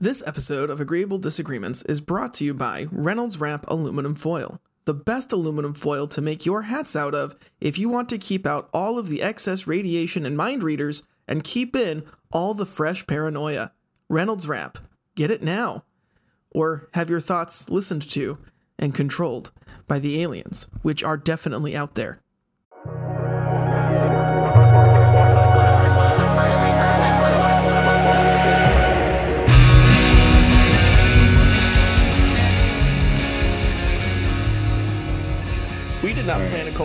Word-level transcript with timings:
This 0.00 0.22
episode 0.24 0.70
of 0.70 0.80
Agreeable 0.80 1.18
Disagreements 1.18 1.82
is 1.82 2.00
brought 2.00 2.32
to 2.34 2.44
you 2.44 2.54
by 2.54 2.86
Reynolds 2.92 3.40
Wrap 3.40 3.66
Aluminum 3.66 4.14
Foil, 4.14 4.60
the 4.84 4.94
best 4.94 5.32
aluminum 5.32 5.74
foil 5.74 6.06
to 6.06 6.22
make 6.22 6.46
your 6.46 6.62
hats 6.62 6.94
out 6.94 7.16
of 7.16 7.34
if 7.60 7.78
you 7.78 7.88
want 7.88 8.08
to 8.10 8.16
keep 8.16 8.46
out 8.46 8.68
all 8.72 8.96
of 8.96 9.08
the 9.08 9.20
excess 9.20 9.66
radiation 9.66 10.24
and 10.24 10.36
mind 10.36 10.62
readers 10.62 11.02
and 11.26 11.42
keep 11.42 11.74
in 11.74 12.04
all 12.30 12.54
the 12.54 12.64
fresh 12.64 13.08
paranoia. 13.08 13.72
Reynolds 14.08 14.46
Wrap. 14.46 14.78
Get 15.16 15.32
it 15.32 15.42
now. 15.42 15.82
Or 16.52 16.88
have 16.94 17.10
your 17.10 17.18
thoughts 17.18 17.68
listened 17.68 18.08
to 18.10 18.38
and 18.78 18.94
controlled 18.94 19.50
by 19.88 19.98
the 19.98 20.22
aliens, 20.22 20.68
which 20.82 21.02
are 21.02 21.16
definitely 21.16 21.74
out 21.74 21.96
there. 21.96 22.20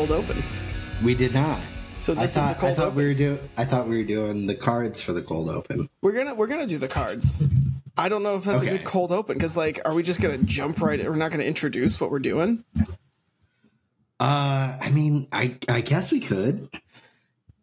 Cold 0.07 0.23
open. 0.23 0.43
We 1.03 1.15
did 1.15 1.33
not. 1.33 1.59
So 1.99 2.11
I 2.13 2.23
this 2.23 2.33
thought 2.33 2.49
is 2.49 2.55
the 2.55 2.59
cold 2.59 2.71
I 2.71 2.75
thought 2.75 2.85
open. 2.87 2.97
we 2.97 3.07
were 3.07 3.13
doing 3.13 3.39
I 3.57 3.63
thought 3.65 3.87
we 3.87 3.97
were 3.97 4.03
doing 4.03 4.45
the 4.47 4.55
cards 4.55 4.99
for 4.99 5.13
the 5.13 5.21
cold 5.21 5.49
open. 5.49 5.89
We're 6.01 6.11
gonna 6.11 6.35
we're 6.35 6.47
gonna 6.47 6.67
do 6.67 6.77
the 6.77 6.89
cards. 6.89 7.41
I 7.97 8.09
don't 8.09 8.23
know 8.23 8.35
if 8.35 8.43
that's 8.43 8.63
a 8.63 8.69
good 8.69 8.83
cold 8.83 9.11
open 9.13 9.37
because 9.37 9.55
like, 9.55 9.79
are 9.85 9.93
we 9.93 10.03
just 10.03 10.19
gonna 10.19 10.39
jump 10.39 10.81
right? 10.81 10.99
in? 10.99 11.05
We're 11.05 11.15
not 11.15 11.31
gonna 11.31 11.43
introduce 11.43 12.01
what 12.01 12.11
we're 12.11 12.19
doing. 12.19 12.63
Uh, 14.19 14.77
I 14.79 14.89
mean, 14.91 15.27
I 15.31 15.57
I 15.69 15.81
guess 15.81 16.11
we 16.11 16.19
could. 16.19 16.69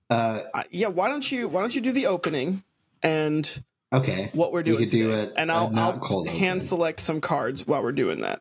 Uh, 0.09 0.41
Uh, 0.55 0.63
yeah, 0.71 0.89
why 0.89 1.09
don't 1.09 1.31
you 1.31 1.49
why 1.49 1.61
don't 1.61 1.75
you 1.75 1.81
do 1.83 1.93
the 1.93 2.07
opening 2.07 2.63
and 3.03 3.63
okay. 3.93 4.31
what 4.33 4.53
we're 4.53 4.63
doing? 4.63 4.79
We 4.79 4.85
could 4.85 4.91
do 4.93 5.11
it, 5.11 5.33
and 5.37 5.53
I'll, 5.53 5.71
I'll 5.79 6.25
hand 6.25 6.59
open. 6.59 6.67
select 6.67 7.01
some 7.01 7.21
cards 7.21 7.67
while 7.67 7.83
we're 7.83 7.93
doing 7.93 8.23
that. 8.23 8.41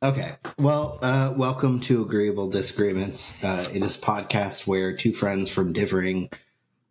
Okay. 0.00 0.36
Well, 0.60 1.00
uh, 1.02 1.32
welcome 1.36 1.80
to 1.80 2.02
Agreeable 2.02 2.48
Disagreements. 2.48 3.42
Uh, 3.42 3.68
it 3.74 3.82
is 3.82 3.96
a 3.96 4.00
podcast 4.00 4.64
where 4.64 4.94
two 4.94 5.12
friends 5.12 5.50
from 5.50 5.72
differing 5.72 6.30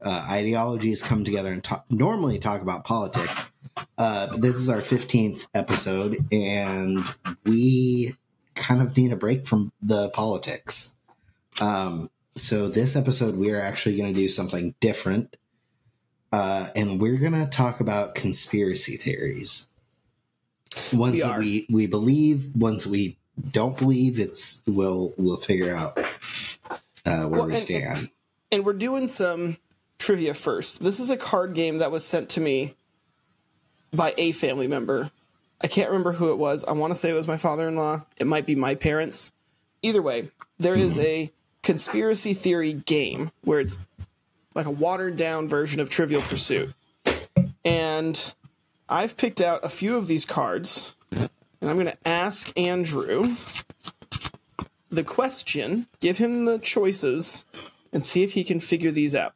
uh, 0.02 0.28
ideologies 0.30 1.04
come 1.04 1.24
together 1.24 1.54
and 1.54 1.64
talk, 1.64 1.86
normally 1.90 2.38
talk 2.38 2.62
about 2.62 2.84
politics. 2.84 3.54
Uh, 3.98 4.36
this 4.36 4.58
is 4.58 4.68
our 4.68 4.80
15th 4.80 5.48
episode, 5.54 6.18
and 6.34 7.06
we 7.46 8.12
kind 8.56 8.82
of 8.82 8.98
need 8.98 9.14
a 9.14 9.16
break 9.16 9.48
from 9.48 9.72
the 9.82 10.10
politics. 10.10 10.94
Um, 11.62 12.10
so, 12.36 12.68
this 12.68 12.98
episode, 12.98 13.38
we 13.38 13.52
are 13.52 13.62
actually 13.62 13.96
going 13.96 14.14
to 14.14 14.20
do 14.20 14.28
something 14.28 14.76
different. 14.82 15.38
Uh, 16.34 16.68
and 16.76 17.00
we're 17.00 17.20
going 17.20 17.32
to 17.32 17.46
talk 17.46 17.80
about 17.80 18.16
conspiracy 18.16 18.98
theories 18.98 19.70
ones 20.94 21.14
We 21.16 21.22
that 21.22 21.40
we 21.40 21.66
we 21.70 21.88
believe 21.88 22.56
ones 22.56 22.86
we 22.88 23.18
don't 23.52 23.78
believe 23.78 24.20
it's 24.20 24.64
we'll 24.68 25.14
we'll 25.18 25.38
figure 25.38 25.76
out 25.76 25.98
uh, 27.06 27.24
where 27.24 27.28
Well, 27.28 27.46
we 27.46 27.52
and- 27.54 27.60
stand 27.60 28.10
And 28.52 28.66
we're 28.66 28.74
doing 28.74 29.08
some 29.08 29.58
trivia 30.00 30.34
first. 30.34 30.84
This 30.84 31.00
is 31.00 31.10
a 31.10 31.18
card 31.18 31.54
game 31.54 31.80
that 31.80 31.92
was 31.92 32.04
sent 32.06 32.30
to 32.30 32.42
me 32.42 32.76
by 33.94 34.14
a 34.18 34.32
family 34.32 34.68
member. 34.68 35.12
I 35.62 35.68
can't 35.68 35.90
remember 35.90 36.12
who 36.14 36.32
it 36.32 36.38
was. 36.38 36.64
I 36.64 36.72
want 36.74 36.92
to 36.94 36.96
say 37.00 37.10
it 37.10 37.14
was 37.14 37.28
my 37.28 37.38
father 37.38 37.68
in 37.68 37.76
law. 37.76 38.04
It 38.18 38.28
might 38.28 38.46
be 38.46 38.56
my 38.56 38.76
parents. 38.76 39.32
Either 39.82 40.02
way, 40.02 40.30
there 40.60 40.76
is 40.76 41.00
a 41.00 41.32
conspiracy 41.64 42.34
theory 42.34 42.74
game 42.74 43.32
where 43.44 43.60
it's 43.60 43.78
like 44.54 44.66
a 44.68 44.72
watered 44.72 45.18
down 45.18 45.48
version 45.48 45.80
of 45.80 45.90
Trivial 45.90 46.22
Pursuit. 46.22 46.74
And 47.66 48.34
I've 48.90 49.18
picked 49.18 49.42
out 49.42 49.64
a 49.64 49.70
few 49.70 49.98
of 49.98 50.08
these 50.08 50.26
cards, 50.26 50.94
and 51.12 51.30
I'm 51.62 51.76
going 51.76 51.88
to 51.88 52.08
ask 52.08 52.58
Andrew 52.58 53.36
the 54.90 55.04
question, 55.04 55.88
give 56.00 56.18
him 56.18 56.46
the 56.46 56.58
choices, 56.58 57.46
and 57.92 58.04
see 58.06 58.24
if 58.24 58.34
he 58.34 58.44
can 58.44 58.60
figure 58.60 58.92
these 58.92 59.14
out. 59.16 59.34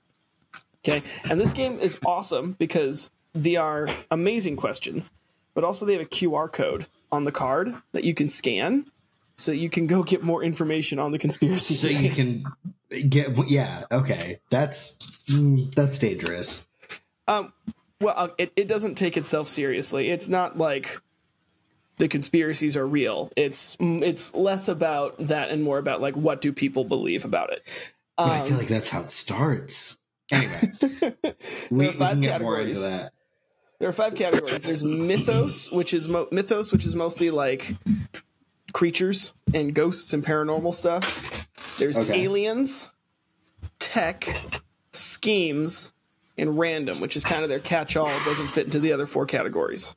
Okay. 0.80 1.04
And 1.30 1.40
this 1.40 1.54
game 1.54 1.80
is 1.80 2.00
awesome 2.06 2.54
because 2.54 3.12
they 3.34 3.56
are 3.56 3.88
amazing 4.10 4.56
questions, 4.56 5.12
but 5.54 5.64
also 5.64 5.86
they 5.86 5.94
have 5.94 6.02
a 6.02 6.06
QR 6.06 6.52
code 6.52 6.88
on 7.12 7.26
the 7.26 7.32
card 7.32 7.74
that 7.92 8.04
you 8.04 8.14
can 8.14 8.28
scan 8.28 8.90
so 9.38 9.52
you 9.52 9.70
can 9.70 9.88
go 9.88 10.04
get 10.04 10.24
more 10.24 10.44
information 10.44 11.00
on 11.00 11.12
the 11.12 11.20
conspiracy 11.20 11.74
so 11.74 11.88
you 11.88 12.10
can 12.10 12.46
get 13.10 13.50
yeah 13.50 13.84
okay 13.92 14.40
that's 14.50 14.98
mm, 15.28 15.74
that's 15.76 15.98
dangerous 15.98 16.68
Um, 17.28 17.54
well, 18.02 18.14
uh, 18.18 18.28
it, 18.38 18.52
it 18.56 18.68
doesn't 18.68 18.96
take 18.96 19.16
itself 19.18 19.48
seriously. 19.48 20.10
It's 20.10 20.28
not 20.28 20.58
like 20.58 21.00
the 21.98 22.08
conspiracies 22.08 22.76
are 22.76 22.88
real. 22.88 23.32
It's 23.38 23.76
mm, 23.78 24.02
it's 24.02 24.34
less 24.34 24.68
about 24.68 25.16
that 25.20 25.50
and 25.50 25.62
more 25.64 25.78
about 25.78 26.02
like 26.02 26.16
what 26.16 26.42
do 26.42 26.52
people 26.52 26.84
believe 26.84 27.24
about 27.26 27.52
it. 27.54 27.64
but 28.18 28.26
i 28.28 28.40
Um, 28.42 28.48
feel 28.48 28.58
like 28.58 28.68
that's 28.68 28.90
how 28.90 29.02
it 29.02 29.10
starts 29.10 29.98
anyway 30.32 30.62
we, 31.72 31.78
we 31.78 31.88
There 31.88 31.90
are 31.90 31.94
five 31.94 32.10
can 32.14 32.22
get 32.22 32.42
more 32.42 32.60
into 32.60 32.80
categories. 32.80 32.82
that 32.82 33.14
There 33.80 33.90
are 33.90 33.94
five 33.94 34.16
categories. 34.16 34.64
There's 34.64 34.84
mythos, 34.84 35.72
which 35.72 35.94
is 35.94 36.08
mo- 36.08 36.28
mythos, 36.32 36.72
which 36.72 36.86
is 36.86 36.96
mostly 36.96 37.30
like 37.32 37.76
creatures 38.74 39.34
and 39.54 39.74
ghosts 39.74 40.14
and 40.14 40.24
paranormal 40.24 40.74
stuff. 40.74 41.04
There's 41.80 41.98
Okay. 41.98 42.24
aliens, 42.24 42.90
tech, 43.80 44.42
schemes, 44.94 45.94
and 46.38 46.58
random, 46.58 47.00
which 47.02 47.16
is 47.16 47.24
kind 47.26 47.44
of 47.44 47.50
their 47.50 47.60
catch-all. 47.60 48.08
It 48.08 48.26
doesn't 48.26 48.48
fit 48.48 48.66
into 48.66 48.80
the 48.80 48.94
other 48.94 49.06
four 49.06 49.26
categories. 49.26 49.96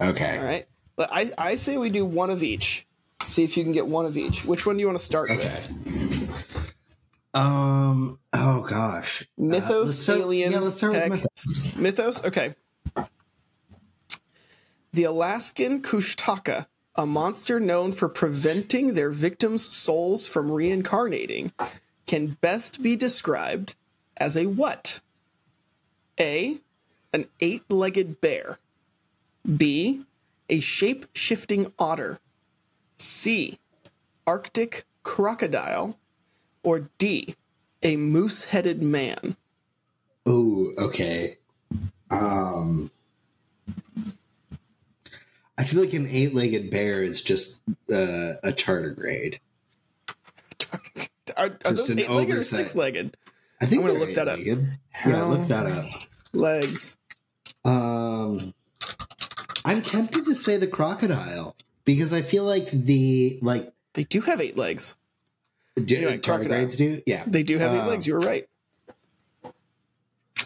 okay 0.00 0.38
All 0.38 0.44
right, 0.44 0.66
but 0.96 1.08
I 1.12 1.30
I 1.38 1.54
say 1.54 1.76
we 1.78 1.90
do 1.90 2.04
one 2.04 2.30
of 2.30 2.42
each. 2.42 2.86
See 3.24 3.44
if 3.44 3.56
you 3.56 3.62
can 3.62 3.72
get 3.72 3.86
one 3.86 4.04
of 4.06 4.16
each. 4.16 4.44
Which 4.44 4.66
one 4.66 4.76
do 4.76 4.80
you 4.80 4.86
want 4.86 4.98
to 4.98 5.04
start 5.04 5.30
okay 5.30 5.44
with? 5.44 6.28
um 7.34 8.18
oh 8.34 8.60
gosh 8.60 9.22
Uh, 9.22 9.44
Mythos, 9.44 9.98
start- 10.02 10.20
aliens, 10.20 10.52
yeah 10.52 10.60
let's 10.60 10.74
start 10.76 10.92
tech, 10.92 11.10
with 11.10 11.20
mythos. 11.22 11.76
Mythos? 11.76 12.24
Okay. 12.26 12.54
The 14.92 15.04
Alaskan 15.04 15.80
Kushtaka, 15.80 16.66
a 16.94 17.06
monster 17.06 17.58
known 17.58 17.92
for 17.92 18.08
preventing 18.10 18.92
their 18.92 19.08
victims' 19.10 19.66
souls 19.66 20.26
from 20.26 20.50
reincarnating, 20.52 21.52
can 22.06 22.36
best 22.42 22.82
be 22.82 22.94
described 22.96 23.74
as 24.18 24.36
a 24.36 24.44
what? 24.46 25.00
A. 26.18 26.58
An 27.12 27.26
eight 27.40 27.70
legged 27.70 28.20
bear. 28.20 28.58
B. 29.56 30.04
A 30.48 30.60
shape 30.60 31.06
shifting 31.14 31.72
otter. 31.78 32.20
C. 32.98 33.58
Arctic 34.26 34.86
crocodile. 35.02 35.98
Or 36.62 36.90
D. 36.98 37.34
A 37.82 37.96
moose 37.96 38.44
headed 38.44 38.82
man. 38.82 39.36
Ooh, 40.28 40.74
okay. 40.78 41.38
Um, 42.10 42.90
I 45.58 45.64
feel 45.64 45.80
like 45.80 45.92
an 45.92 46.06
eight-legged 46.08 46.70
bear 46.70 47.02
is 47.02 47.22
just 47.22 47.62
uh, 47.90 48.34
a 48.42 48.52
tardigrade. 48.52 49.38
Are, 51.34 51.46
are 51.46 51.70
Just 51.70 51.88
those 51.88 51.98
eight 51.98 52.10
legged 52.10 52.34
or 52.34 52.36
oversight. 52.38 53.16
I 53.62 53.66
think 53.66 53.80
I'm 53.82 53.86
gonna 53.88 53.98
look 54.00 54.14
that 54.16 54.28
up. 54.28 54.38
Yeah, 54.40 55.22
look 55.24 55.46
that 55.48 55.66
up. 55.66 55.86
legs? 56.32 56.98
Um, 57.64 58.52
I'm 59.64 59.82
tempted 59.82 60.24
to 60.24 60.34
say 60.34 60.56
the 60.56 60.66
crocodile 60.66 61.54
because 61.84 62.12
I 62.12 62.22
feel 62.22 62.42
like 62.44 62.70
the 62.70 63.38
like 63.40 63.72
They 63.94 64.04
do 64.04 64.20
have 64.22 64.40
eight 64.40 64.56
legs. 64.58 64.96
do, 65.76 66.18
tardigrades 66.18 66.76
do. 66.76 67.02
Yeah, 67.06 67.22
They 67.26 67.42
do 67.44 67.58
have 67.58 67.72
eight 67.72 67.80
Um, 67.82 67.88
legs. 67.88 68.06
You 68.06 68.14
were 68.14 68.20
right. 68.20 68.48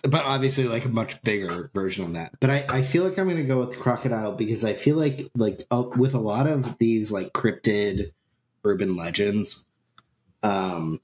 but 0.03 0.25
obviously 0.25 0.65
like 0.65 0.84
a 0.84 0.88
much 0.91 1.21
bigger 1.22 1.71
version 1.75 2.04
of 2.04 2.12
that. 2.15 2.38
But 2.38 2.50
I, 2.50 2.65
I 2.69 2.83
feel 2.83 3.03
like 3.04 3.19
I'm 3.19 3.27
going 3.27 3.38
to 3.38 3.43
go 3.44 3.59
with 3.60 3.78
crocodile 3.78 4.33
because 4.36 4.65
I 4.65 4.74
feel 4.74 4.97
like 4.97 5.28
like 5.34 5.62
uh, 5.71 5.84
with 5.97 6.15
a 6.15 6.21
lot 6.21 6.47
of 6.47 6.77
these 6.78 7.10
like 7.10 7.33
cryptid 7.33 8.12
urban 8.65 8.95
legends, 8.95 9.66
um, 10.42 11.01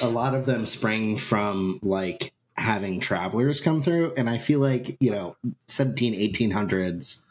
a 0.00 0.08
lot 0.08 0.34
of 0.34 0.46
them 0.46 0.64
sprang 0.64 1.16
from 1.16 1.80
like 1.82 2.32
having 2.56 3.00
travelers 3.00 3.60
come 3.60 3.82
through, 3.82 4.14
and 4.16 4.30
I 4.30 4.38
feel 4.38 4.60
like 4.60 4.96
you 5.00 5.10
know 5.10 5.36
17, 5.66 6.14
1800s 6.14 7.24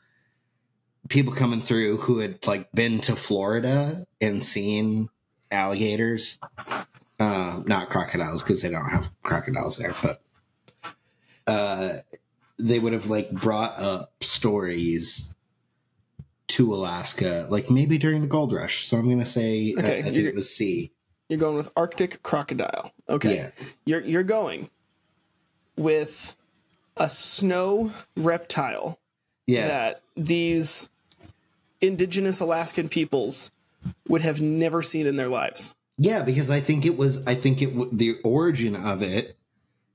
people 1.10 1.34
coming 1.34 1.62
through 1.62 1.98
who 1.98 2.20
had 2.20 2.46
like 2.48 2.72
been 2.72 3.00
to 3.02 3.16
Florida 3.16 4.06
and 4.20 4.44
seen 4.44 5.10
alligators. 5.52 6.40
Uh, 7.20 7.62
not 7.68 7.90
crocodiles 7.90 8.42
because 8.42 8.64
they 8.64 8.70
don't 8.70 8.90
have 8.90 9.12
crocodiles 9.22 9.78
there, 9.78 9.94
but 10.02 10.22
uh, 11.46 11.98
they 12.58 12.80
would 12.80 12.94
have 12.94 13.08
like 13.08 13.32
brought 13.32 13.78
up 13.78 14.12
stories 14.22 15.36
to 16.48 16.74
Alaska, 16.74 17.48
like 17.50 17.70
maybe 17.70 17.98
during 17.98 18.22
the 18.22 18.28
gold 18.28 18.52
rush. 18.54 18.86
So 18.86 18.98
I'm 18.98 19.08
gonna 19.08 19.26
say 19.26 19.76
uh, 19.78 19.82
Okay, 19.82 20.00
I 20.00 20.02
think 20.02 20.18
it 20.18 20.36
was 20.36 20.50
C. 20.50 20.92
You're 21.32 21.40
going 21.40 21.56
with 21.56 21.72
Arctic 21.78 22.22
crocodile. 22.24 22.92
Okay. 23.08 23.36
Yeah. 23.36 23.50
You're 23.86 24.02
you're 24.02 24.24
going 24.24 24.70
with 25.78 26.36
a 26.98 27.10
snow 27.10 27.94
reptile 28.18 29.00
Yeah. 29.48 29.66
that 29.68 30.02
these 30.18 30.90
indigenous 31.80 32.42
Alaskan 32.42 32.90
peoples 32.90 33.50
would 34.10 34.20
have 34.20 34.42
never 34.42 34.82
seen 34.82 35.08
in 35.08 35.16
their 35.16 35.30
lives. 35.30 35.74
Yeah, 35.98 36.22
because 36.22 36.52
I 36.52 36.60
think 36.60 36.86
it 36.86 36.98
was. 36.98 37.26
I 37.26 37.36
think 37.36 37.62
it 37.62 37.98
the 37.98 38.20
origin 38.26 38.76
of 38.76 39.02
it 39.02 39.38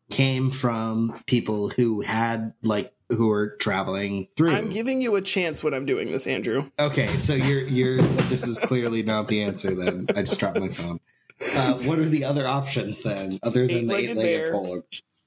came 0.08 0.50
from 0.50 1.20
people 1.26 1.68
who 1.68 2.00
had 2.00 2.54
like 2.62 2.94
who 3.10 3.28
were 3.28 3.56
traveling 3.56 4.28
through. 4.38 4.52
I'm 4.52 4.70
giving 4.70 5.02
you 5.02 5.16
a 5.16 5.20
chance 5.20 5.62
when 5.62 5.74
I'm 5.74 5.84
doing 5.84 6.10
this, 6.10 6.26
Andrew. 6.26 6.70
okay, 6.78 7.08
so 7.08 7.34
you're 7.34 7.60
you're. 7.64 7.96
This 7.98 8.48
is 8.48 8.58
clearly 8.58 9.02
not 9.02 9.28
the 9.28 9.42
answer. 9.42 9.74
Then 9.74 10.06
I 10.16 10.22
just 10.22 10.40
dropped 10.40 10.58
my 10.58 10.68
phone. 10.70 10.98
Uh, 11.40 11.74
what 11.80 11.98
are 11.98 12.04
the 12.08 12.24
other 12.24 12.46
options 12.46 13.02
then, 13.02 13.38
other 13.42 13.66
than 13.66 13.86
the 13.86 13.94
Eight-legged 13.94 14.10
eight-legged 14.10 14.42
bear. 14.42 14.52
polar? 14.52 14.82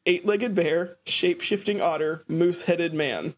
Eight 0.06 0.26
legged 0.26 0.56
bear, 0.56 0.98
shape 1.06 1.42
shifting 1.42 1.82
otter, 1.82 2.24
moose 2.28 2.64
headed 2.64 2.94
man. 2.94 3.36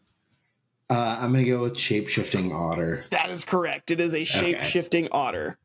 Uh, 0.88 1.18
I'm 1.20 1.32
gonna 1.32 1.44
go 1.44 1.62
with 1.62 1.78
shape-shifting 1.78 2.52
otter. 2.52 3.04
That 3.10 3.30
is 3.30 3.44
correct. 3.44 3.90
It 3.90 4.00
is 4.00 4.14
a 4.14 4.24
shape 4.24 4.60
shifting 4.60 5.08
otter. 5.12 5.58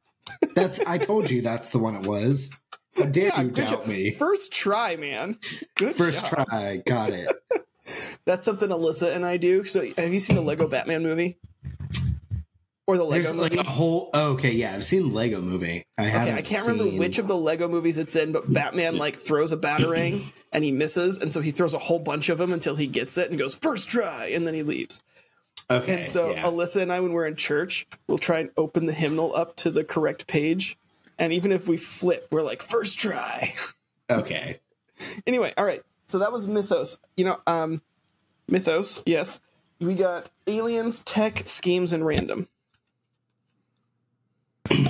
That's. 0.55 0.79
I 0.81 0.97
told 0.97 1.29
you 1.29 1.41
that's 1.41 1.69
the 1.69 1.79
one 1.79 1.95
it 1.95 2.03
was. 2.07 2.57
How 2.95 3.05
dare 3.05 3.31
you 3.41 3.51
doubt 3.51 3.69
job. 3.69 3.87
me? 3.87 4.11
First 4.11 4.51
try, 4.51 4.95
man. 4.95 5.37
Good 5.75 5.95
First 5.95 6.29
job. 6.31 6.47
try, 6.47 6.77
got 6.85 7.11
it. 7.11 7.29
That's 8.25 8.43
something 8.43 8.67
Alyssa 8.69 9.15
and 9.15 9.25
I 9.25 9.37
do. 9.37 9.63
So, 9.63 9.85
have 9.97 10.11
you 10.11 10.19
seen 10.19 10.35
the 10.35 10.41
Lego 10.41 10.67
Batman 10.67 11.03
movie? 11.03 11.37
Or 12.87 12.95
the 12.95 13.03
Lego 13.03 13.23
There's 13.23 13.35
movie? 13.35 13.57
like 13.57 13.67
a 13.67 13.69
whole. 13.69 14.09
Oh, 14.13 14.31
okay, 14.33 14.51
yeah, 14.51 14.73
I've 14.73 14.83
seen 14.85 15.13
Lego 15.13 15.41
Movie. 15.41 15.83
I 15.97 16.03
haven't. 16.03 16.29
Okay, 16.29 16.37
I 16.37 16.41
can't 16.41 16.65
remember 16.67 16.97
which 16.97 17.17
of 17.17 17.27
the 17.27 17.35
Lego 17.35 17.67
movies 17.67 17.97
it's 17.97 18.15
in, 18.15 18.31
but 18.31 18.51
Batman 18.51 18.97
like 18.97 19.17
throws 19.17 19.51
a 19.51 19.57
batarang 19.57 20.23
and 20.53 20.63
he 20.63 20.71
misses, 20.71 21.17
and 21.17 21.29
so 21.31 21.41
he 21.41 21.51
throws 21.51 21.73
a 21.73 21.79
whole 21.79 21.99
bunch 21.99 22.29
of 22.29 22.37
them 22.37 22.53
until 22.53 22.77
he 22.77 22.87
gets 22.87 23.17
it 23.17 23.29
and 23.29 23.37
goes 23.37 23.55
first 23.55 23.89
try, 23.89 24.27
and 24.27 24.47
then 24.47 24.53
he 24.53 24.63
leaves. 24.63 25.03
Okay, 25.69 25.97
And 25.97 26.07
so 26.07 26.31
yeah. 26.31 26.43
Alyssa 26.43 26.81
and 26.81 26.93
I, 26.93 27.01
when 27.01 27.11
we're 27.11 27.25
in 27.25 27.35
church, 27.35 27.87
we'll 28.07 28.17
try 28.17 28.39
and 28.39 28.51
open 28.55 28.85
the 28.85 28.93
hymnal 28.93 29.35
up 29.35 29.57
to 29.57 29.69
the 29.69 29.83
correct 29.83 30.25
page, 30.25 30.77
and 31.19 31.33
even 31.33 31.51
if 31.51 31.67
we 31.67 31.75
flip, 31.75 32.29
we're 32.31 32.41
like 32.41 32.63
first 32.63 32.97
try. 32.97 33.53
okay. 34.09 34.59
anyway, 35.27 35.53
all 35.57 35.65
right. 35.65 35.83
So 36.05 36.19
that 36.19 36.31
was 36.31 36.47
Mythos. 36.47 36.99
You 37.17 37.25
know, 37.25 37.41
um, 37.45 37.81
Mythos. 38.47 39.03
Yes, 39.05 39.41
we 39.81 39.95
got 39.95 40.29
aliens, 40.47 41.03
tech, 41.03 41.41
schemes, 41.45 41.91
and 41.91 42.05
random. 42.05 42.47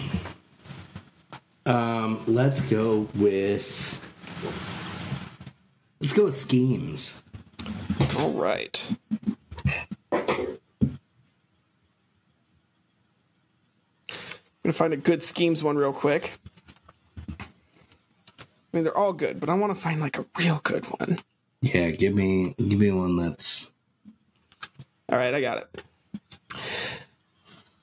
Um, 1.68 2.24
let's 2.28 2.62
go 2.62 3.10
with. 3.16 4.02
Let's 6.00 6.14
go 6.14 6.24
with 6.24 6.38
schemes. 6.38 7.24
All 8.20 8.32
right. 8.32 8.96
I'm 10.14 10.58
gonna 14.64 14.72
find 14.72 14.94
a 14.94 14.98
good 14.98 15.22
schemes 15.22 15.62
one 15.62 15.76
real 15.76 15.92
quick. 15.92 16.40
I 17.38 17.46
mean, 18.72 18.86
they're 18.86 18.98
all 18.98 19.12
good, 19.12 19.42
but 19.42 19.50
I 19.50 19.54
want 19.54 19.76
to 19.76 19.82
find 19.82 20.00
like 20.00 20.18
a 20.18 20.26
real 20.40 20.62
good 20.64 20.86
one. 20.86 21.20
Yeah, 21.62 21.92
give 21.92 22.16
me 22.16 22.56
give 22.58 22.80
me 22.80 22.92
one 22.92 23.18
that's 23.18 23.74
All 25.10 25.18
right, 25.18 25.34
I 25.34 25.42
got 25.42 25.58
it. 25.58 25.84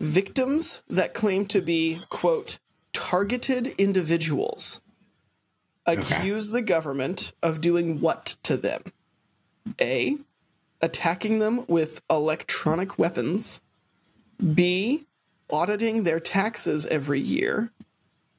Victims 0.01 0.83
that 0.89 1.15
claim 1.15 1.47
to 1.47 1.61
be, 1.61 2.01
quote, 2.09 2.59
targeted 2.93 3.69
individuals 3.79 4.81
accuse 5.87 6.51
the 6.51 6.63
government 6.63 7.33
of 7.43 7.61
doing 7.61 8.01
what 8.01 8.37
to 8.43 8.57
them? 8.57 8.83
A. 9.81 10.17
Attacking 10.81 11.39
them 11.39 11.65
with 11.67 12.03
electronic 12.11 12.99
weapons. 12.99 13.61
B. 14.55 15.07
Auditing 15.51 16.03
their 16.03 16.21
taxes 16.21 16.87
every 16.87 17.21
year. 17.21 17.71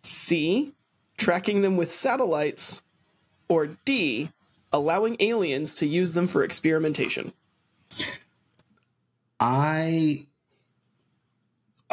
C. 0.03 0.73
Tracking 1.17 1.61
them 1.61 1.77
with 1.77 1.91
satellites. 1.91 2.83
Or 3.47 3.67
D. 3.85 4.29
Allowing 4.73 5.17
aliens 5.19 5.75
to 5.77 5.87
use 5.87 6.13
them 6.13 6.27
for 6.27 6.43
experimentation. 6.43 7.33
I. 9.39 10.25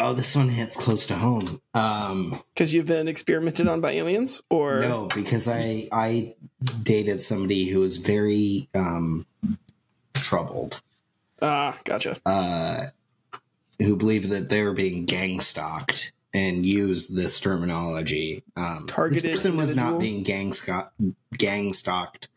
Oh, 0.04 0.12
this 0.14 0.34
one 0.34 0.49
hits 0.49 0.76
close 0.76 1.06
to 1.06 1.14
home. 1.14 1.60
Um, 1.75 2.43
Because 2.54 2.75
you've 2.75 2.87
been 2.87 3.08
experimented 3.08 3.69
on 3.69 3.81
by 3.81 3.93
aliens? 3.93 4.43
Or. 4.50 4.81
no, 4.81 5.06
because 5.14 5.49
I 5.49 5.88
I 5.93 6.34
dated 6.82 7.20
somebody 7.20 7.66
who 7.66 7.81
was 7.81 7.96
very 7.99 8.69
um 8.75 9.26
troubled, 10.14 10.81
Ah, 11.40 11.78
gotcha. 11.84 12.16
uh, 12.26 12.87
who 13.78 13.96
believed 13.96 14.31
that 14.31 14.49
they 14.49 14.62
were 14.62 14.72
being 14.72 15.04
gang 15.04 15.40
stalked 15.40 16.12
and 16.34 16.64
used 16.64 17.14
this 17.16 17.38
terminology. 17.40 18.43
Um, 18.56 18.87
Targeted 18.87 19.25
this 19.25 19.43
person 19.43 19.56
was 19.56 19.75
not 19.76 19.99
being 19.99 20.22
gang 20.22 20.52
sco- 20.52 20.88
gang 21.37 21.72
stalked. 21.72 22.28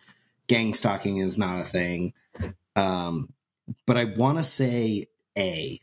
Gang 0.48 0.74
stalking 0.74 1.18
is 1.18 1.38
not 1.38 1.62
a 1.62 1.64
thing. 1.64 2.14
Um, 2.76 3.32
but 3.86 3.98
I 3.98 4.04
want 4.04 4.38
to 4.38 4.44
say 4.44 5.08
A. 5.38 5.80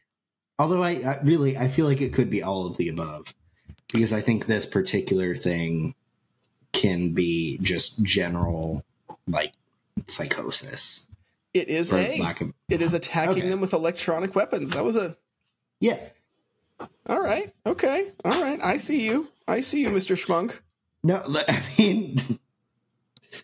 Although 0.58 0.82
I, 0.82 0.90
I 1.02 1.18
really 1.22 1.56
I 1.56 1.68
feel 1.68 1.86
like 1.86 2.00
it 2.00 2.12
could 2.12 2.30
be 2.30 2.42
all 2.42 2.66
of 2.66 2.76
the 2.76 2.88
above 2.88 3.34
because 3.92 4.12
I 4.12 4.20
think 4.20 4.46
this 4.46 4.66
particular 4.66 5.34
thing 5.34 5.94
can 6.72 7.10
be 7.12 7.58
just 7.60 8.02
general 8.04 8.84
like 9.28 9.52
psychosis 10.06 11.08
It 11.52 11.68
is 11.68 11.92
A. 11.92 12.18
of 12.20 12.52
It 12.68 12.80
is 12.80 12.94
attacking 12.94 13.30
Okay. 13.42 13.48
them 13.48 13.60
with 13.60 13.72
electronic 13.72 14.34
weapons. 14.34 14.70
That 14.72 14.84
was 14.84 14.96
a. 14.96 15.16
yeah 15.80 15.98
All 17.06 17.20
right. 17.20 17.52
Okay. 17.66 18.10
All 18.24 18.40
right. 18.42 18.58
I 18.62 18.76
see 18.76 19.04
you. 19.04 19.28
I 19.48 19.60
see 19.60 19.80
you, 19.82 19.90
Mr. 19.90 20.16
Schmunk. 20.16 20.54
No, 21.02 21.20
I 21.48 21.62
mean, 21.78 22.16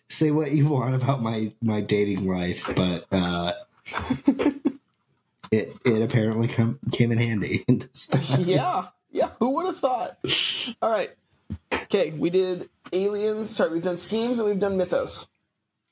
say 0.07 0.31
what 0.31 0.51
you 0.51 0.69
want 0.69 0.95
about 0.95 1.21
my 1.21 1.51
my 1.61 1.81
dating 1.81 2.25
life, 2.25 2.65
but 2.75 3.05
uh, 3.11 3.51
it 5.51 5.75
it 5.85 6.01
apparently 6.01 6.47
come, 6.47 6.79
came 6.91 7.11
in 7.11 7.17
handy. 7.17 7.63
in 7.67 7.79
this 7.79 8.07
time. 8.07 8.41
yeah. 8.41 8.87
Yeah. 9.11 9.29
Who 9.39 9.49
would 9.51 9.65
have 9.65 9.77
thought? 9.77 10.17
All 10.81 10.89
right. 10.91 11.11
Okay. 11.73 12.11
We 12.11 12.29
did 12.29 12.69
aliens. 12.93 13.49
Sorry, 13.49 13.71
we've 13.71 13.83
done 13.83 13.97
schemes 13.97 14.39
and 14.39 14.47
we've 14.47 14.59
done 14.59 14.77
mythos. 14.77 15.27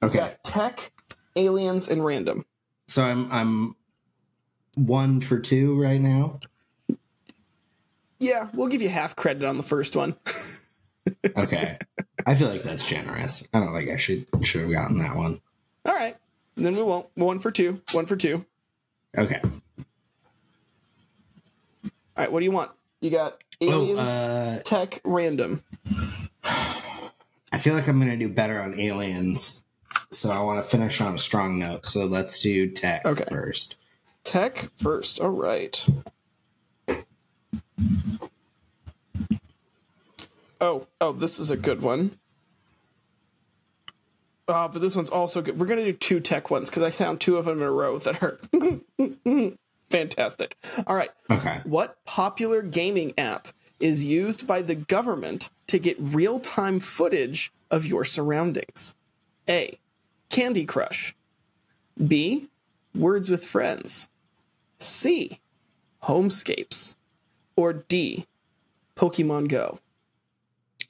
Okay, 0.03 0.19
got 0.19 0.43
tech, 0.43 0.91
aliens, 1.35 1.89
and 1.89 2.05
random. 2.05 2.45
so 2.87 3.01
I'm 3.01 3.31
I'm 3.31 3.75
one 4.75 5.21
for 5.21 5.39
two 5.39 5.81
right 5.81 5.99
now. 5.99 6.39
Yeah, 8.19 8.49
we'll 8.53 8.67
give 8.67 8.81
you 8.83 8.89
half 8.89 9.15
credit 9.15 9.43
on 9.43 9.57
the 9.57 9.63
first 9.63 9.95
one. 9.95 10.15
Okay, 11.37 11.77
I 12.25 12.35
feel 12.35 12.49
like 12.49 12.63
that's 12.63 12.85
generous. 12.85 13.47
I 13.53 13.61
don't 13.61 13.73
think 13.73 13.89
I 13.89 13.95
should 13.95 14.25
should 14.43 14.61
have 14.63 14.71
gotten 14.71 14.97
that 14.97 15.15
one. 15.15 15.39
All 15.85 15.93
right. 15.95 16.17
Then 16.57 16.75
we 16.75 16.83
won't. 16.83 17.07
One 17.15 17.39
for 17.39 17.49
two. 17.49 17.81
One 17.93 18.05
for 18.05 18.17
two. 18.17 18.45
Okay. 19.15 19.39
All 19.43 19.51
right. 22.17 22.31
What 22.31 22.39
do 22.39 22.45
you 22.45 22.51
want? 22.51 22.71
You 23.01 23.11
got 23.11 23.43
Oh, 23.61 23.65
aliens, 23.65 23.99
uh, 23.99 24.61
tech, 24.63 25.01
random. 25.03 25.63
I 26.43 27.59
feel 27.59 27.73
like 27.75 27.87
I'm 27.87 27.99
gonna 27.99 28.17
do 28.17 28.29
better 28.29 28.59
on 28.59 28.79
aliens, 28.79 29.65
so 30.11 30.29
I 30.31 30.41
want 30.41 30.63
to 30.63 30.69
finish 30.69 31.01
on 31.01 31.15
a 31.15 31.19
strong 31.19 31.59
note. 31.59 31.85
So 31.85 32.05
let's 32.05 32.41
do 32.41 32.69
tech 32.69 33.05
Okay. 33.05 33.25
first. 33.29 33.77
Tech 34.23 34.69
first. 34.77 35.19
All 35.21 35.29
right. 35.29 35.87
Oh, 40.59 40.87
oh, 40.99 41.11
this 41.13 41.39
is 41.39 41.51
a 41.51 41.57
good 41.57 41.81
one. 41.81 42.19
Uh, 44.47 44.67
but 44.67 44.81
this 44.81 44.95
one's 44.95 45.09
also 45.09 45.41
good. 45.41 45.59
We're 45.59 45.65
gonna 45.65 45.83
do 45.83 45.93
two 45.93 46.19
tech 46.19 46.49
ones 46.49 46.69
because 46.69 46.83
I 46.83 46.91
found 46.91 47.19
two 47.19 47.37
of 47.37 47.45
them 47.45 47.57
in 47.57 47.63
a 47.63 47.71
row 47.71 47.97
that 47.99 48.23
are 48.23 48.39
fantastic. 49.89 50.57
All 50.85 50.95
right. 50.95 51.09
Okay. 51.29 51.61
What 51.65 52.03
popular 52.05 52.61
gaming 52.61 53.13
app 53.17 53.49
is 53.79 54.05
used 54.05 54.47
by 54.47 54.61
the 54.61 54.75
government 54.75 55.49
to 55.67 55.79
get 55.79 55.97
real 55.99 56.39
time 56.39 56.79
footage 56.79 57.51
of 57.69 57.85
your 57.85 58.05
surroundings? 58.05 58.95
A. 59.49 59.79
Candy 60.29 60.65
Crush. 60.65 61.13
B. 62.05 62.47
Words 62.95 63.29
with 63.29 63.45
Friends. 63.45 64.07
C. 64.79 65.39
Homescapes. 66.03 66.95
Or 67.55 67.73
D. 67.73 68.27
Pokemon 68.95 69.49
Go. 69.49 69.79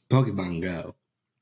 Pokemon 0.09 0.61
Go. 0.61 0.93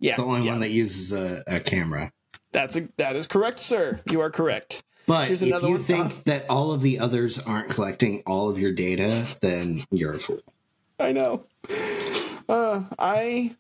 Yeah, 0.05 0.12
It's 0.12 0.19
the 0.19 0.25
only 0.25 0.45
yeah. 0.45 0.51
one 0.51 0.62
that 0.62 0.69
uses 0.69 1.12
a, 1.12 1.43
a 1.47 1.59
camera. 1.59 2.12
That's 2.51 2.75
a 2.77 2.88
that 2.97 3.15
is 3.15 3.25
correct, 3.27 3.59
sir. 3.59 4.00
You 4.09 4.21
are 4.21 4.29
correct. 4.29 4.83
But 5.07 5.31
if 5.31 5.41
you 5.41 5.51
one. 5.51 5.77
think 5.79 6.24
that 6.25 6.50
all 6.50 6.71
of 6.71 6.81
the 6.81 7.00
others 7.00 7.39
aren't 7.39 7.69
collecting 7.69 8.24
all 8.25 8.50
of 8.50 8.57
your 8.57 8.71
data, 8.71 9.25
then 9.41 9.79
you're 9.91 10.13
a 10.13 10.19
fool. 10.19 10.41
I 11.00 11.12
know. 11.12 11.45
Uh, 12.47 12.83
I 13.00 13.55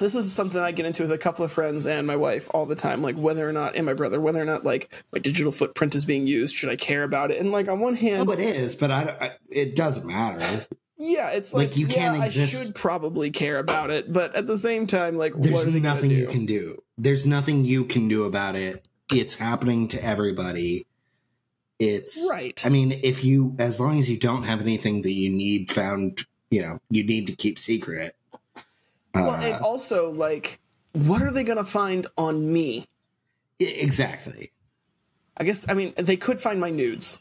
this 0.00 0.14
is 0.14 0.32
something 0.32 0.60
I 0.60 0.72
get 0.72 0.86
into 0.86 1.02
with 1.02 1.12
a 1.12 1.18
couple 1.18 1.44
of 1.44 1.52
friends 1.52 1.86
and 1.86 2.06
my 2.06 2.16
wife 2.16 2.48
all 2.52 2.66
the 2.66 2.74
time. 2.74 3.02
Like 3.02 3.16
whether 3.16 3.48
or 3.48 3.52
not, 3.52 3.76
and 3.76 3.86
my 3.86 3.94
brother, 3.94 4.20
whether 4.20 4.40
or 4.40 4.44
not 4.44 4.64
like 4.64 4.92
my 5.12 5.18
digital 5.18 5.52
footprint 5.52 5.94
is 5.94 6.04
being 6.04 6.26
used. 6.26 6.56
Should 6.56 6.70
I 6.70 6.76
care 6.76 7.02
about 7.04 7.30
it? 7.30 7.38
And 7.38 7.52
like 7.52 7.68
on 7.68 7.80
one 7.80 7.96
hand, 7.96 8.28
Oh, 8.28 8.32
it 8.32 8.40
is, 8.40 8.74
but 8.76 8.90
I, 8.90 9.16
I 9.20 9.30
it 9.50 9.76
doesn't 9.76 10.06
matter. 10.10 10.66
Yeah, 11.02 11.30
it's 11.30 11.54
like, 11.54 11.68
Like, 11.70 11.76
you 11.78 11.86
yeah, 11.86 11.94
can't 11.94 12.22
exist- 12.22 12.60
I 12.60 12.64
should 12.64 12.74
probably 12.74 13.30
care 13.30 13.58
about 13.58 13.90
it, 13.90 14.12
but 14.12 14.36
at 14.36 14.46
the 14.46 14.58
same 14.58 14.86
time, 14.86 15.16
like 15.16 15.32
There's 15.34 15.66
nothing 15.66 16.10
you 16.10 16.26
can 16.26 16.44
do. 16.44 16.82
There's 16.98 17.24
nothing 17.24 17.64
you 17.64 17.84
can 17.86 18.06
do 18.08 18.24
about 18.24 18.54
it. 18.54 18.86
It's 19.12 19.34
happening 19.34 19.88
to 19.88 20.04
everybody. 20.04 20.86
It's 21.78 22.28
Right. 22.30 22.60
I 22.64 22.68
mean, 22.68 23.00
if 23.02 23.24
you, 23.24 23.56
as 23.58 23.80
long 23.80 23.98
as 23.98 24.10
you 24.10 24.18
don't 24.18 24.42
have 24.42 24.60
anything 24.60 25.00
that 25.02 25.12
you 25.12 25.30
need 25.30 25.70
found, 25.70 26.26
you 26.50 26.60
know, 26.60 26.78
you 26.90 27.02
need 27.02 27.26
to 27.28 27.32
keep 27.34 27.58
secret. 27.58 28.14
Well, 29.14 29.30
Uh, 29.30 29.40
and 29.40 29.64
also 29.64 30.10
like, 30.10 30.60
what 30.92 31.22
are 31.22 31.30
they 31.30 31.42
gonna 31.44 31.64
find 31.64 32.06
on 32.18 32.52
me? 32.52 32.86
exactly. 33.58 34.52
I 35.36 35.44
guess 35.44 35.64
I 35.68 35.74
mean 35.74 35.94
they 35.96 36.16
could 36.18 36.40
find 36.40 36.60
my 36.60 36.70
nudes, 36.70 37.18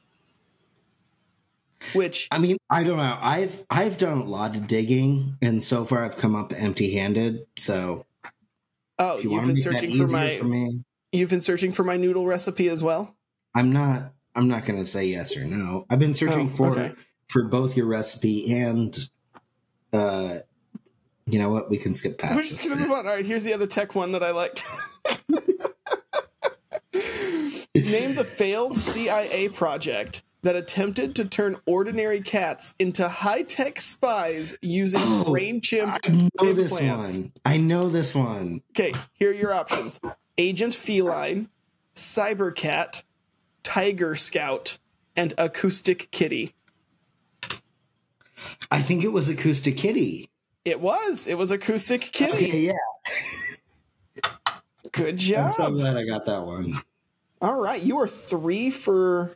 which 1.94 2.28
I 2.32 2.38
mean, 2.38 2.58
I 2.70 2.84
don't 2.84 2.98
know. 2.98 3.18
I've 3.22 3.66
I've 3.70 3.98
done 3.98 4.20
a 4.20 4.24
lot 4.24 4.56
of 4.56 4.68
digging, 4.68 5.38
and 5.42 5.62
so 5.64 5.86
far 5.86 6.04
I've 6.04 6.18
come 6.18 6.36
up 6.36 6.54
empty-handed. 6.54 7.46
So 7.58 8.06
oh, 8.98 9.18
you 9.20 9.32
you've 9.32 9.46
been 9.46 9.58
searching 9.58 9.96
for 9.96 10.08
my 10.08 10.38
for 10.38 10.70
you've 11.12 11.30
been 11.30 11.42
searching 11.42 11.72
for 11.72 11.84
my 11.84 11.98
noodle 11.98 12.26
recipe 12.26 12.70
as 12.70 12.84
well. 12.84 13.16
I'm 13.56 13.72
not. 13.72 14.14
I'm 14.36 14.48
not 14.48 14.66
going 14.66 14.80
to 14.80 14.86
say 14.86 15.06
yes 15.06 15.36
or 15.36 15.44
no. 15.44 15.86
I've 15.90 16.00
been 16.00 16.14
searching 16.14 16.48
Oh, 16.48 16.56
for 16.56 16.72
okay. 16.72 16.94
for 17.30 17.44
both 17.44 17.76
your 17.76 17.88
recipe 17.88 18.54
and, 18.54 18.98
uh, 19.92 20.40
you 21.26 21.40
know 21.40 21.50
what? 21.50 21.70
We 21.70 21.78
can 21.78 21.94
skip 21.94 22.18
past. 22.20 22.36
We're 22.36 22.44
just 22.44 22.64
gonna 22.68 22.80
move 22.80 22.92
on. 22.92 23.08
All 23.08 23.16
right, 23.16 23.26
here's 23.26 23.44
the 23.44 23.54
other 23.54 23.68
tech 23.68 23.96
one 23.96 24.12
that 24.14 24.24
I 24.24 24.32
liked. 24.32 24.64
Name 27.76 28.16
the 28.16 28.24
failed 28.24 28.78
CIA 28.78 29.50
project 29.50 30.24
that 30.41 30.55
attempted 30.55 31.15
to 31.15 31.25
turn 31.25 31.58
ordinary 31.65 32.22
cats 32.22 32.74
into 32.79 33.08
high-tech 33.08 33.79
spies 33.79 34.58
using 34.62 35.01
Oh, 35.03 35.25
brain 35.25 35.62
chimp 35.62 35.91
I 36.05 36.29
know 36.41 36.53
this 36.53 36.79
one. 36.79 37.31
I 37.46 37.58
know 37.58 37.89
this 37.89 38.15
one. 38.15 38.62
Okay, 38.72 38.93
here 39.13 39.31
are 39.31 39.34
your 39.34 39.53
options: 39.53 40.00
Agent 40.38 40.74
Feline, 40.74 41.50
Cyber 41.96 42.55
Cat, 42.55 43.03
Tiger 43.63 44.15
Scout, 44.15 44.77
and 45.15 45.34
Acoustic 45.38 46.10
Kitty. 46.12 46.53
I 48.72 48.81
think 48.81 49.03
it 49.03 49.12
was 49.12 49.27
Acoustic 49.27 49.75
Kitty. 49.75 50.29
It 50.63 50.79
was. 50.79 51.27
It 51.27 51.38
was 51.38 51.51
Acoustic 51.51 52.01
Kitty. 52.01 52.46
Okay, 52.46 52.60
yeah. 52.67 54.31
Good 54.91 55.17
job. 55.17 55.46
I'm 55.46 55.50
so 55.50 55.72
glad 55.72 55.98
I 55.98 56.05
got 56.05 56.25
that 56.25 56.46
one. 56.46 56.81
All 57.41 57.60
right, 57.60 57.81
you 57.81 58.00
are 58.00 58.08
three 58.08 58.69
for 58.69 59.36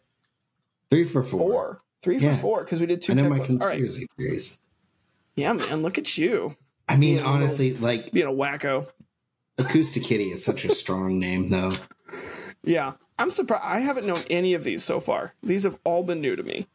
Three 0.93 1.03
for 1.05 1.23
four. 1.23 1.39
four. 1.39 1.81
Three 2.01 2.19
for 2.19 2.33
four 2.35 2.63
because 2.63 2.79
we 2.79 2.85
did 2.85 3.01
two 3.01 3.13
I 3.13 3.15
know 3.15 3.23
my. 3.23 3.29
All 3.35 3.39
right. 3.39 3.45
conspiracy 3.47 4.07
theories. 4.17 4.59
Yeah, 5.35 5.53
man, 5.53 5.81
look 5.81 5.97
at 5.97 6.17
you 6.17 6.55
I 6.87 6.95
mean, 6.97 7.15
Yeah, 7.17 7.23
honestly, 7.25 7.75
like 7.77 8.11
being 8.11 8.27
a 8.27 8.31
wacko. 8.31 8.87
Acoustic 9.57 10.03
Kitty 10.03 10.31
is 10.31 10.43
such 10.43 10.65
a 10.65 10.73
strong 10.73 11.17
name, 11.19 11.49
though. 11.49 11.73
Yeah, 12.63 12.93
I'm 13.17 13.29
surprised. 13.31 13.63
I 13.65 13.79
haven't 13.79 14.05
known 14.05 14.21
any 14.29 14.53
of 14.53 14.63
these 14.63 14.83
so 14.83 14.99
far. 14.99 15.33
These 15.41 15.63
have 15.63 15.77
all 15.83 16.03
been 16.03 16.21
new 16.21 16.35
to 16.35 16.43
me. 16.43 16.67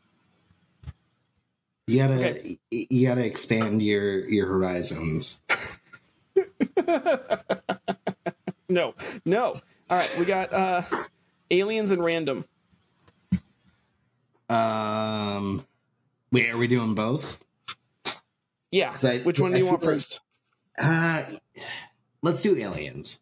You 1.87 1.99
gotta, 1.99 2.15
Okay. 2.15 2.59
you 2.71 3.07
gotta 3.09 3.25
expand 3.25 3.83
your 3.83 4.29
your 4.29 4.47
horizons. 4.49 5.43
No, 8.71 8.95
no. 9.25 9.61
All 9.89 9.97
right, 9.97 10.15
we 10.19 10.27
got 10.27 10.53
uh 10.53 10.83
aliens 11.51 11.91
and 11.91 12.05
random. 12.05 12.45
Um, 14.49 15.65
wait, 16.33 16.49
are 16.51 16.57
we 16.57 16.67
doing 16.67 16.95
both? 16.95 17.45
Yeah. 18.71 18.95
I- 19.03 19.19
Which 19.19 19.41
one 19.41 19.53
do 19.53 19.59
you 19.59 19.67
want 19.67 19.83
like- 19.83 19.91
first? 19.91 20.21
Uh, 20.79 21.25
let's 22.23 22.43
do 22.43 22.57
aliens. 22.57 23.21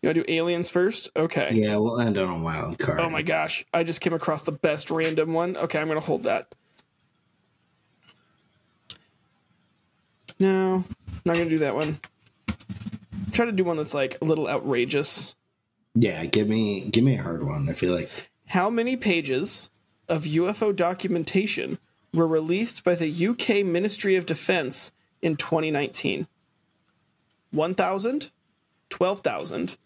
You 0.00 0.08
want 0.08 0.16
to 0.16 0.24
do 0.24 0.32
aliens 0.32 0.70
first? 0.70 1.10
Okay. 1.16 1.50
Yeah, 1.52 1.76
we'll 1.76 2.00
end 2.00 2.16
on 2.16 2.40
a 2.40 2.42
wild 2.42 2.78
card. 2.78 3.00
Oh 3.00 3.10
my 3.10 3.22
gosh, 3.22 3.64
I 3.74 3.82
just 3.82 4.00
came 4.00 4.14
across 4.14 4.42
the 4.42 4.52
best 4.52 4.90
random 4.90 5.34
one. 5.34 5.56
Okay, 5.56 5.78
I'm 5.78 5.88
gonna 5.88 6.00
hold 6.00 6.22
that. 6.22 6.54
No, 10.38 10.84
not 11.24 11.36
gonna 11.36 11.48
do 11.48 11.58
that 11.58 11.74
one. 11.74 11.98
Try 13.32 13.46
to 13.46 13.52
do 13.52 13.64
one 13.64 13.76
that's 13.76 13.94
like 13.94 14.16
a 14.20 14.24
little 14.24 14.48
outrageous. 14.48 15.34
Yeah, 15.94 16.24
give 16.26 16.48
me 16.48 16.88
give 16.88 17.04
me 17.04 17.18
a 17.18 17.22
hard 17.22 17.44
one. 17.44 17.68
I 17.68 17.72
feel 17.72 17.92
like 17.94 18.10
How 18.46 18.70
many 18.70 18.96
pages 18.96 19.70
of 20.08 20.22
UFO 20.24 20.74
documentation 20.74 21.78
were 22.14 22.26
released 22.26 22.84
by 22.84 22.94
the 22.94 23.26
UK 23.26 23.64
Ministry 23.64 24.16
of 24.16 24.26
Defense 24.26 24.92
in 25.22 25.36
2019? 25.36 26.26
1,000, 27.50 28.30
12,000, 28.90 29.76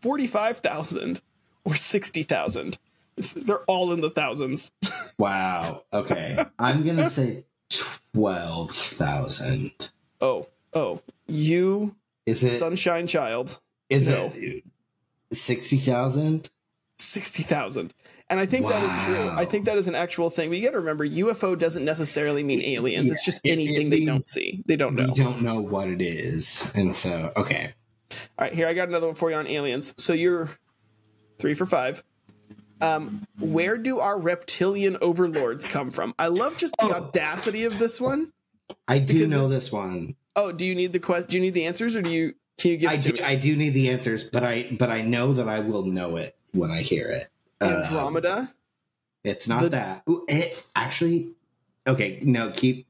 45,000, 0.00 1.20
or 1.64 1.74
60,000? 1.74 2.78
They're 3.34 3.58
all 3.60 3.92
in 3.92 4.00
the 4.02 4.10
thousands. 4.10 4.72
wow. 5.18 5.84
Okay, 5.92 6.36
I'm 6.58 6.84
gonna 6.84 7.08
say 7.08 7.44
twelve 8.12 8.72
thousand. 8.72 9.90
Oh, 10.20 10.48
oh, 10.74 11.00
you 11.26 11.94
Is 12.26 12.42
it? 12.42 12.58
sunshine 12.58 13.06
child, 13.06 13.58
Is 13.88 14.08
no. 14.08 14.30
it 14.34 14.64
sixty 16.98 17.42
thousand? 17.42 17.94
And 18.28 18.40
I 18.40 18.46
think 18.46 18.66
that 18.66 18.82
is 18.82 19.04
true. 19.16 19.28
I 19.30 19.44
think 19.44 19.66
that 19.66 19.76
is 19.78 19.86
an 19.88 19.94
actual 19.94 20.30
thing. 20.30 20.48
But 20.50 20.58
you 20.58 20.64
got 20.64 20.72
to 20.72 20.78
remember, 20.80 21.06
UFO 21.06 21.58
doesn't 21.58 21.84
necessarily 21.84 22.42
mean 22.42 22.62
aliens. 22.64 23.10
it's 23.10 23.24
just 23.24 23.40
anything 23.44 23.86
it 23.88 23.90
they 23.90 23.96
means- 23.98 24.08
don't 24.08 24.24
see. 24.24 24.62
They 24.66 24.76
don't 24.76 24.94
know. 24.94 25.12
Don't 25.14 25.42
know 25.42 25.60
what 25.60 25.88
it 25.88 26.02
is, 26.02 26.68
and 26.74 26.94
so 26.94 27.32
okay. 27.36 27.72
All 28.38 28.44
right, 28.46 28.54
here 28.54 28.66
I 28.68 28.74
got 28.74 28.88
another 28.88 29.06
one 29.06 29.16
for 29.16 29.30
you 29.30 29.36
on 29.36 29.46
aliens. 29.46 29.94
So 29.98 30.12
you're 30.12 30.48
three 31.38 31.54
for 31.54 31.66
five. 31.66 32.02
Um, 32.80 33.26
where 33.38 33.78
do 33.78 34.00
our 34.00 34.18
reptilian 34.18 34.98
overlords 35.00 35.66
come 35.66 35.90
from? 35.90 36.14
I 36.18 36.26
love 36.28 36.56
just 36.58 36.74
the 36.78 36.86
Oh. 36.86 36.92
audacity 36.92 37.64
of 37.64 37.78
this 37.78 38.00
one. 38.00 38.32
I 38.86 38.98
do 38.98 39.26
know 39.26 39.48
this- 39.48 39.72
one. 39.72 40.14
Oh, 40.36 40.52
do 40.52 40.66
you 40.66 40.74
need 40.74 40.92
the 40.92 40.98
quest? 41.00 41.28
Do 41.30 41.36
you 41.36 41.42
need 41.42 41.54
the 41.54 41.64
answers, 41.64 41.96
or 41.96 42.02
do 42.02 42.10
you 42.10 42.34
can 42.58 42.72
you 42.72 42.76
give 42.76 42.90
I 42.90 42.96
to 42.98 43.12
do. 43.12 43.14
me? 43.14 43.20
I 43.26 43.34
do 43.36 43.56
need 43.56 43.70
the 43.70 43.88
answers, 43.90 44.24
but 44.24 44.44
I 44.44 44.64
but 44.78 44.90
I 44.90 45.00
know 45.02 45.32
that 45.32 45.48
I 45.48 45.60
will 45.60 45.84
know 45.84 46.16
it 46.16 46.35
when 46.56 46.70
I 46.70 46.82
hear 46.82 47.08
it. 47.08 47.28
Andromeda, 47.60 48.36
um, 48.38 48.48
it's 49.24 49.48
not 49.48 49.62
the- 49.62 49.68
that. 49.70 50.02
Ooh, 50.08 50.24
it, 50.28 50.64
actually, 50.74 51.28
okay. 51.86 52.18
No, 52.22 52.50
keep. 52.50 52.86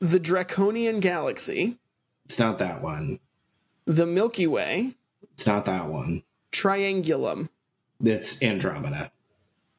the 0.00 0.18
Draconian 0.20 1.00
Galaxy, 1.00 1.78
It's 2.26 2.38
not 2.38 2.58
that 2.58 2.82
one. 2.82 3.18
the 3.86 4.06
Milky 4.06 4.46
Way, 4.46 4.94
It's 5.34 5.46
not 5.46 5.64
that 5.64 5.88
one. 5.88 6.22
Triangulum. 6.52 7.48
It's 8.02 8.42
Andromeda. 8.42 9.10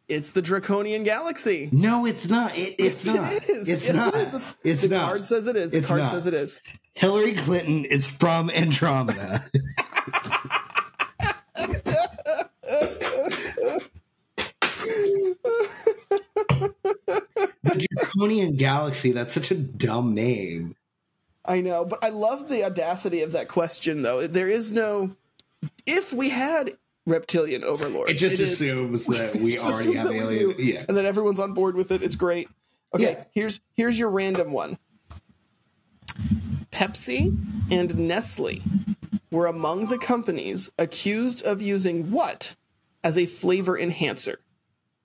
It's 0.07 0.31
the 0.31 0.41
Draconian 0.41 1.03
Galaxy. 1.03 1.69
No, 1.71 2.05
it's 2.05 2.29
not. 2.29 2.55
It, 2.57 2.75
it's 2.77 3.05
Yes, 3.05 3.15
not. 3.15 3.33
It 3.33 3.49
is. 3.49 3.67
It's 3.69 3.87
Yes, 3.87 3.95
not. 3.95 4.13
It 4.15 4.27
is. 4.33 4.43
It's 4.63 4.83
the 4.83 4.95
not. 4.95 5.05
card 5.05 5.25
says 5.25 5.47
it 5.47 5.55
is. 5.55 5.71
The 5.71 5.77
It's 5.79 5.87
card 5.87 6.01
not. 6.01 6.11
says 6.11 6.27
it 6.27 6.33
is. 6.35 6.61
Hillary 6.93 7.33
Clinton 7.33 7.85
is 7.85 8.05
from 8.05 8.49
Andromeda. 8.51 9.41
the 17.63 17.87
Draconian 17.95 18.55
Galaxy, 18.55 19.11
that's 19.11 19.33
such 19.33 19.51
a 19.51 19.55
dumb 19.55 20.13
name. 20.13 20.75
I 21.45 21.61
know, 21.61 21.85
but 21.85 22.03
I 22.03 22.09
love 22.09 22.49
the 22.49 22.63
audacity 22.63 23.21
of 23.21 23.33
that 23.33 23.47
question, 23.49 24.01
though. 24.01 24.25
There 24.27 24.49
is 24.49 24.73
no. 24.73 25.15
If 25.85 26.11
we 26.11 26.29
had 26.29 26.71
reptilian 27.05 27.63
overlords, 27.63 28.11
It 28.11 28.15
just 28.15 28.39
is- 28.39 28.53
assumes 28.53 29.05
that 29.15 29.35
we 29.35 29.57
already 29.59 29.93
have 29.93 30.11
alien. 30.11 30.55
Yeah. 30.57 30.83
and 30.87 30.97
then 30.97 31.05
everyone's 31.05 31.39
on 31.39 31.53
board 31.53 31.75
with 31.75 31.91
it. 31.91 32.01
It's 32.01 32.15
great. 32.15 32.49
Okay, 32.93 33.11
Yeah. 33.11 33.23
here's 33.31 33.61
here's 33.75 33.97
your 33.99 34.09
random 34.09 34.51
one. 34.51 34.77
Pepsi 36.71 37.35
and 37.71 37.95
Nestle 37.97 38.61
were 39.31 39.47
among 39.47 39.87
the 39.87 39.97
companies 39.97 40.71
accused 40.77 41.45
of 41.45 41.61
using 41.61 42.11
what 42.11 42.55
as 43.03 43.17
a 43.17 43.25
flavor 43.25 43.77
enhancer? 43.77 44.39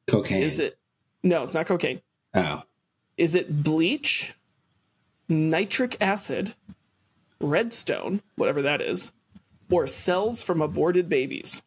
Cocaine. 0.07 0.43
Is 0.43 0.59
it? 0.59 0.79
No, 1.23 1.43
it's 1.45 1.55
not 1.55 1.67
cocaine. 1.67 2.00
Oh. 2.35 2.62
Is 3.17 3.35
it 3.35 3.62
bleach, 3.62 4.35
nitric 5.29 5.97
acid, 6.00 6.55
redstone, 7.41 8.23
whatever 8.37 8.62
that 8.62 8.81
is, 8.81 9.12
or 9.71 9.87
cells 9.87 10.43
from 10.43 10.61
aborted 10.61 11.09
babies? 11.09 11.62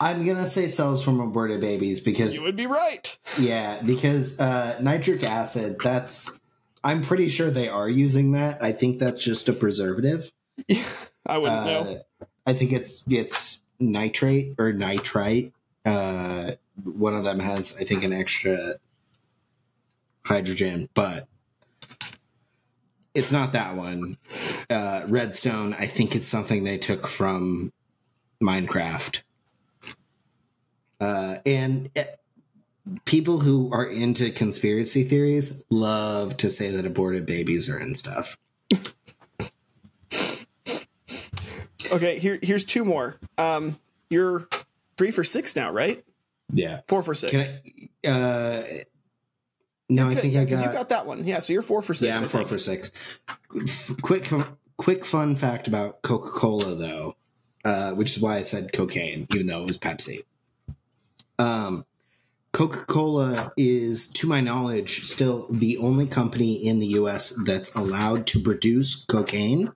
I'm 0.00 0.24
gonna 0.24 0.46
say 0.46 0.66
cells 0.68 1.04
from 1.04 1.20
aborted 1.20 1.60
babies 1.60 2.00
because 2.00 2.36
You 2.36 2.42
would 2.44 2.56
be 2.56 2.66
right. 2.66 3.16
yeah, 3.38 3.80
because 3.86 4.40
uh, 4.40 4.78
nitric 4.80 5.22
acid. 5.22 5.76
That's 5.82 6.40
I'm 6.82 7.02
pretty 7.02 7.28
sure 7.28 7.50
they 7.50 7.68
are 7.68 7.88
using 7.88 8.32
that. 8.32 8.62
I 8.62 8.72
think 8.72 8.98
that's 8.98 9.22
just 9.22 9.48
a 9.48 9.52
preservative. 9.52 10.30
I 11.26 11.38
wouldn't 11.38 11.66
know. 11.66 12.02
Uh, 12.20 12.24
I 12.46 12.52
think 12.52 12.72
it's 12.72 13.04
it's 13.10 13.62
nitrate 13.80 14.54
or 14.58 14.72
nitrite. 14.72 15.52
Uh, 15.84 16.52
one 16.82 17.14
of 17.14 17.24
them 17.24 17.38
has, 17.38 17.76
I 17.80 17.84
think, 17.84 18.04
an 18.04 18.12
extra 18.12 18.74
hydrogen, 20.24 20.88
but 20.94 21.28
it's 23.14 23.32
not 23.32 23.52
that 23.52 23.76
one. 23.76 24.18
Uh, 24.68 25.02
Redstone, 25.06 25.74
I 25.74 25.86
think 25.86 26.14
it's 26.14 26.26
something 26.26 26.64
they 26.64 26.78
took 26.78 27.06
from 27.06 27.72
Minecraft. 28.42 29.22
Uh, 31.00 31.38
and 31.46 31.90
uh, 31.96 32.02
people 33.04 33.40
who 33.40 33.70
are 33.72 33.84
into 33.86 34.30
conspiracy 34.30 35.04
theories 35.04 35.64
love 35.70 36.36
to 36.38 36.50
say 36.50 36.70
that 36.70 36.86
aborted 36.86 37.26
babies 37.26 37.68
are 37.68 37.78
in 37.78 37.94
stuff. 37.94 38.36
Okay, 41.90 42.18
here 42.18 42.38
here's 42.42 42.64
two 42.64 42.84
more. 42.84 43.16
Um, 43.38 43.78
you're 44.10 44.48
three 44.96 45.10
for 45.10 45.24
six 45.24 45.56
now, 45.56 45.70
right? 45.72 46.04
Yeah. 46.52 46.80
Four 46.88 47.02
for 47.02 47.14
six. 47.14 47.32
Can 47.32 47.88
I, 48.04 48.08
uh, 48.08 48.62
no, 49.88 50.08
I 50.08 50.14
think 50.14 50.36
I 50.36 50.44
got. 50.44 50.64
you 50.64 50.72
got 50.72 50.88
that 50.90 51.06
one. 51.06 51.24
Yeah, 51.24 51.40
so 51.40 51.52
you're 51.52 51.62
four 51.62 51.82
for 51.82 51.94
six. 51.94 52.08
yeah, 52.08 52.16
I'm 52.16 52.24
I 52.24 52.28
four 52.28 52.40
think. 52.40 52.48
for 52.48 52.58
six. 52.58 52.90
Quick, 54.02 54.30
quick 54.76 55.04
fun 55.04 55.36
fact 55.36 55.68
about 55.68 56.02
Coca 56.02 56.30
Cola, 56.30 56.74
though, 56.74 57.16
uh, 57.64 57.92
which 57.92 58.16
is 58.16 58.22
why 58.22 58.36
I 58.36 58.42
said 58.42 58.72
cocaine, 58.72 59.26
even 59.34 59.46
though 59.46 59.62
it 59.62 59.66
was 59.66 59.78
Pepsi. 59.78 60.20
Um, 61.38 61.84
Coca 62.52 62.84
Cola 62.86 63.52
is, 63.56 64.08
to 64.12 64.28
my 64.28 64.40
knowledge, 64.40 65.06
still 65.06 65.48
the 65.50 65.76
only 65.78 66.06
company 66.06 66.54
in 66.66 66.78
the 66.78 66.86
U.S. 66.88 67.30
that's 67.44 67.74
allowed 67.74 68.26
to 68.28 68.40
produce 68.40 69.04
cocaine, 69.04 69.72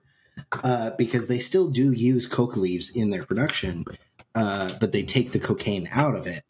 uh, 0.63 0.91
because 0.97 1.27
they 1.27 1.39
still 1.39 1.69
do 1.69 1.91
use 1.91 2.27
coca 2.27 2.59
leaves 2.59 2.95
in 2.95 3.09
their 3.09 3.23
production, 3.23 3.85
uh, 4.35 4.73
but 4.79 4.91
they 4.91 5.03
take 5.03 5.31
the 5.31 5.39
cocaine 5.39 5.87
out 5.91 6.15
of 6.15 6.27
it. 6.27 6.43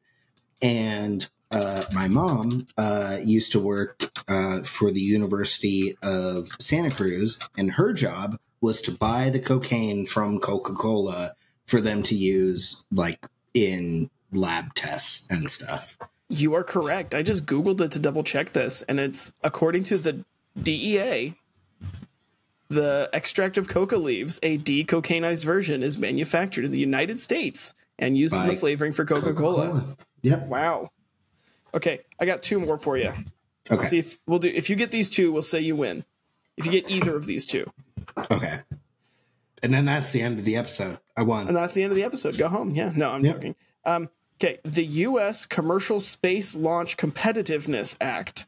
And 0.62 1.28
uh, 1.52 1.86
my 1.92 2.08
mom 2.08 2.68
uh, 2.78 3.20
used 3.24 3.52
to 3.54 3.60
work 3.60 4.12
uh, 4.28 4.62
for 4.62 4.92
the 4.92 5.02
University 5.02 5.98
of 6.04 6.50
Santa 6.60 6.92
Cruz, 6.92 7.40
and 7.58 7.72
her 7.72 7.94
job 7.94 8.38
was 8.62 8.82
to 8.84 8.92
buy 8.92 9.30
the 9.30 9.40
cocaine 9.40 10.06
from 10.06 10.40
Coca 10.40 10.74
Cola 10.74 11.34
for 11.66 11.82
them 11.82 12.04
to 12.04 12.16
use, 12.16 12.86
like 12.92 13.26
in 13.54 14.10
lab 14.32 14.74
tests 14.74 15.30
and 15.30 15.50
stuff. 15.50 15.98
You 16.28 16.54
are 16.54 16.64
correct. 16.64 17.16
I 17.16 17.24
just 17.24 17.46
Googled 17.46 17.82
it 17.82 17.92
to 17.94 18.00
double 18.00 18.24
check 18.24 18.52
this, 18.52 18.84
and 18.84 19.00
it's 19.00 19.32
according 19.44 19.86
to 19.86 19.98
the 19.98 20.24
DEA, 20.62 21.34
the 22.70 23.10
extract 23.14 23.58
of 23.58 23.68
coca 23.68 23.98
leaves, 23.98 24.40
a 24.44 24.58
decocainized 24.58 25.44
version, 25.44 25.84
is 25.84 25.98
manufactured 25.98 26.66
in 26.66 26.72
the 26.72 26.80
United 26.80 27.20
States 27.20 27.74
and 27.98 28.18
used 28.18 28.34
in 28.36 28.48
the 28.48 28.56
flavoring 28.56 28.94
for 28.94 29.06
Coca 29.06 29.34
Cola. 29.34 29.98
Yep. 30.22 30.48
Wow. 30.48 30.92
Okay, 31.74 32.00
I 32.20 32.26
got 32.26 32.42
two 32.44 32.60
more 32.60 32.78
for 32.78 32.98
you. 32.98 33.12
Okay. 33.72 33.76
See 33.86 34.00
if 34.00 34.18
we'll 34.26 34.40
do. 34.40 34.48
If 34.48 34.70
you 34.70 34.76
get 34.76 34.92
these 34.92 35.10
two, 35.10 35.32
we'll 35.32 35.42
say 35.44 35.60
you 35.60 35.76
win. 35.76 36.04
If 36.58 36.66
you 36.66 36.72
get 36.72 36.90
either 36.90 37.16
of 37.16 37.26
these 37.26 37.46
two, 37.46 37.72
Okay. 38.32 38.60
And 39.62 39.74
then 39.74 39.86
that's 39.86 40.12
the 40.12 40.22
end 40.22 40.40
of 40.40 40.46
the 40.46 40.56
episode. 40.56 41.00
I 41.18 41.24
won. 41.24 41.48
and 41.48 41.56
that's 41.56 41.74
the 41.74 41.84
end 41.84 41.92
of 41.92 41.96
the 41.96 42.04
episode. 42.04 42.38
Go 42.38 42.48
home. 42.48 42.72
Yeah. 42.76 42.92
No, 42.96 43.12
I'm 43.12 43.24
Yep. 43.26 43.36
joking. 43.36 43.56
Um, 43.86 44.10
okay. 44.42 44.60
The 44.64 44.86
U.S. 44.86 45.46
Commercial 45.46 46.00
Space 46.00 46.56
Launch 46.56 46.96
Competitiveness 46.98 47.98
Act, 48.02 48.46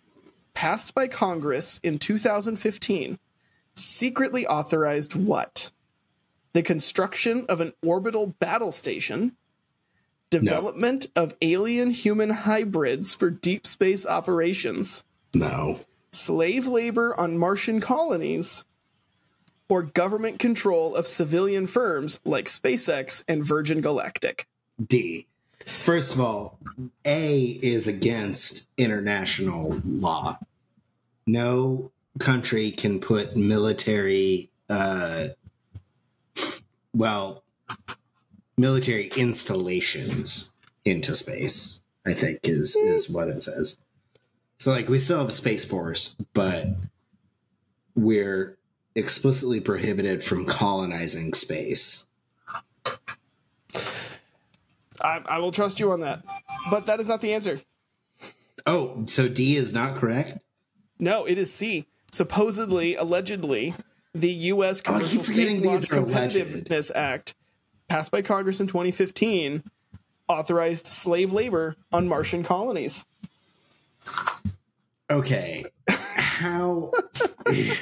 passed 0.54 0.96
by 0.96 1.08
Congress 1.08 1.80
in 1.84 2.00
2015, 2.00 3.20
secretly 3.76 4.46
authorized 4.48 5.16
what? 5.16 5.72
The 6.54 6.62
construction 6.62 7.46
of 7.48 7.62
an 7.62 7.74
orbital 7.86 8.28
battle 8.28 8.72
station, 8.72 9.36
development 10.30 11.08
of 11.16 11.36
alien 11.42 11.92
human 11.92 12.30
hybrids 12.30 13.16
for 13.16 13.30
deep 13.30 13.66
space 13.66 14.06
operations, 14.06 15.04
No. 15.36 15.80
slave 16.12 16.68
labor 16.68 17.18
on 17.20 17.38
Martian 17.38 17.80
colonies, 17.80 18.66
or 19.70 19.84
government 19.84 20.40
control 20.40 20.96
of 20.96 21.08
civilian 21.08 21.68
firms 21.68 22.20
like 22.26 22.46
SpaceX 22.48 23.24
and 23.28 23.46
Virgin 23.46 23.80
Galactic. 23.80 24.46
D. 24.86 25.28
First 25.66 26.14
of 26.14 26.20
all, 26.20 26.58
A 27.06 27.60
is 27.62 27.88
against 27.88 28.68
international 28.78 29.80
law. 29.86 30.38
No 31.26 31.92
country 32.20 32.72
can 32.72 33.00
put 33.00 33.36
military, 33.36 34.50
uh, 34.70 35.28
well, 36.94 37.44
military 38.58 39.10
installations 39.16 40.54
into 40.86 41.16
space. 41.16 41.84
I 42.06 42.14
think 42.14 42.40
is 42.44 42.76
is 42.76 43.10
what 43.10 43.28
it 43.28 43.42
says. 43.42 43.78
So, 44.58 44.72
like, 44.72 44.90
we 44.90 45.00
still 45.00 45.20
have 45.20 45.30
a 45.30 45.32
space 45.32 45.64
force, 45.64 46.16
but 46.34 46.68
we're 47.96 48.58
explicitly 48.96 49.60
prohibited 49.60 50.24
from 50.24 50.46
colonizing 50.46 51.34
space. 51.34 52.08
I, 55.04 55.22
I 55.26 55.40
will 55.40 55.52
trust 55.52 55.80
you 55.80 55.92
on 55.92 56.02
that. 56.02 56.24
But 56.70 56.86
that 56.88 57.00
is 57.00 57.08
not 57.08 57.22
the 57.22 57.34
answer. 57.34 57.62
Oh, 58.66 59.04
so 59.08 59.28
D 59.28 59.56
is 59.56 59.74
not 59.74 59.96
correct. 59.96 60.38
No, 61.00 61.26
it 61.26 61.38
is 61.38 61.52
C. 61.52 61.88
Supposedly, 62.12 62.96
allegedly, 62.96 63.74
the 64.14 64.32
U.S. 64.32 64.82
Oh, 64.86 64.94
Commercial 64.94 65.24
forgetting 65.24 65.58
Space 65.58 65.66
Launch 65.66 65.82
these 65.82 65.92
are 65.92 65.98
alleged. 65.98 66.36
Competitiveness 66.36 66.92
Act, 66.94 67.36
passed 67.88 68.12
by 68.12 68.22
Congress 68.22 68.60
in 68.60 68.68
2015, 68.68 69.64
authorized 70.28 70.88
slave 70.88 71.32
labor 71.32 71.76
on 71.92 72.08
Martian 72.08 72.44
colonies. 72.44 73.06
Okay. 75.10 75.66
How 75.88 76.92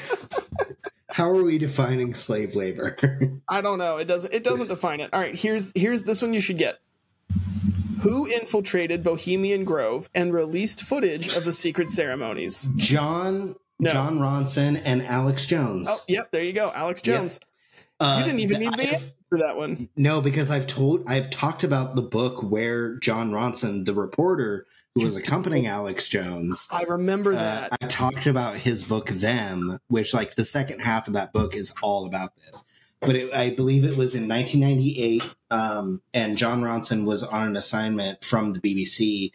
how 1.11 1.29
are 1.29 1.43
we 1.43 1.57
defining 1.57 2.13
slave 2.13 2.55
labor? 2.55 2.97
I 3.47 3.61
don't 3.61 3.77
know. 3.77 3.97
It 3.97 4.05
doesn't. 4.05 4.33
It 4.33 4.43
doesn't 4.43 4.67
define 4.67 4.99
it. 4.99 5.13
All 5.13 5.19
right. 5.19 5.35
Here's 5.35 5.71
here's 5.75 6.03
this 6.03 6.21
one 6.21 6.33
you 6.33 6.41
should 6.41 6.57
get. 6.57 6.79
Who 8.01 8.25
infiltrated 8.25 9.03
Bohemian 9.03 9.65
Grove 9.65 10.09
and 10.15 10.33
released 10.33 10.81
footage 10.81 11.35
of 11.35 11.43
the 11.43 11.51
secret 11.53 11.89
ceremonies? 11.89 12.69
John 12.77 13.55
No. 13.79 13.91
Jon 13.91 14.19
Ronson 14.19 14.81
and 14.83 15.01
Alex 15.03 15.45
Jones. 15.45 15.87
Oh, 15.89 15.99
yep. 16.07 16.31
There 16.31 16.43
you 16.43 16.53
go, 16.53 16.71
Alex 16.75 17.01
Yep. 17.05 17.17
Jones. 17.17 17.39
Uh, 17.99 18.17
you 18.19 18.25
didn't 18.25 18.39
even 18.41 18.59
need 18.61 18.73
the 18.73 18.95
I've- 18.95 19.05
for 19.29 19.37
that 19.37 19.57
one. 19.57 19.89
No, 19.95 20.21
because 20.21 20.49
I've 20.51 20.67
told 20.67 21.03
I've 21.07 21.29
talked 21.29 21.63
about 21.63 21.95
the 21.95 22.01
book 22.01 22.41
where 22.43 22.95
Jon 22.95 23.31
Ronson, 23.31 23.85
the 23.85 23.93
reporter 23.93 24.65
who 24.95 25.03
was 25.03 25.15
accompanying 25.15 25.67
Alex 25.67 26.09
Jones, 26.09 26.67
I 26.71 26.81
remember 26.83 27.31
uh, 27.31 27.35
that. 27.35 27.69
I 27.79 27.85
talked 27.87 28.25
about 28.25 28.55
his 28.55 28.83
book 28.83 29.07
Them, 29.09 29.79
which 29.87 30.13
like 30.13 30.35
the 30.35 30.43
second 30.43 30.79
half 30.81 31.07
of 31.07 31.13
that 31.13 31.31
book 31.31 31.55
is 31.55 31.73
all 31.83 32.05
about 32.05 32.35
this. 32.37 32.65
But 33.01 33.15
it, 33.15 33.33
I 33.33 33.51
believe 33.51 33.85
it 33.85 33.95
was 33.95 34.13
in 34.15 34.27
1998, 34.27 35.23
um, 35.51 36.01
and 36.13 36.35
Jon 36.37 36.61
Ronson 36.61 37.05
was 37.05 37.23
on 37.23 37.47
an 37.47 37.55
assignment 37.55 38.23
from 38.25 38.51
the 38.53 38.59
BBC 38.59 39.31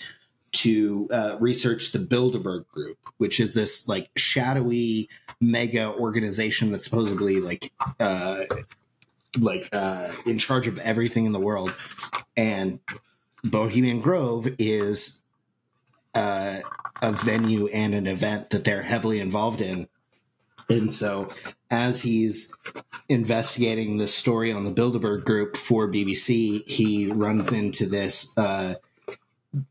to 0.55 1.09
uh, 1.12 1.37
research 1.40 1.93
the 1.93 1.99
Bilderberg 1.99 2.67
Group, 2.69 2.99
which 3.19 3.40
is 3.40 3.55
this 3.55 3.88
like 3.88 4.11
shadowy 4.17 5.09
mega 5.40 5.93
organization 5.93 6.71
that's 6.71 6.85
supposedly 6.85 7.40
like 7.40 7.73
uh, 8.01 8.45
like 9.38 9.69
uh, 9.73 10.11
in 10.27 10.38
charge 10.38 10.67
of 10.67 10.79
everything 10.79 11.27
in 11.27 11.33
the 11.33 11.40
world. 11.40 11.75
And 12.37 12.81
Bohemian 13.43 14.01
Grove 14.01 14.49
is 14.59 15.25
uh, 16.14 16.61
a 17.03 17.12
venue 17.12 17.67
and 17.69 17.95
an 17.95 18.07
event 18.07 18.51
that 18.51 18.64
they're 18.64 18.83
heavily 18.83 19.21
involved 19.21 19.61
in. 19.61 19.88
And 20.71 20.90
so, 20.90 21.31
as 21.71 22.01
he's 22.01 22.57
investigating 23.09 23.99
the 23.99 24.09
story 24.09 24.51
on 24.51 24.64
the 24.64 24.73
Bilderberg 24.73 25.25
Group 25.25 25.59
for 25.59 25.88
BBC, 25.88 26.67
he 26.67 27.12
runs 27.12 27.53
into 27.53 27.87
this 27.87 28.37
uh, 28.38 28.77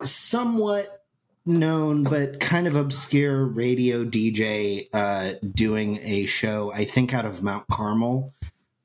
somewhat 0.02 1.06
known 1.46 2.04
but 2.04 2.39
kind 2.39 2.67
of 2.67 2.76
obscure 2.76 3.43
radio 3.46 4.06
DJ 4.06 4.88
uh, 4.93 5.34
doing 5.54 6.00
a 6.02 6.26
show, 6.26 6.72
I 6.72 6.86
think 6.86 7.13
out 7.13 7.26
of 7.26 7.43
Mount 7.43 7.67
Carmel, 7.67 8.34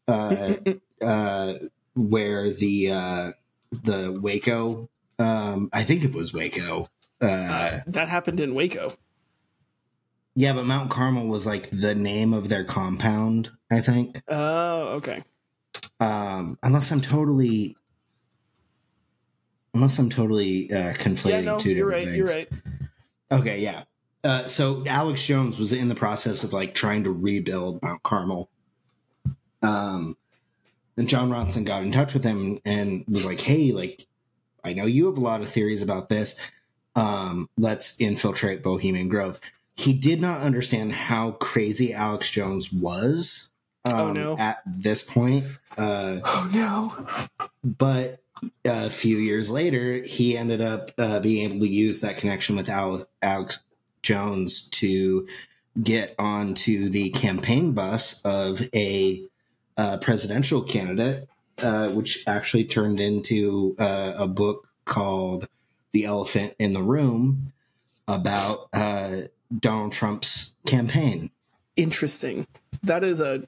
uh, 0.08 0.54
uh, 1.00 1.54
where 1.94 2.50
the 2.50 2.90
uh, 2.92 3.32
the 3.70 4.18
Waco, 4.20 4.88
um, 5.18 5.68
I 5.72 5.84
think 5.84 6.04
it 6.04 6.14
was 6.14 6.32
Waco. 6.34 6.88
Uh, 7.20 7.26
Uh, 7.26 7.80
that 7.86 8.08
happened 8.08 8.40
in 8.40 8.54
Waco. 8.54 8.92
yeah, 10.34 10.52
but 10.52 10.64
Mount 10.66 10.90
Carmel 10.90 11.26
was 11.26 11.46
like 11.46 11.68
the 11.70 11.94
name 11.94 12.32
of 12.32 12.48
their 12.48 12.64
compound, 12.64 13.50
I 13.70 13.80
think. 13.80 14.20
Oh, 14.28 14.88
okay. 14.98 15.22
Um, 16.00 16.58
unless 16.62 16.92
I'm 16.92 17.00
totally, 17.00 17.76
unless 19.74 19.98
I'm 19.98 20.08
totally 20.10 20.72
uh, 20.72 20.94
conflating 20.94 21.30
Yeah, 21.30 21.40
no, 21.40 21.58
two 21.58 21.70
you're 21.72 21.90
different 21.90 21.92
right. 21.92 22.04
things. 22.04 22.16
You're 22.16 22.26
right. 22.26 22.48
Okay, 23.30 23.60
yeah. 23.60 23.84
Uh, 24.24 24.44
so 24.44 24.84
Alex 24.86 25.24
Jones 25.24 25.58
was 25.58 25.72
in 25.72 25.88
the 25.88 25.94
process 25.94 26.42
of 26.44 26.52
like 26.52 26.74
trying 26.74 27.04
to 27.04 27.10
rebuild 27.12 27.80
Mount 27.82 28.02
Carmel, 28.02 28.50
Um, 29.62 30.16
and 30.96 31.08
Jon 31.08 31.30
Ronson 31.30 31.64
got 31.64 31.82
in 31.84 31.92
touch 31.92 32.14
with 32.14 32.24
him 32.24 32.58
and 32.64 33.04
was 33.08 33.24
like, 33.24 33.40
"Hey, 33.40 33.70
like, 33.72 34.06
I 34.64 34.72
know 34.72 34.86
you 34.86 35.06
have 35.06 35.16
a 35.16 35.20
lot 35.20 35.40
of 35.42 35.48
theories 35.48 35.82
about 35.82 36.08
this. 36.08 36.38
Um, 36.96 37.48
let's 37.56 38.00
infiltrate 38.00 38.62
Bohemian 38.62 39.08
Grove." 39.08 39.38
He 39.76 39.92
did 39.92 40.20
not 40.20 40.40
understand 40.40 40.92
how 40.92 41.32
crazy 41.32 41.92
Alex 41.94 42.30
Jones 42.30 42.72
was. 42.72 43.52
Um, 43.88 43.94
Oh, 44.00 44.12
no. 44.12 44.38
At 44.38 44.60
this 44.66 45.02
point, 45.04 45.44
uh, 45.78 46.18
Oh 46.24 46.50
no. 46.52 47.48
but 47.64 48.20
a 48.64 48.90
few 48.90 49.16
years 49.16 49.50
later, 49.50 50.02
he 50.02 50.36
ended 50.36 50.60
up 50.60 50.90
uh, 50.98 51.20
being 51.20 51.50
able 51.50 51.60
to 51.60 51.68
use 51.68 52.00
that 52.00 52.16
connection 52.16 52.56
with 52.56 52.68
Al- 52.68 53.06
Alex 53.22 53.62
Jones 54.02 54.68
to 54.70 55.26
get 55.82 56.14
onto 56.18 56.88
the 56.88 57.10
campaign 57.10 57.72
bus 57.72 58.22
of 58.22 58.62
a 58.74 59.22
uh, 59.76 59.98
presidential 59.98 60.62
candidate, 60.62 61.28
uh, 61.62 61.88
which 61.88 62.24
actually 62.26 62.64
turned 62.64 63.00
into 63.00 63.76
uh, 63.78 64.14
a 64.16 64.26
book 64.28 64.68
called 64.84 65.48
"The 65.92 66.04
Elephant 66.04 66.54
in 66.58 66.72
the 66.72 66.82
Room" 66.82 67.52
about 68.06 68.68
uh, 68.72 69.22
Donald 69.56 69.92
Trump's 69.92 70.56
campaign. 70.66 71.30
Interesting. 71.76 72.46
That 72.82 73.04
is 73.04 73.20
a 73.20 73.46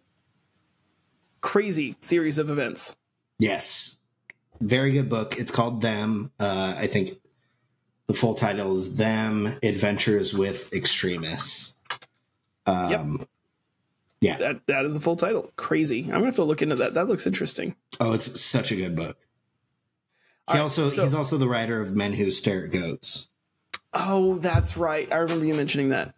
crazy 1.41 1.97
series 2.01 2.39
of 2.39 2.51
events. 2.51 2.97
Yes. 3.39 4.00
Very 4.61 4.93
good 4.93 5.09
book. 5.09 5.39
It's 5.39 5.51
called 5.51 5.81
Them. 5.81 6.33
Uh, 6.39 6.75
I 6.77 6.87
think 6.87 7.19
the 8.07 8.15
full 8.15 8.35
title 8.35 8.77
is 8.77 8.97
Them 8.97 9.47
Adventures 9.63 10.35
with 10.35 10.73
Extremists. 10.75 11.77
Um, 12.67 13.27
Yeah. 14.21 14.37
That 14.37 14.67
that 14.67 14.85
is 14.85 14.93
the 14.95 15.01
full 15.01 15.17
title. 15.17 15.51
Crazy. 15.57 16.05
I'm 16.05 16.11
gonna 16.11 16.27
have 16.27 16.35
to 16.37 16.45
look 16.45 16.61
into 16.61 16.77
that. 16.77 16.93
That 16.95 17.09
looks 17.09 17.27
interesting. 17.27 17.75
Oh, 17.99 18.13
it's 18.13 18.39
such 18.41 18.71
a 18.71 18.77
good 18.77 18.95
book. 18.95 19.17
He 19.19 19.27
All 20.49 20.55
right, 20.57 20.61
also 20.63 20.91
so- 20.91 21.03
he's 21.03 21.15
also 21.15 21.39
the 21.39 21.49
writer 21.49 21.81
of 21.81 21.97
Men 21.97 22.13
Who 22.13 22.31
Stare 22.31 22.65
at 22.67 22.71
Goats. 22.71 23.31
Oh, 23.95 24.37
that's 24.37 24.77
right. 24.77 25.11
I 25.11 25.17
remember 25.17 25.47
you 25.47 25.55
mentioning 25.55 25.89
that. 25.89 26.15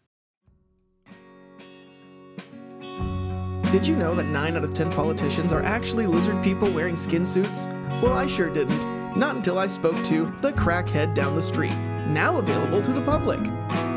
Did 3.73 3.87
you 3.87 3.97
know 3.97 4.15
that 4.15 4.27
9 4.27 4.57
out 4.59 4.65
of 4.65 4.75
10 4.75 4.93
politicians 4.93 5.51
are 5.51 5.63
actually 5.63 6.07
lizard 6.07 6.45
people 6.45 6.71
wearing 6.71 6.95
skin 6.95 7.25
suits? 7.25 7.69
Well, 8.03 8.13
I 8.13 8.27
sure 8.27 8.53
didn't. 8.53 8.85
Not 9.17 9.35
until 9.35 9.59
I 9.59 9.67
spoke 9.67 9.97
to 10.05 10.27
The 10.43 10.53
Crackhead 10.53 11.15
Down 11.15 11.35
the 11.35 11.41
Street, 11.41 11.75
now 12.07 12.37
available 12.37 12.83
to 12.83 12.93
the 12.93 13.01
public. 13.01 13.41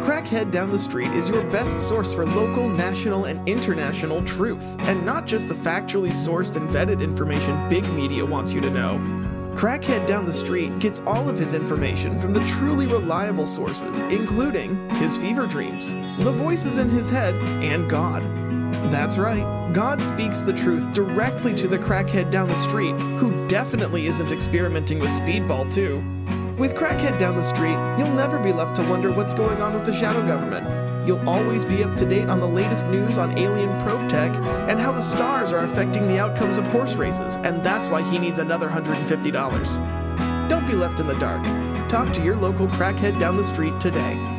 Crackhead 0.02 0.50
Down 0.50 0.72
the 0.72 0.80
Street 0.80 1.10
is 1.10 1.28
your 1.28 1.44
best 1.52 1.82
source 1.82 2.14
for 2.14 2.26
local, 2.26 2.70
national, 2.70 3.26
and 3.26 3.46
international 3.50 4.24
truth, 4.24 4.80
and 4.88 5.06
not 5.06 5.28
just 5.28 5.50
the 5.50 5.56
factually 5.56 6.12
sourced 6.12 6.56
and 6.56 6.70
vetted 6.70 7.02
information 7.02 7.68
big 7.68 7.86
media 7.92 8.26
wants 8.26 8.54
you 8.54 8.62
to 8.62 8.70
know. 8.70 8.98
Crackhead 9.56 10.08
Down 10.08 10.24
the 10.24 10.32
Street 10.32 10.80
gets 10.80 11.02
all 11.02 11.28
of 11.28 11.38
his 11.38 11.54
information 11.54 12.18
from 12.18 12.32
the 12.32 12.46
truly 12.46 12.88
reliable 12.88 13.46
sources, 13.46 14.00
including 14.04 14.90
his 14.92 15.18
fever 15.18 15.46
dreams, 15.48 15.96
the 16.20 16.32
voices 16.32 16.78
in 16.78 16.88
his 16.88 17.10
head, 17.10 17.36
and 17.62 17.90
God. 17.90 18.24
That's 18.92 19.18
right, 19.18 19.55
God 19.76 20.02
speaks 20.02 20.44
the 20.44 20.54
truth 20.54 20.94
directly 20.94 21.54
to 21.56 21.68
the 21.68 21.78
crackhead 21.78 22.32
down 22.32 22.48
the 22.48 22.56
street, 22.56 22.94
who 23.20 23.46
definitely 23.50 24.08
isn't 24.08 24.32
experimenting 24.32 25.00
with 25.00 25.10
Speedball, 25.10 25.70
too. 25.70 25.98
With 26.58 26.76
Crackhead 26.76 27.20
Down 27.20 27.36
the 27.36 27.44
Street, 27.44 27.78
you'll 27.98 28.16
never 28.16 28.40
be 28.40 28.54
left 28.54 28.78
to 28.78 28.90
wonder 28.90 29.12
what's 29.12 29.34
going 29.34 29.62
on 29.62 29.74
with 29.74 29.86
the 29.86 29.94
shadow 29.94 30.26
government. 30.26 30.66
You'll 31.06 31.28
always 31.28 31.66
be 31.66 31.84
up 31.84 31.98
to 31.98 32.06
date 32.06 32.30
on 32.30 32.40
the 32.40 32.48
latest 32.48 32.88
news 32.88 33.18
on 33.18 33.38
alien 33.38 33.78
probe 33.82 34.08
tech 34.08 34.34
and 34.70 34.80
how 34.80 34.94
the 34.94 35.02
stars 35.02 35.52
are 35.52 35.66
affecting 35.66 36.08
the 36.08 36.20
outcomes 36.20 36.58
of 36.58 36.66
horse 36.68 36.96
races, 36.96 37.36
and 37.36 37.62
that's 37.62 37.90
why 37.90 38.02
he 38.02 38.18
needs 38.18 38.40
another 38.40 38.70
$150. 38.70 40.48
Don't 40.48 40.66
be 40.66 40.76
left 40.76 41.02
in 41.02 41.08
the 41.08 41.20
dark. 41.20 41.44
Talk 41.90 42.14
to 42.14 42.24
your 42.24 42.38
local 42.38 42.68
crackhead 42.68 43.20
down 43.20 43.36
the 43.36 43.44
street 43.44 43.78
today. 43.82 44.35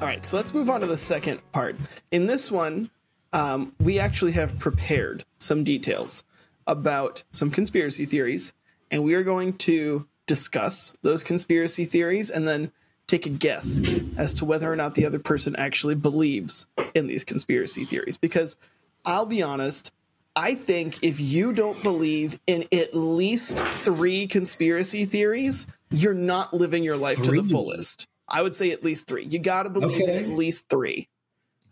All 0.00 0.06
right, 0.06 0.24
so 0.24 0.38
let's 0.38 0.54
move 0.54 0.70
on 0.70 0.80
to 0.80 0.86
the 0.86 0.96
second 0.96 1.42
part. 1.52 1.76
In 2.10 2.24
this 2.24 2.50
one, 2.50 2.88
um, 3.34 3.74
we 3.78 3.98
actually 3.98 4.32
have 4.32 4.58
prepared 4.58 5.26
some 5.36 5.62
details 5.62 6.24
about 6.66 7.22
some 7.32 7.50
conspiracy 7.50 8.06
theories, 8.06 8.54
and 8.90 9.04
we 9.04 9.12
are 9.12 9.22
going 9.22 9.58
to 9.58 10.08
discuss 10.26 10.96
those 11.02 11.22
conspiracy 11.22 11.84
theories 11.84 12.30
and 12.30 12.48
then 12.48 12.72
take 13.08 13.26
a 13.26 13.28
guess 13.28 13.78
as 14.16 14.32
to 14.34 14.46
whether 14.46 14.72
or 14.72 14.76
not 14.76 14.94
the 14.94 15.04
other 15.04 15.18
person 15.18 15.54
actually 15.56 15.96
believes 15.96 16.66
in 16.94 17.06
these 17.06 17.24
conspiracy 17.24 17.84
theories. 17.84 18.16
Because 18.16 18.56
I'll 19.04 19.26
be 19.26 19.42
honest, 19.42 19.92
I 20.34 20.54
think 20.54 21.02
if 21.02 21.20
you 21.20 21.52
don't 21.52 21.80
believe 21.82 22.40
in 22.46 22.64
at 22.72 22.94
least 22.94 23.58
three 23.58 24.26
conspiracy 24.28 25.04
theories, 25.04 25.66
you're 25.90 26.14
not 26.14 26.54
living 26.54 26.84
your 26.84 26.96
life 26.96 27.20
to 27.22 27.32
the 27.32 27.42
fullest. 27.42 28.08
I 28.30 28.42
would 28.42 28.54
say 28.54 28.70
at 28.70 28.84
least 28.84 29.06
three. 29.08 29.24
You 29.24 29.38
got 29.38 29.64
to 29.64 29.70
believe 29.70 30.02
Okay. 30.02 30.18
in 30.18 30.24
at 30.24 30.30
least 30.30 30.68
three. 30.68 31.08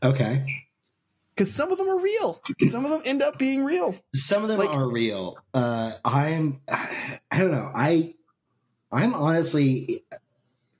Okay. 0.02 0.44
Because 1.34 1.54
some 1.54 1.70
of 1.70 1.78
them 1.78 1.88
are 1.88 1.98
real. 2.00 2.40
Some 2.68 2.84
of 2.84 2.90
them 2.90 3.02
end 3.04 3.22
up 3.22 3.38
being 3.38 3.64
real. 3.64 3.94
Some 4.14 4.42
of 4.42 4.48
them 4.48 4.58
Like- 4.58 4.70
are 4.70 4.88
real. 4.90 5.38
Uh, 5.54 5.92
I'm, 6.04 6.60
I 6.68 7.38
don't 7.38 7.52
know. 7.52 7.70
I, 7.74 8.14
I'm 8.90 9.14
honestly, 9.14 10.02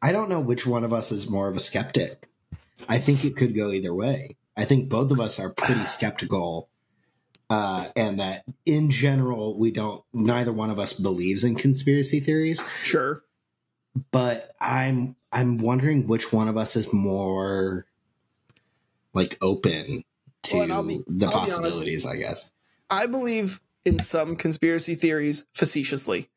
I 0.02 0.12
don't 0.12 0.28
know 0.28 0.40
which 0.40 0.66
one 0.66 0.82
of 0.84 0.92
us 0.92 1.12
is 1.12 1.30
more 1.30 1.48
of 1.48 1.56
a 1.56 1.60
skeptic. 1.60 2.28
I 2.88 2.98
think 2.98 3.24
it 3.24 3.36
could 3.36 3.54
go 3.54 3.70
either 3.70 3.94
way. 3.94 4.36
I 4.56 4.64
think 4.64 4.88
both 4.88 5.10
of 5.12 5.20
us 5.20 5.38
are 5.38 5.50
pretty 5.50 5.84
skeptical. 5.84 6.68
Uh, 7.50 7.88
and 7.96 8.20
that 8.20 8.44
in 8.66 8.90
general, 8.90 9.58
we 9.58 9.70
don't, 9.70 10.04
neither 10.12 10.52
one 10.52 10.68
of 10.70 10.78
us 10.78 10.92
believes 10.92 11.44
in 11.44 11.54
conspiracy 11.54 12.20
theories, 12.20 12.62
Sure. 12.82 13.22
But 14.10 14.54
I'm, 14.60 15.16
I'm 15.32 15.58
wondering 15.58 16.06
which 16.06 16.32
one 16.32 16.48
of 16.48 16.56
us 16.56 16.76
is 16.76 16.92
more 16.92 17.84
like 19.14 19.36
open 19.42 20.04
to 20.44 20.56
Well, 20.58 20.82
be- 20.82 21.02
the 21.06 21.26
I'll 21.26 21.32
possibilities, 21.32 22.06
I 22.06 22.16
guess. 22.16 22.52
I 22.90 23.06
believe 23.06 23.60
in 23.84 23.98
some 23.98 24.36
conspiracy 24.36 24.94
theories 24.94 25.46
facetiously. 25.54 26.28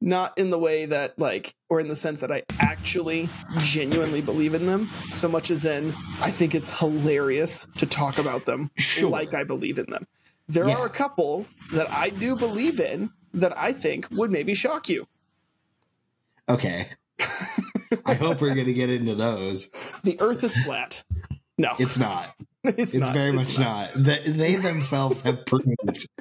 Not 0.00 0.38
in 0.38 0.50
the 0.50 0.58
way 0.60 0.86
that, 0.86 1.18
like, 1.18 1.56
or 1.68 1.80
in 1.80 1.88
the 1.88 1.96
sense 1.96 2.20
that 2.20 2.30
I 2.30 2.44
actually 2.60 3.28
genuinely 3.62 4.20
believe 4.20 4.54
in 4.54 4.64
them, 4.66 4.86
so 5.10 5.28
much 5.28 5.50
as 5.50 5.64
in 5.64 5.88
I 6.20 6.30
think 6.30 6.54
it's 6.54 6.78
hilarious 6.78 7.66
to 7.78 7.86
talk 7.86 8.18
about 8.18 8.44
them 8.44 8.70
Sure. 8.76 9.10
like 9.10 9.34
I 9.34 9.42
believe 9.42 9.76
in 9.76 9.86
them. 9.90 10.06
There 10.46 10.68
Yeah. 10.68 10.76
are 10.76 10.86
a 10.86 10.90
couple 10.90 11.46
that 11.72 11.90
I 11.90 12.10
do 12.10 12.36
believe 12.36 12.78
in 12.78 13.10
that 13.34 13.56
I 13.58 13.72
think 13.72 14.06
would 14.12 14.30
maybe 14.30 14.54
shock 14.54 14.88
you. 14.88 15.08
Okay. 16.48 16.88
I 18.06 18.14
hope 18.14 18.40
we're 18.40 18.54
going 18.54 18.66
to 18.66 18.72
get 18.74 18.90
into 18.90 19.14
those. 19.14 19.70
The 20.04 20.20
earth 20.20 20.44
is 20.44 20.56
flat. 20.58 21.02
No, 21.58 21.72
It's 21.78 21.98
not. 21.98 22.32
it's, 22.64 22.94
It's 22.94 23.06
not. 23.06 23.12
very 23.12 23.36
It's 23.36 23.58
much 23.58 23.58
not. 23.58 23.90
They, 23.94 24.18
they 24.30 24.54
themselves 24.56 25.20
have 25.22 25.44
proved 25.44 25.66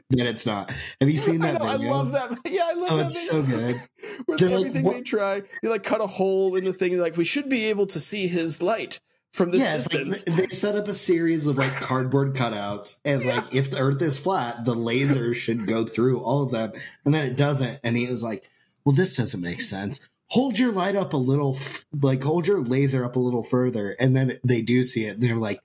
that 0.09 0.25
it's 0.25 0.45
not. 0.45 0.71
Have 0.99 1.09
you 1.09 1.17
seen 1.17 1.43
I, 1.43 1.51
that 1.53 1.61
I 1.61 1.73
video? 1.77 1.91
love 1.91 2.11
that. 2.13 2.37
Yeah, 2.45 2.63
I 2.69 2.73
love 2.73 2.91
Oh, 2.91 2.97
that. 2.97 3.05
it's 3.05 3.31
video. 3.31 3.41
so 3.45 3.57
good. 3.57 3.75
With 4.27 4.39
They're 4.39 4.49
everything 4.53 4.83
what- 4.83 4.95
they 4.95 5.01
try, 5.03 5.43
they 5.61 5.69
like 5.69 5.83
cut 5.83 6.01
a 6.01 6.07
hole 6.07 6.55
in 6.55 6.63
the 6.63 6.73
thing. 6.73 6.93
They're 6.93 7.01
like, 7.01 7.17
we 7.17 7.25
should 7.25 7.49
be 7.49 7.65
able 7.65 7.85
to 7.87 7.99
see 7.99 8.27
his 8.27 8.61
light 8.61 8.99
from 9.33 9.51
this 9.51 9.61
yeah, 9.61 9.75
it's 9.75 9.93
like 9.93 10.05
distance. 10.05 10.37
they 10.37 10.47
set 10.47 10.75
up 10.75 10.87
a 10.87 10.93
series 10.93 11.45
of 11.45 11.57
like 11.59 11.71
cardboard 11.73 12.33
cutouts, 12.33 12.99
and 13.05 13.23
like 13.25 13.53
if 13.53 13.69
the 13.69 13.77
Earth 13.77 14.01
is 14.01 14.17
flat, 14.17 14.65
the 14.65 14.73
laser 14.73 15.35
should 15.35 15.67
go 15.67 15.85
through 15.85 16.19
all 16.21 16.41
of 16.41 16.49
them, 16.51 16.71
and 17.05 17.13
then 17.13 17.27
it 17.27 17.37
doesn't. 17.37 17.79
And 17.83 17.95
he 17.95 18.07
was 18.07 18.23
like, 18.23 18.49
"Well, 18.83 18.95
this 18.95 19.15
doesn't 19.15 19.41
make 19.41 19.61
sense. 19.61 20.09
Hold 20.29 20.59
your 20.59 20.71
light 20.71 20.95
up 20.95 21.13
a 21.13 21.17
little, 21.17 21.55
f- 21.55 21.85
like 22.01 22.21
hold 22.23 22.47
your 22.47 22.61
laser 22.61 23.05
up 23.05 23.15
a 23.15 23.19
little 23.19 23.43
further." 23.43 23.95
And 23.99 24.15
then 24.15 24.39
they 24.43 24.61
do 24.61 24.83
see 24.83 25.05
it, 25.05 25.15
and 25.15 25.23
they're 25.23 25.35
like, 25.35 25.61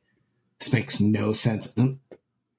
"This 0.59 0.73
makes 0.73 1.01
no 1.01 1.33
sense." 1.33 1.75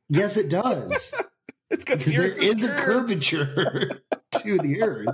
Yes, 0.10 0.36
it 0.38 0.50
does. 0.50 1.14
it's 1.70 1.84
because 1.86 2.06
there 2.14 2.26
is 2.32 2.64
a 2.64 2.76
curvature 2.76 3.90
to 4.32 4.58
the 4.58 4.82
earth. 4.82 5.08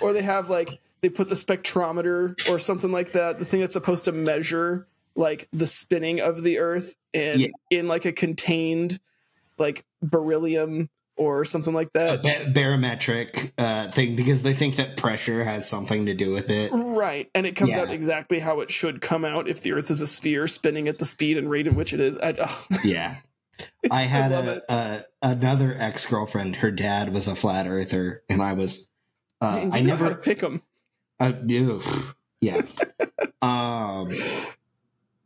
or 0.00 0.12
they 0.12 0.22
have 0.22 0.48
like 0.48 0.78
they 1.00 1.08
put 1.08 1.28
the 1.28 1.34
spectrometer 1.34 2.34
or 2.48 2.58
something 2.58 2.90
like 2.90 3.12
that, 3.12 3.38
the 3.38 3.44
thing 3.44 3.60
that's 3.60 3.72
supposed 3.72 4.04
to 4.06 4.12
measure 4.12 4.86
like 5.14 5.48
the 5.52 5.66
spinning 5.66 6.20
of 6.20 6.42
the 6.42 6.58
Earth 6.58 6.96
in 7.12 7.40
Yeah. 7.40 7.48
in 7.70 7.88
like 7.88 8.04
a 8.04 8.12
contained 8.12 9.00
like 9.58 9.84
beryllium 10.02 10.88
or 11.18 11.44
something 11.44 11.74
like 11.74 11.92
that. 11.92 12.22
ba- 12.22 12.50
barometric 12.52 13.52
uh, 13.58 13.90
thing 13.90 14.16
because 14.16 14.42
they 14.42 14.54
think 14.54 14.76
that 14.76 14.96
pressure 14.96 15.44
has 15.44 15.68
something 15.68 16.06
to 16.06 16.14
do 16.14 16.32
with 16.32 16.48
it. 16.50 16.70
Right, 16.72 17.28
and 17.34 17.46
it 17.46 17.56
comes 17.56 17.70
Yeah. 17.70 17.80
out 17.82 17.90
exactly 17.90 18.38
how 18.38 18.60
it 18.60 18.70
should 18.70 19.00
come 19.00 19.24
out 19.24 19.48
if 19.48 19.60
the 19.60 19.72
Earth 19.72 19.90
is 19.90 20.00
a 20.00 20.06
sphere 20.06 20.46
spinning 20.48 20.88
at 20.88 20.98
the 20.98 21.04
speed 21.04 21.36
and 21.36 21.50
rate 21.50 21.66
in 21.66 21.74
which 21.74 21.92
it 21.92 22.00
is. 22.00 22.16
I, 22.18 22.34
oh, 22.40 22.66
Yeah. 22.84 23.16
I 23.90 24.02
had 24.02 24.30
love 24.30 24.60
a, 24.68 25.04
another 25.20 25.74
ex 25.76 26.06
girlfriend. 26.06 26.56
Her 26.56 26.70
dad 26.70 27.12
was 27.12 27.26
a 27.26 27.34
flat 27.34 27.66
earther, 27.66 28.22
and 28.28 28.40
I 28.40 28.52
was. 28.52 28.88
Uh, 29.40 29.68
I 29.72 29.80
know 29.80 29.96
how 29.96 30.04
to 30.04 30.10
never. 30.10 30.14
pick 30.16 30.38
them. 30.40 30.62
I 31.18 31.32
knew. 31.32 31.82
Yeah. 32.40 32.62
um. 33.42 34.10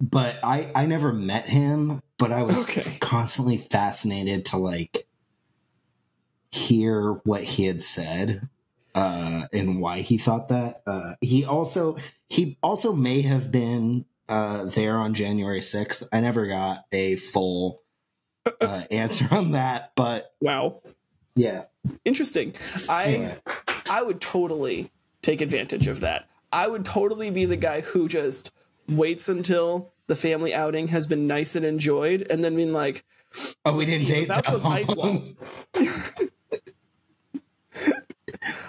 but 0.00 0.37
I 0.42 0.70
I 0.74 0.87
never 0.87 1.12
met 1.12 1.44
him, 1.46 2.02
but 2.18 2.33
I 2.33 2.42
was 2.42 2.62
Okay. 2.64 2.96
constantly 3.00 3.59
fascinated 3.59 4.46
to 4.46 4.57
like 4.57 5.07
hear 6.53 7.12
what 7.25 7.43
he 7.43 7.65
had 7.67 7.83
said 7.83 8.49
uh 8.95 9.47
and 9.53 9.81
why 9.81 10.01
he 10.01 10.19
thought 10.19 10.49
that. 10.49 10.83
Uh 10.87 11.12
he 11.21 11.45
also 11.45 11.97
he 12.29 12.59
also 12.62 12.93
may 12.93 13.23
have 13.23 13.51
been 13.51 14.05
uh 14.29 14.65
there 14.67 14.97
on 14.97 15.15
January 15.15 15.61
6th. 15.61 16.09
I 16.12 16.21
never 16.21 16.47
got 16.47 16.85
a 16.93 17.17
full 17.17 17.83
uh 18.61 18.85
answer 18.91 19.27
on 19.31 19.53
that, 19.53 19.93
but 19.97 20.35
Wow. 20.41 20.83
yeah. 21.35 21.65
Interesting. 22.05 22.55
I 22.88 23.05
Anyway. 23.05 23.37
I 23.91 24.03
would 24.03 24.21
totally 24.21 24.91
take 25.23 25.41
advantage 25.41 25.87
of 25.87 26.01
that. 26.01 26.29
I 26.53 26.67
would 26.69 26.85
totally 26.85 27.31
be 27.31 27.45
the 27.47 27.57
guy 27.57 27.81
who 27.81 28.09
just 28.09 28.53
waits 28.88 29.29
until 29.29 29.93
the 30.07 30.17
family 30.17 30.53
outing 30.55 30.88
has 30.88 31.07
been 31.07 31.27
nice 31.27 31.57
and 31.57 31.65
enjoyed, 31.65 32.27
and 32.29 32.45
then 32.45 32.57
being 32.57 32.73
like, 32.73 33.05
Oh, 33.65 33.79
we 33.79 33.85
didn't 33.87 34.07
Steve, 34.07 34.17
date 34.19 34.29
that 34.29 34.45
those 34.45 34.65
ice 34.67 34.91
long. 34.91 35.21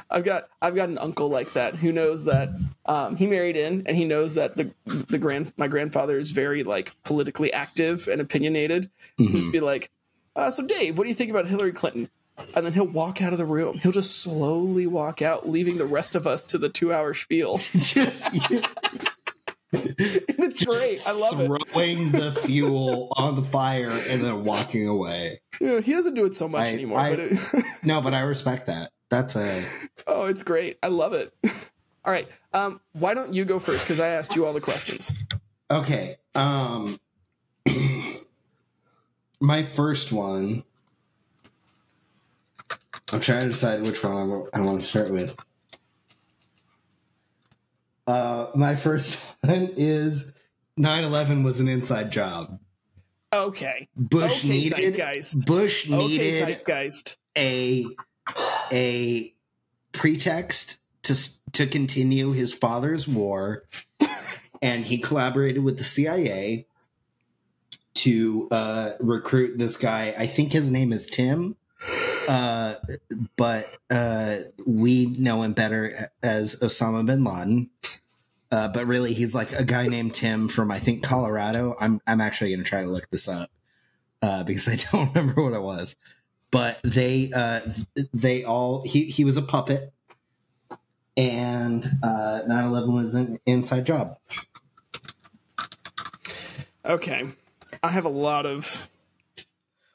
I've 0.10 0.24
got 0.24 0.48
I've 0.62 0.76
got 0.76 0.90
an 0.90 0.98
uncle 0.98 1.30
like 1.30 1.54
that 1.54 1.76
who 1.76 1.92
knows 1.92 2.26
that 2.26 2.50
um, 2.86 3.16
he 3.16 3.28
married 3.28 3.56
in, 3.58 3.84
and 3.86 3.96
he 3.98 4.06
knows 4.06 4.36
that 4.36 4.56
the 4.58 4.72
the 4.86 5.18
grand 5.18 5.54
my 5.58 5.68
grandfather 5.68 6.18
is 6.18 6.32
very 6.32 6.64
like 6.64 6.92
politically 7.04 7.52
active 7.54 8.08
and 8.08 8.20
opinionated. 8.22 8.90
He'll 9.18 9.28
Mhm. 9.30 9.32
just 9.34 9.52
be 9.52 9.60
like, 9.60 9.90
uh, 10.36 10.52
"So 10.52 10.66
Dave, 10.66 10.98
what 10.98 11.04
do 11.04 11.10
you 11.10 11.16
think 11.16 11.32
about 11.32 11.48
Hillary 11.48 11.72
Clinton?" 11.74 12.10
And 12.56 12.66
then 12.66 12.74
he'll 12.74 12.88
walk 12.88 13.22
out 13.22 13.32
of 13.32 13.38
the 13.40 13.46
room. 13.46 13.78
He'll 13.78 13.92
just 13.92 14.20
slowly 14.22 14.88
walk 14.88 15.22
out, 15.22 15.48
leaving 15.48 15.78
the 15.78 15.86
rest 15.86 16.16
of 16.16 16.26
us 16.26 16.44
to 16.48 16.58
the 16.58 16.68
two 16.70 16.92
hour 16.92 17.14
spiel. 17.14 17.60
just 17.60 18.28
And 19.74 19.96
it's 20.40 20.64
great. 20.64 21.02
I 21.08 21.12
love 21.14 21.40
it. 21.40 21.48
throwing 21.48 22.12
the 22.12 22.32
fuel 22.44 23.12
on 23.18 23.36
the 23.36 23.42
fire 23.44 23.90
and 24.10 24.24
then 24.24 24.44
walking 24.44 24.88
away. 24.88 25.40
Yeah, 25.60 25.80
he 25.82 25.94
doesn't 25.94 26.14
do 26.14 26.26
it 26.26 26.36
so 26.36 26.48
much 26.48 26.68
I- 26.68 26.74
anymore, 26.74 27.00
I- 27.00 27.10
but 27.10 27.20
it, 27.22 27.40
No, 27.84 28.00
but 28.02 28.14
I 28.14 28.20
respect 28.22 28.68
that. 28.68 28.92
That's 29.14 29.36
a 29.36 29.64
oh, 30.08 30.26
it's 30.26 30.42
great. 30.42 30.80
I 30.82 30.88
love 30.88 31.14
it. 31.14 31.32
All 32.04 32.12
right. 32.12 32.28
Um, 32.52 32.82
why 32.94 33.14
don't 33.14 33.32
you 33.32 33.46
go 33.46 33.60
first? 33.60 33.86
Because 33.86 34.00
I 34.00 34.08
asked 34.08 34.36
you 34.36 34.44
all 34.44 34.54
the 34.54 34.60
questions. 34.60 35.14
okay. 35.70 36.18
Um, 36.34 37.00
my 39.40 39.62
first 39.62 40.12
one. 40.12 40.64
I'm 43.12 43.20
trying 43.20 43.44
to 43.44 43.50
decide 43.50 43.84
which 43.84 44.04
one 44.04 44.16
I 44.18 44.24
wa- 44.24 44.48
I 44.52 44.62
want 44.62 44.82
to 44.82 44.88
start 44.88 45.12
with. 45.12 45.36
Uh, 48.08 48.48
my 48.56 48.76
first 48.76 49.38
one 49.44 49.70
is 49.78 50.34
9/11 50.80 51.44
was 51.44 51.60
an 51.60 51.68
inside 51.68 52.12
job. 52.12 52.60
Okay. 53.32 53.88
Bush 53.96 54.40
okay, 54.40 54.50
needed 54.50 54.96
Zeitgeist. 54.96 55.46
Bush 55.46 55.88
Okay, 55.88 55.98
needed 56.08 56.66
Zeitgeist. 56.66 57.18
a 57.38 57.88
a 58.72 59.34
pretext 59.92 60.82
to 61.04 61.16
to 61.54 61.68
continue 61.68 62.32
his 62.32 62.54
father's 62.54 63.08
war, 63.08 63.64
and 64.62 64.86
he 64.86 64.98
collaborated 64.98 65.64
with 65.64 65.78
the 65.78 65.84
CIA 65.84 66.66
to 67.96 68.48
uh, 68.52 68.92
recruit 69.00 69.58
this 69.58 69.78
guy. 69.78 70.14
I 70.18 70.26
think 70.26 70.52
his 70.52 70.72
name 70.72 70.92
is 70.92 71.08
Tim, 71.08 71.56
uh, 72.28 72.76
but 73.36 73.70
uh, 73.90 74.38
we 74.66 75.06
know 75.06 75.44
him 75.44 75.54
better 75.54 76.10
as 76.22 76.60
Osama 76.62 77.06
bin 77.06 77.24
Laden. 77.24 77.70
Uh, 78.52 78.68
but 78.68 78.86
really, 78.86 79.14
he's 79.14 79.34
like 79.34 79.52
a 79.54 79.64
guy 79.64 79.88
named 79.88 80.14
Tim 80.14 80.48
from 80.48 80.70
I 80.70 80.80
think 80.80 81.04
Colorado. 81.04 81.76
I'm 81.80 82.02
I'm 82.06 82.22
actually 82.22 82.52
going 82.52 82.64
to 82.64 82.70
try 82.70 82.84
to 82.84 82.90
look 82.90 83.10
this 83.10 83.28
up 83.28 83.50
uh, 84.22 84.44
because 84.44 84.68
I 84.68 84.76
don't 84.92 85.08
remember 85.16 85.44
what 85.44 85.54
it 85.54 85.62
was 85.62 85.96
but 86.54 86.80
they 86.84 87.30
uh 87.36 87.60
they 88.14 88.46
all 88.46 88.84
he 88.86 89.04
he 89.06 89.26
was 89.26 89.36
a 89.36 89.42
puppet 89.42 89.92
and 91.18 91.84
uh 92.02 92.42
9-11 92.48 92.94
was 92.94 93.16
an 93.16 93.40
inside 93.46 93.86
job 93.86 94.18
Okay. 96.86 97.24
I 97.82 97.88
have 97.90 98.04
a 98.06 98.10
lot 98.10 98.46
of 98.46 98.90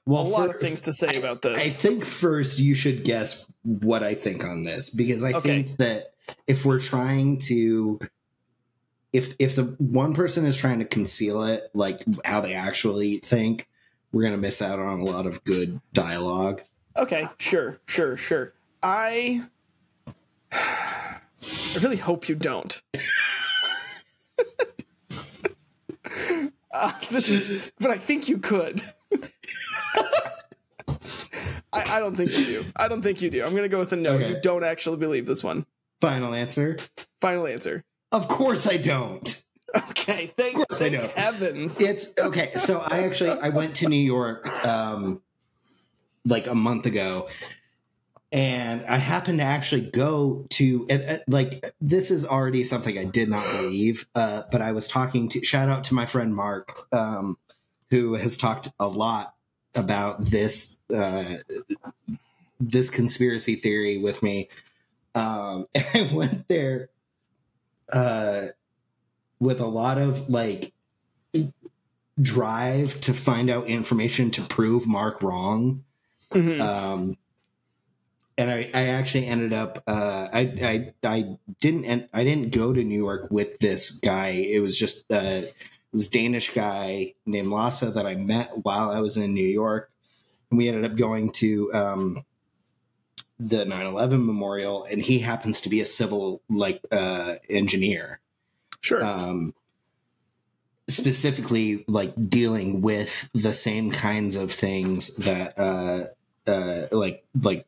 well 0.06 0.22
a 0.22 0.28
lot 0.28 0.48
fir- 0.50 0.54
of 0.56 0.60
things 0.60 0.82
to 0.82 0.92
say 0.92 1.16
about 1.16 1.42
this. 1.42 1.58
i 1.58 1.68
think 1.68 2.04
first 2.04 2.58
you 2.58 2.74
should 2.74 3.04
guess 3.04 3.46
what 3.62 4.02
i 4.02 4.14
think 4.14 4.44
on 4.44 4.62
this 4.62 4.90
because 4.94 5.22
i 5.24 5.32
Okay. 5.34 5.62
think 5.64 5.76
that 5.78 6.14
if 6.46 6.64
we're 6.64 6.80
trying 6.80 7.38
to 7.48 7.98
if 9.12 9.34
if 9.38 9.54
the 9.54 9.64
one 9.78 10.14
person 10.14 10.44
is 10.46 10.56
trying 10.56 10.78
to 10.78 10.84
conceal 10.86 11.42
it 11.44 11.64
like 11.74 12.00
how 12.24 12.40
they 12.40 12.54
actually 12.54 13.18
think 13.18 13.68
we're 14.12 14.22
gonna 14.22 14.36
miss 14.36 14.60
out 14.62 14.78
on 14.78 15.00
a 15.00 15.04
lot 15.04 15.26
of 15.26 15.42
good 15.44 15.80
dialogue 15.92 16.62
Okay, 16.96 17.28
sure, 17.38 17.78
sure, 17.86 18.16
sure. 18.16 18.54
I 18.82 19.42
I 20.52 21.20
really 21.80 21.96
hope 21.96 22.28
you 22.28 22.34
don't. 22.34 22.82
uh, 26.72 26.92
this 27.10 27.28
is, 27.28 27.70
but 27.78 27.90
I 27.90 27.96
think 27.98 28.28
you 28.28 28.38
could. 28.38 28.82
I, 31.72 31.96
I 31.96 32.00
don't 32.00 32.16
think 32.16 32.36
you 32.36 32.44
do. 32.44 32.64
I 32.74 32.88
don't 32.88 33.02
think 33.02 33.22
you 33.22 33.30
do. 33.30 33.44
I'm 33.44 33.54
gonna 33.54 33.68
go 33.68 33.78
with 33.78 33.92
a 33.92 33.96
no. 33.96 34.14
Okay. 34.14 34.30
You 34.30 34.40
don't 34.42 34.64
actually 34.64 34.96
believe 34.96 35.26
this 35.26 35.44
one. 35.44 35.66
final 36.00 36.34
answer 36.34 36.76
Final 37.20 37.46
answer. 37.46 37.84
of 38.12 38.26
course 38.28 38.66
i 38.66 38.76
don't 38.76 39.44
Okay, 39.76 40.26
thank, 40.36 40.56
Of 40.58 40.68
course 40.68 40.82
I 40.82 40.88
know. 40.88 41.10
heavens. 41.14 41.78
it's 41.80 42.16
okay 42.18 42.52
so 42.54 42.80
i 42.80 43.02
actually 43.02 43.30
i 43.40 43.50
went 43.50 43.76
to 43.76 43.88
new 43.88 43.96
york 43.96 44.46
um 44.66 45.20
like 46.24 46.46
a 46.46 46.54
month 46.54 46.86
ago 46.86 47.28
and 48.32 48.84
i 48.86 48.96
happened 48.96 49.38
to 49.38 49.44
actually 49.44 49.82
go 49.90 50.46
to 50.50 50.86
and, 50.90 51.02
uh, 51.02 51.18
like 51.28 51.64
this 51.80 52.10
is 52.10 52.26
already 52.26 52.64
something 52.64 52.98
i 52.98 53.04
did 53.04 53.28
not 53.28 53.44
believe 53.58 54.06
uh 54.14 54.42
but 54.50 54.60
i 54.62 54.72
was 54.72 54.88
talking 54.88 55.28
to 55.28 55.44
shout 55.44 55.68
out 55.68 55.84
to 55.84 55.94
my 55.94 56.06
friend 56.06 56.34
mark 56.34 56.86
um 56.92 57.36
who 57.90 58.14
has 58.14 58.36
talked 58.36 58.68
a 58.80 58.88
lot 58.88 59.34
about 59.74 60.24
this 60.24 60.78
uh 60.94 61.24
this 62.60 62.90
conspiracy 62.90 63.54
theory 63.54 63.98
with 63.98 64.22
me 64.22 64.48
um 65.14 65.66
and 65.74 65.86
i 65.94 66.14
went 66.14 66.48
there 66.48 66.88
uh 67.92 68.46
with 69.40 69.60
a 69.60 69.66
lot 69.66 69.98
of 69.98 70.28
like 70.28 70.72
drive 72.20 73.00
to 73.00 73.14
find 73.14 73.48
out 73.48 73.66
information 73.66 74.30
to 74.32 74.42
prove 74.42 74.86
Mark 74.86 75.22
wrong. 75.22 75.84
Mhm. 76.32 76.60
Um, 76.60 77.16
and 78.36 78.50
I, 78.50 78.70
I 78.72 78.86
actually 78.88 79.26
ended 79.26 79.52
up 79.52 79.82
uh, 79.86 80.28
I, 80.32 80.40
I 80.62 80.92
I 81.02 81.38
didn't 81.60 82.08
I 82.12 82.24
didn't 82.24 82.52
go 82.52 82.72
to 82.72 82.84
New 82.84 82.98
York 82.98 83.28
with 83.30 83.58
this 83.58 83.98
guy. 83.98 84.28
It 84.28 84.60
was 84.60 84.78
just 84.78 85.10
uh, 85.12 85.42
this 85.92 86.08
Danish 86.08 86.54
guy 86.54 87.14
named 87.26 87.48
Lasse 87.48 87.80
that 87.80 88.06
I 88.06 88.14
met 88.14 88.64
while 88.64 88.90
I 88.90 89.00
was 89.00 89.16
in 89.16 89.34
New 89.34 89.46
York, 89.46 89.90
and 90.50 90.58
we 90.58 90.68
ended 90.68 90.84
up 90.84 90.96
going 90.96 91.30
to 91.32 91.72
um, 91.72 92.24
the 93.40 93.64
9/11 93.64 94.24
memorial, 94.24 94.84
and 94.84 95.02
he 95.02 95.18
happens 95.18 95.60
to 95.62 95.68
be 95.68 95.80
a 95.80 95.86
civil 95.86 96.40
like 96.48 96.80
uh, 96.92 97.34
engineer 97.48 98.20
Sure. 98.80 99.02
um, 99.02 99.54
specifically 100.88 101.84
like 101.86 102.12
dealing 102.28 102.80
with 102.80 103.28
the 103.34 103.52
same 103.52 103.90
kinds 103.90 104.36
of 104.36 104.50
things 104.50 105.16
that 105.16 105.58
uh, 105.58 106.04
uh, 106.50 106.86
like 106.90 107.24
like 107.42 107.66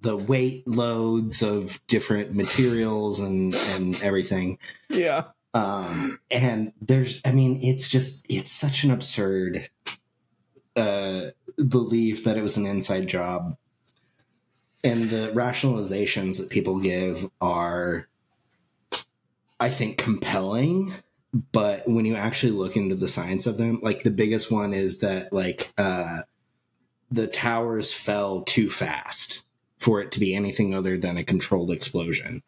the 0.00 0.16
weight 0.16 0.66
loads 0.66 1.42
of 1.42 1.84
different 1.86 2.34
materials 2.34 3.20
and 3.20 3.54
and 3.74 4.00
everything 4.02 4.58
yeah. 4.88 5.24
um 5.52 6.18
and 6.30 6.72
there's 6.80 7.20
i 7.24 7.32
mean 7.32 7.58
it's 7.62 7.88
just 7.88 8.24
it's 8.30 8.50
such 8.50 8.84
an 8.84 8.90
absurd 8.90 9.68
uh 10.76 11.26
belief 11.68 12.24
that 12.24 12.38
it 12.38 12.42
was 12.42 12.56
an 12.56 12.64
inside 12.64 13.06
job 13.08 13.56
and 14.82 15.10
the 15.10 15.30
rationalizations 15.34 16.40
that 16.40 16.48
people 16.48 16.78
give 16.78 17.28
are 17.40 18.08
i 19.60 19.68
think 19.68 19.98
compelling 19.98 20.92
but 21.52 21.88
when 21.88 22.04
you 22.04 22.16
actually 22.16 22.52
look 22.52 22.76
into 22.76 22.94
the 22.96 23.08
science 23.08 23.46
of 23.46 23.56
them 23.58 23.78
like 23.82 24.02
the 24.02 24.10
biggest 24.10 24.50
one 24.50 24.74
is 24.74 24.98
that 25.00 25.32
like 25.32 25.72
uh 25.78 26.22
the 27.12 27.26
towers 27.26 27.92
fell 27.92 28.42
too 28.42 28.68
fast 28.70 29.44
for 29.78 30.00
it 30.02 30.12
to 30.12 30.20
be 30.20 30.34
anything 30.34 30.74
other 30.74 30.98
than 30.98 31.16
a 31.16 31.24
controlled 31.24 31.70
explosion 31.70 32.42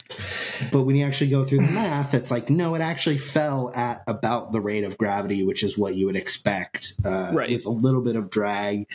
but 0.70 0.82
when 0.82 0.96
you 0.96 1.04
actually 1.04 1.30
go 1.30 1.44
through 1.44 1.58
the 1.66 1.72
math, 1.72 2.14
it's 2.14 2.30
like, 2.30 2.48
no, 2.50 2.74
it 2.74 2.80
actually 2.80 3.18
fell 3.18 3.72
at 3.74 4.02
about 4.06 4.52
the 4.52 4.60
rate 4.60 4.84
of 4.84 4.96
gravity, 4.98 5.42
which 5.42 5.62
is 5.62 5.76
what 5.78 5.94
you 5.96 6.06
would 6.06 6.14
expect, 6.14 6.92
uh, 7.04 7.30
Right. 7.34 7.50
with 7.50 7.66
a 7.66 7.70
little 7.70 8.02
bit 8.02 8.16
of 8.16 8.30
drag 8.30 8.86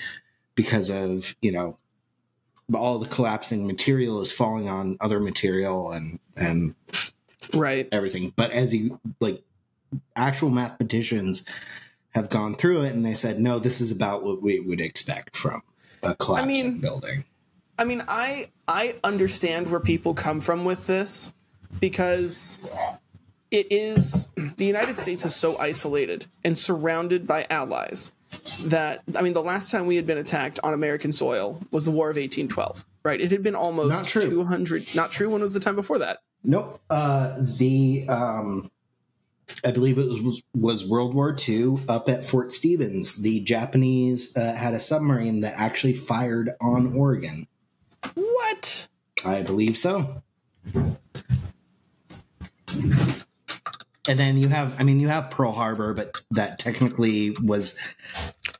because 0.56 0.90
of, 0.90 1.36
you 1.42 1.52
know, 1.52 1.78
all 2.74 3.00
the 3.00 3.08
collapsing 3.10 3.66
material 3.68 4.22
is 4.22 4.32
falling 4.32 4.70
on 4.70 4.98
other 5.02 5.20
material 5.20 5.92
and, 5.92 6.20
and 6.36 6.76
Right. 7.54 7.88
everything. 7.92 8.34
But 8.36 8.52
as 8.52 8.74
you 8.74 9.00
like 9.20 9.44
actual 10.16 10.50
mathematicians 10.50 11.46
have 12.12 12.30
gone 12.30 12.56
through 12.56 12.82
it 12.84 12.94
and 12.94 13.06
they 13.06 13.14
said, 13.14 13.40
no, 13.40 13.60
this 13.60 13.80
is 13.82 13.92
about 13.92 14.24
what 14.24 14.42
we 14.42 14.60
would 14.60 14.82
expect 14.82 15.36
from 15.38 15.62
a 16.04 16.16
collapsing 16.16 16.48
mean- 16.74 16.80
building. 16.82 17.26
I 17.80 17.86
mean, 17.86 18.04
I 18.08 18.50
I 18.68 18.96
understand 19.04 19.70
where 19.70 19.80
people 19.80 20.16
come 20.16 20.42
from 20.42 20.66
with 20.66 20.88
this 20.88 21.32
because 21.80 22.58
it 23.52 23.68
is 23.72 24.28
the 24.36 24.66
United 24.66 24.98
States 24.98 25.26
is 25.26 25.36
so 25.36 25.58
isolated 25.60 26.26
and 26.44 26.58
surrounded 26.58 27.28
by 27.28 27.46
allies 27.52 28.12
that 28.64 29.04
I 29.16 29.22
mean, 29.22 29.34
the 29.34 29.44
last 29.44 29.70
time 29.70 29.86
we 29.86 29.96
had 29.96 30.08
been 30.08 30.18
attacked 30.18 30.60
on 30.64 30.74
American 30.74 31.12
soil 31.12 31.62
was 31.70 31.86
the 31.86 31.92
War 31.92 32.10
of 32.10 32.16
1812, 32.18 32.84
right? 33.04 33.22
It 33.22 33.30
had 33.32 33.44
been 33.44 33.56
almost 33.56 33.90
Not 33.96 34.06
true. 34.06 34.28
200 34.28 34.96
not 34.96 35.12
true 35.12 35.30
when 35.30 35.42
was 35.42 35.54
the 35.54 35.60
time 35.60 35.76
before 35.76 36.00
that? 36.00 36.20
Nope. 36.48 36.80
Uh, 36.90 37.36
the 37.58 38.06
um, 38.08 38.72
I 39.66 39.72
believe 39.72 39.98
it 39.98 40.24
was 40.24 40.42
was 40.56 40.90
World 40.90 41.14
War 41.14 41.36
II 41.48 41.76
up 41.90 42.08
at 42.08 42.24
Fort 42.24 42.54
Stevens. 42.54 43.22
The 43.22 43.42
Japanese 43.42 44.36
uh, 44.36 44.54
had 44.54 44.74
a 44.74 44.80
submarine 44.80 45.42
that 45.42 45.56
actually 45.58 45.92
fired 45.94 46.52
on 46.62 46.96
Oregon. 46.96 47.48
What? 48.16 48.88
I 49.26 49.44
believe 49.44 49.78
so. 49.78 50.24
And 54.10 54.18
then 54.18 54.38
you 54.38 54.48
have, 54.48 54.80
I 54.80 54.84
mean, 54.84 55.02
you 55.02 55.10
have 55.10 55.32
Pearl 55.32 55.52
Harbor, 55.52 55.94
but 55.94 56.22
that 56.32 56.60
technically 56.60 57.32
was 57.44 57.78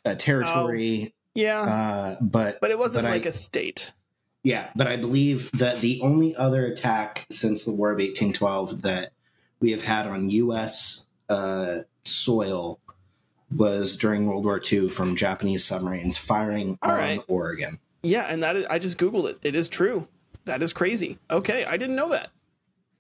a 0.04 0.14
territory. 0.14 1.14
Yeah. 1.36 1.62
Uh, 1.62 2.18
but 2.20 2.60
but 2.60 2.70
it 2.70 2.78
wasn't 2.78 3.06
but 3.06 3.12
like 3.12 3.26
a 3.26 3.32
state. 3.32 3.94
Yeah, 4.48 4.70
but 4.78 4.88
I 4.88 4.96
believe 4.96 5.52
that 5.52 5.82
the 5.82 6.00
only 6.02 6.34
other 6.34 6.66
attack 6.66 7.26
since 7.30 7.66
the 7.66 7.74
War 7.74 7.92
of 7.92 7.98
1812 7.98 8.84
that 8.84 9.12
we 9.60 9.72
have 9.72 9.84
had 9.84 10.08
on 10.08 10.30
U.S. 10.30 11.10
Uh, 11.28 11.80
soil 12.06 12.80
was 13.54 13.98
during 13.98 14.26
World 14.26 14.46
War 14.46 14.62
II 14.72 14.88
from 14.88 15.18
Japanese 15.18 15.66
submarines 15.66 16.16
firing 16.16 16.80
All 16.82 16.92
on 16.92 16.98
right. 16.98 17.22
Oregon. 17.28 17.80
Yeah, 18.04 18.26
and 18.30 18.42
that 18.42 18.56
is, 18.56 18.66
I 18.68 18.80
just 18.80 18.98
googled 18.98 19.30
it. 19.30 19.38
It 19.42 19.54
is 19.54 19.68
true. 19.68 20.08
That 20.46 20.64
is 20.64 20.72
crazy. 20.72 21.20
Okay, 21.30 21.66
I 21.66 21.76
didn't 21.76 21.98
know 21.98 22.12
that. 22.12 22.30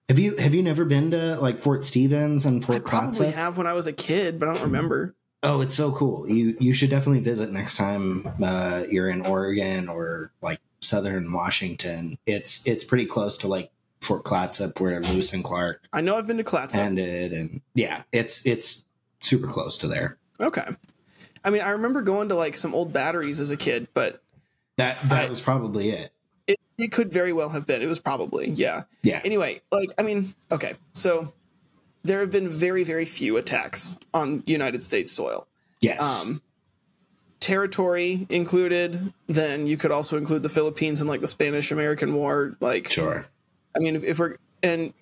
Have 0.09 0.19
you 0.19 0.35
have 0.35 0.53
you 0.53 0.61
never 0.61 0.83
been 0.83 1.11
to 1.11 1.39
like 1.39 1.61
Fort 1.61 1.85
Stevens 1.85 2.45
and 2.45 2.61
I 2.61 2.67
Fort 2.67 2.83
probably 2.83 3.07
Clatsop? 3.07 3.33
have 3.35 3.57
when 3.57 3.67
I 3.67 3.71
was 3.71 3.87
a 3.87 3.93
kid, 3.93 4.37
but 4.37 4.49
I 4.49 4.53
don't 4.53 4.63
remember. 4.63 5.15
Oh, 5.43 5.61
it's 5.61 5.73
so 5.73 5.93
cool. 5.93 6.27
You 6.29 6.57
you 6.59 6.73
should 6.73 6.89
definitely 6.89 7.21
visit 7.21 7.51
next 7.51 7.77
time 7.77 8.27
uh, 8.43 8.83
you're 8.91 9.07
in 9.07 9.25
Oregon 9.25 9.87
or 9.87 10.33
like 10.41 10.59
southern 10.81 11.31
Washington. 11.31 12.17
It's 12.25 12.65
it's 12.67 12.83
pretty 12.83 13.05
close 13.05 13.37
to 13.39 13.47
like 13.47 13.71
Fort 14.01 14.23
Clatsop 14.23 14.79
where 14.79 15.01
Lewis 15.01 15.33
and 15.33 15.43
Clark 15.43 15.87
I 15.91 16.01
know 16.01 16.17
I've 16.17 16.27
been 16.27 16.37
to 16.37 16.43
Clatsop. 16.43 16.79
ended, 16.79 17.33
and 17.33 17.61
yeah, 17.73 18.03
it's 18.11 18.45
it's 18.45 18.85
super 19.21 19.47
close 19.47 19.77
to 19.79 19.87
there. 19.87 20.17
Okay. 20.39 20.65
I 21.43 21.49
mean, 21.49 21.61
I 21.61 21.69
remember 21.69 22.01
going 22.01 22.29
to 22.29 22.35
like 22.35 22.55
some 22.55 22.73
old 22.75 22.93
batteries 22.93 23.39
as 23.39 23.51
a 23.51 23.57
kid, 23.57 23.87
but 23.93 24.21
That 24.77 24.99
that 25.09 25.25
I- 25.25 25.29
was 25.29 25.39
probably 25.41 25.89
it. 25.91 26.11
it, 26.45 26.57
it 26.77 26.91
could 26.91 27.11
very 27.11 27.33
well 27.33 27.49
have 27.49 27.65
been. 27.65 27.81
It 27.81 27.87
was 27.87 27.99
probably, 27.99 28.49
yeah. 28.51 28.83
Yeah. 29.01 29.21
Anyway, 29.25 29.61
like, 29.71 29.89
I 29.97 30.03
mean, 30.03 30.33
okay. 30.51 30.75
So 30.93 31.33
there 32.03 32.19
have 32.19 32.31
been 32.31 32.47
very, 32.49 32.83
very 32.83 33.05
few 33.05 33.37
attacks 33.37 33.97
on 34.13 34.43
United 34.45 34.81
States 34.83 35.11
soil. 35.11 35.47
Yes. 35.81 36.01
Um, 36.01 36.41
territory 37.39 38.25
included, 38.29 39.13
then 39.27 39.67
you 39.67 39.77
could 39.77 39.91
also 39.91 40.17
include 40.17 40.43
the 40.43 40.49
Philippines 40.49 41.01
and 41.01 41.09
like 41.09 41.21
the 41.21 41.27
Spanish 41.27 41.71
American 41.71 42.13
War. 42.13 42.55
Like, 42.59 42.89
sure. 42.89 43.25
I 43.75 43.79
mean, 43.79 43.95
if, 43.95 44.03
if 44.03 44.19
we're, 44.19 44.37
and 44.63 44.93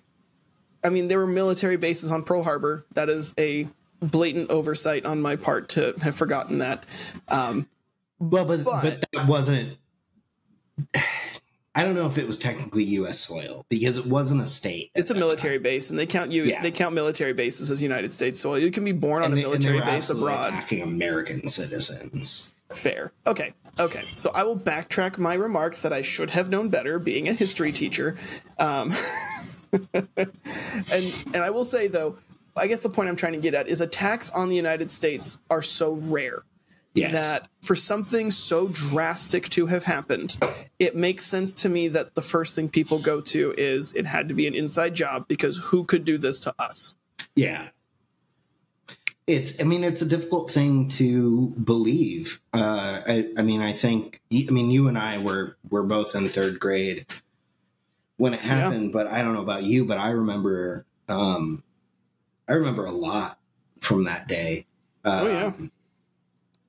I 0.84 0.90
mean, 0.90 1.08
there 1.08 1.18
were 1.18 1.26
military 1.26 1.76
bases 1.76 2.12
on 2.12 2.22
Pearl 2.22 2.42
Harbor. 2.42 2.84
That 2.94 3.08
is 3.08 3.34
a 3.38 3.68
blatant 4.00 4.50
oversight 4.50 5.04
on 5.06 5.20
my 5.22 5.36
part 5.36 5.70
to 5.70 5.94
have 6.02 6.14
forgotten 6.16 6.58
that. 6.58 6.84
Um, 7.28 7.66
Well, 8.18 8.44
but, 8.44 8.64
but 8.64 8.82
But- 8.82 9.04
that 9.12 9.26
wasn't. 9.26 9.78
I 11.76 11.84
don't 11.84 11.94
know 11.94 12.06
if 12.06 12.16
it 12.16 12.26
was 12.26 12.38
technically 12.38 12.84
U.S. 12.84 13.18
soil 13.20 13.66
because 13.68 13.98
it 13.98 14.06
wasn't 14.06 14.40
a 14.40 14.46
state. 14.46 14.90
it's 14.94 15.10
a 15.10 15.14
military 15.14 15.56
time. 15.56 15.62
base, 15.62 15.90
and 15.90 15.98
they 15.98 16.06
count 16.06 16.32
you. 16.32 16.44
Yeah. 16.44 16.62
They 16.62 16.70
count 16.70 16.94
military 16.94 17.34
bases 17.34 17.70
as 17.70 17.82
United 17.82 18.12
States 18.14 18.40
soil. 18.40 18.58
You 18.58 18.70
can 18.70 18.82
be 18.84 18.92
born 18.92 19.22
on 19.22 19.26
And 19.26 19.34
a 19.34 19.36
they, 19.36 19.42
military 19.42 19.80
base 19.80 20.08
abroad. 20.10 20.48
attacking 20.54 20.82
American 20.82 21.46
citizens. 21.46 22.54
Fair. 22.72 23.12
Okay. 23.26 23.52
Okay. 23.78 24.00
So 24.16 24.30
I 24.34 24.42
will 24.42 24.58
backtrack 24.58 25.18
my 25.18 25.34
remarks 25.34 25.80
that 25.82 25.92
I 25.92 26.00
should 26.02 26.30
have 26.30 26.48
known 26.48 26.70
better, 26.70 26.98
being 26.98 27.28
a 27.28 27.32
history 27.34 27.72
teacher. 27.72 28.16
Um, 28.58 28.92
and 29.94 31.14
and 31.34 31.36
I 31.36 31.50
will 31.50 31.64
say 31.64 31.86
though, 31.88 32.16
I 32.56 32.66
guess 32.66 32.80
the 32.80 32.88
point 32.90 33.08
I'm 33.08 33.16
trying 33.16 33.34
to 33.34 33.38
get 33.38 33.54
at 33.54 33.68
is 33.68 33.80
attacks 33.80 34.30
on 34.30 34.48
the 34.48 34.56
United 34.56 34.90
States 34.90 35.40
are 35.50 35.62
so 35.62 35.92
rare 35.92 36.42
Yes. 36.96 37.12
that 37.12 37.48
for 37.62 37.76
something 37.76 38.30
so 38.30 38.68
drastic 38.68 39.48
to 39.50 39.66
have 39.66 39.84
happened, 39.84 40.36
it 40.78 40.96
makes 40.96 41.24
sense 41.26 41.52
to 41.54 41.68
me 41.68 41.88
that 41.88 42.14
the 42.14 42.22
first 42.22 42.54
thing 42.54 42.68
people 42.68 42.98
go 42.98 43.20
to 43.20 43.54
is 43.56 43.92
it 43.94 44.06
had 44.06 44.28
to 44.28 44.34
be 44.34 44.46
an 44.46 44.54
inside 44.54 44.94
job 44.94 45.28
because 45.28 45.58
who 45.58 45.84
could 45.84 46.04
do 46.04 46.16
this 46.16 46.40
to 46.40 46.54
us? 46.58 46.96
Yeah. 47.34 47.68
It's, 49.26 49.60
I 49.60 49.64
mean, 49.64 49.82
it's 49.84 50.02
a 50.02 50.08
difficult 50.08 50.50
thing 50.50 50.88
to 50.90 51.48
believe. 51.62 52.40
Uh, 52.54 53.00
I, 53.06 53.28
I 53.36 53.42
mean, 53.42 53.60
I 53.60 53.72
think, 53.72 54.20
I 54.32 54.50
mean, 54.50 54.70
you 54.70 54.88
and 54.88 54.96
I 54.96 55.18
were, 55.18 55.56
were 55.68 55.82
both 55.82 56.14
in 56.14 56.28
third 56.28 56.60
grade 56.60 57.06
when 58.16 58.34
it 58.34 58.40
happened, 58.40 58.92
but 58.92 59.08
I 59.08 59.22
don't 59.22 59.34
know 59.34 59.42
about 59.42 59.64
you, 59.64 59.84
but 59.84 59.98
I 59.98 60.10
remember, 60.10 60.86
um, 61.08 61.62
I 62.48 62.52
remember 62.52 62.84
a 62.84 62.92
lot 62.92 63.38
from 63.80 64.04
that 64.04 64.28
day. 64.28 64.66
Oh, 65.04 65.26
yeah. 65.28 65.52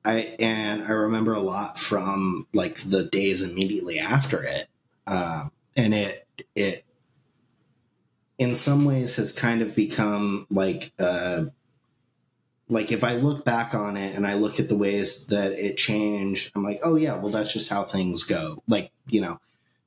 I, 0.08 0.36
and 0.40 0.84
I 0.84 0.92
remember 0.92 1.34
a 1.34 1.40
lot 1.40 1.78
from 1.78 2.48
like 2.54 2.76
the 2.76 3.04
days 3.04 3.42
immediately 3.42 4.00
after 4.00 4.42
it. 4.42 4.68
Um, 5.06 5.52
and 5.76 5.94
it, 5.94 6.28
it, 6.56 6.86
in 8.38 8.56
some 8.56 8.86
ways 8.86 9.18
has 9.18 9.32
kind 9.32 9.62
of 9.62 9.76
become 9.76 10.48
like 10.50 10.92
uh 11.00 11.46
like 12.70 12.92
if 12.92 13.04
I 13.04 13.16
look 13.16 13.46
back 13.46 13.74
on 13.74 13.96
it 13.96 14.16
and 14.16 14.28
I 14.28 14.34
look 14.36 14.60
at 14.60 14.68
the 14.68 14.76
ways 14.76 15.28
that 15.28 15.54
it 15.54 15.78
changed, 15.78 16.52
I'm 16.54 16.64
like, 16.64 16.82
oh 16.84 16.96
yeah, 16.96 17.16
well 17.16 17.32
that's 17.32 17.54
just 17.54 17.70
how 17.70 17.84
things 17.84 18.24
go. 18.24 18.62
Like, 18.68 18.92
you 19.08 19.22
know, 19.22 19.40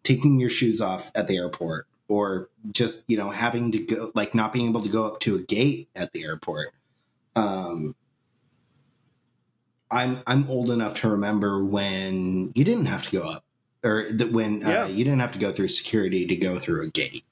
taking 0.03 0.41
your 0.41 0.49
shoes 0.49 0.81
off 0.81 1.13
at 1.15 1.29
the 1.29 1.37
airport 1.37 1.87
or 2.09 2.49
just, 2.73 3.09
you 3.09 3.19
know, 3.19 3.31
having 3.31 3.73
to 3.73 3.79
go 3.79 4.11
like 4.15 4.35
not 4.35 4.53
being 4.53 4.69
able 4.69 4.83
to 4.83 4.89
go 4.89 5.07
up 5.07 5.21
to 5.21 5.37
a 5.37 5.43
gate 5.43 5.89
at 5.95 6.13
the 6.13 6.25
airport. 6.25 6.73
Um 7.37 7.95
I'm 9.91 10.23
I'm 10.27 10.49
old 10.49 10.71
enough 10.71 11.01
to 11.01 11.11
remember 11.11 11.65
when 11.65 12.53
you 12.55 12.65
didn't 12.65 12.87
have 12.87 13.05
to 13.07 13.13
go 13.13 13.29
up 13.29 13.45
or 13.83 14.07
that 14.13 14.33
when 14.33 14.61
Yeah. 14.61 14.85
uh, 14.85 14.87
you 14.89 15.05
didn't 15.05 15.21
have 15.21 15.33
to 15.33 15.39
go 15.39 15.51
through 15.53 15.69
security 15.69 16.27
to 16.27 16.37
go 16.37 16.59
through 16.59 16.83
a 16.83 16.87
gate 16.89 17.25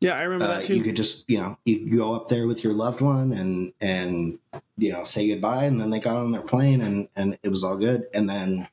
Yeah, 0.00 0.12
I 0.14 0.22
remember 0.22 0.44
uh, 0.46 0.56
that 0.58 0.64
too. 0.66 0.76
you 0.76 0.82
could 0.82 0.96
just 0.96 1.28
you 1.28 1.38
know 1.38 1.58
you 1.64 1.90
go 1.90 2.14
up 2.14 2.28
there 2.28 2.46
with 2.46 2.62
your 2.64 2.72
loved 2.72 3.00
one 3.00 3.32
and 3.32 3.72
and 3.80 4.38
you 4.78 4.92
know 4.92 5.04
say 5.04 5.28
goodbye 5.28 5.64
and 5.64 5.80
then 5.80 5.90
they 5.90 6.00
got 6.00 6.16
on 6.16 6.32
their 6.32 6.42
plane 6.42 6.80
and 6.80 7.08
and 7.16 7.38
it 7.42 7.48
was 7.48 7.62
all 7.64 7.76
good 7.76 8.06
and 8.14 8.28
then 8.30 8.68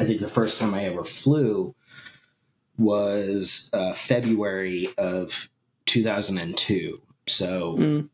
i 0.00 0.04
think 0.04 0.20
the 0.20 0.28
first 0.28 0.58
time 0.60 0.72
i 0.74 0.84
ever 0.84 1.04
flew 1.04 1.74
was 2.76 3.70
uh, 3.72 3.92
february 3.92 4.88
of 4.98 5.48
2002 5.86 7.00
so 7.26 7.76
Mm. 7.76 8.08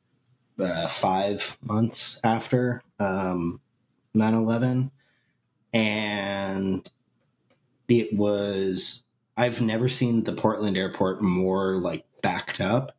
uh, 0.58 0.86
five 0.88 1.56
months 1.62 2.20
after 2.22 2.82
um, 2.98 3.60
9-11 4.14 4.90
and 5.72 6.90
it 7.88 8.12
was 8.12 9.04
i've 9.36 9.60
never 9.60 9.88
seen 9.88 10.24
the 10.24 10.32
portland 10.32 10.76
airport 10.76 11.22
more 11.22 11.76
like 11.76 12.04
backed 12.22 12.60
up 12.60 12.96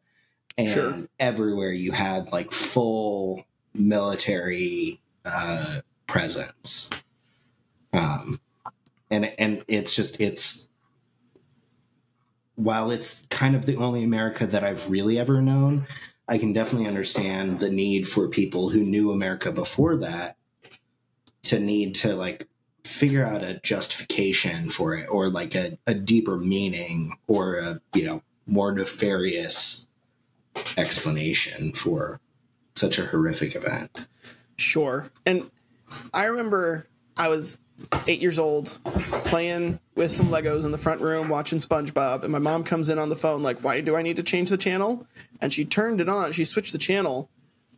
and 0.58 0.70
Sure. 0.70 0.98
everywhere 1.20 1.72
you 1.72 1.92
had 1.92 2.32
like 2.32 2.52
full 2.52 3.44
military 3.74 5.02
uh 5.26 5.82
presence 6.08 6.90
um 7.94 8.40
and 9.10 9.34
and 9.38 9.64
it's 9.68 9.94
just 9.96 10.20
it's 10.22 10.70
while 12.56 12.92
it's 12.92 13.26
kind 13.28 13.56
of 13.56 13.66
the 13.66 13.76
only 13.76 14.04
america 14.04 14.46
that 14.46 14.64
i've 14.64 14.90
really 14.90 15.18
ever 15.20 15.42
known 15.42 15.86
i 16.28 16.38
can 16.38 16.54
definitely 16.54 16.88
understand 16.88 17.60
the 17.60 17.70
need 17.70 18.08
for 18.08 18.28
people 18.28 18.70
who 18.70 18.84
knew 18.84 19.12
america 19.12 19.52
before 19.52 19.96
that 19.98 20.38
to 21.44 21.60
need 21.60 21.96
to 21.96 22.16
like 22.16 22.48
figure 22.84 23.26
out 23.26 23.44
a 23.44 23.60
justification 23.64 24.70
for 24.70 24.96
it 24.96 25.08
or 25.10 25.30
like 25.30 25.56
a, 25.56 25.78
a 25.88 25.94
deeper 25.94 26.38
meaning 26.38 27.18
or 27.28 27.58
a 27.58 27.82
you 27.94 28.04
know 28.04 28.24
more 28.48 28.72
nefarious 28.72 29.88
explanation 30.78 31.72
for 31.72 32.20
such 32.76 32.98
a 32.98 33.06
horrific 33.06 33.56
event 33.56 34.08
Sure. 34.62 35.12
And 35.26 35.50
I 36.14 36.26
remember 36.26 36.88
I 37.18 37.28
was 37.28 37.58
eight 38.08 38.22
years 38.22 38.38
old 38.38 38.78
playing 39.26 39.80
with 39.96 40.12
some 40.12 40.28
Legos 40.28 40.66
in 40.66 40.72
the 40.72 40.78
front 40.78 41.02
room 41.02 41.30
watching 41.30 41.58
SpongeBob. 41.58 42.24
And 42.24 42.32
my 42.32 42.40
mom 42.40 42.64
comes 42.64 42.90
in 42.90 43.00
on 43.00 43.10
the 43.10 43.16
phone, 43.16 43.42
like, 43.42 43.64
why 43.64 43.82
do 43.82 43.96
I 43.96 44.02
need 44.02 44.18
to 44.18 44.24
change 44.24 44.50
the 44.50 44.58
channel? 44.58 45.08
And 45.42 45.52
she 45.52 45.66
turned 45.66 46.00
it 46.00 46.08
on. 46.08 46.32
She 46.32 46.46
switched 46.46 46.72
the 46.72 46.78
channel. 46.78 47.30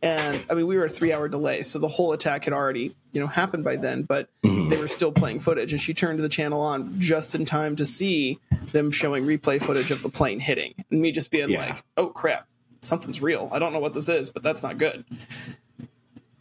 And 0.04 0.44
I 0.50 0.54
mean, 0.54 0.68
we 0.68 0.76
were 0.76 0.84
a 0.84 0.90
three 0.90 1.14
hour 1.14 1.30
delay, 1.30 1.62
so 1.62 1.80
the 1.80 1.88
whole 1.88 2.12
attack 2.12 2.44
had 2.44 2.54
already, 2.54 2.94
you 3.14 3.22
know, 3.22 3.28
happened 3.28 3.64
by 3.64 3.78
then, 3.78 4.04
but 4.04 4.28
mm-hmm. 4.44 4.68
they 4.68 4.76
were 4.76 4.86
still 4.86 5.14
playing 5.14 5.40
footage. 5.40 5.72
And 5.72 5.80
she 5.82 5.94
turned 5.94 6.20
the 6.20 6.28
channel 6.28 6.60
on 6.60 7.00
just 7.00 7.36
in 7.36 7.46
time 7.46 7.78
to 7.78 7.86
see 7.86 8.38
them 8.74 8.92
showing 8.92 9.26
replay 9.26 9.64
footage 9.64 9.92
of 9.92 10.04
the 10.04 10.10
plane 10.10 10.42
hitting. 10.42 10.74
And 10.92 11.02
me 11.02 11.14
just 11.14 11.32
being 11.32 11.50
Yeah. 11.50 11.68
like, 11.68 11.84
oh 11.96 12.08
crap, 12.08 12.48
something's 12.82 13.22
real. 13.22 13.48
I 13.54 13.60
don't 13.60 13.72
know 13.72 13.80
what 13.80 13.94
this 13.94 14.10
is, 14.10 14.30
but 14.30 14.44
that's 14.44 14.62
not 14.62 14.78
good. 14.78 15.06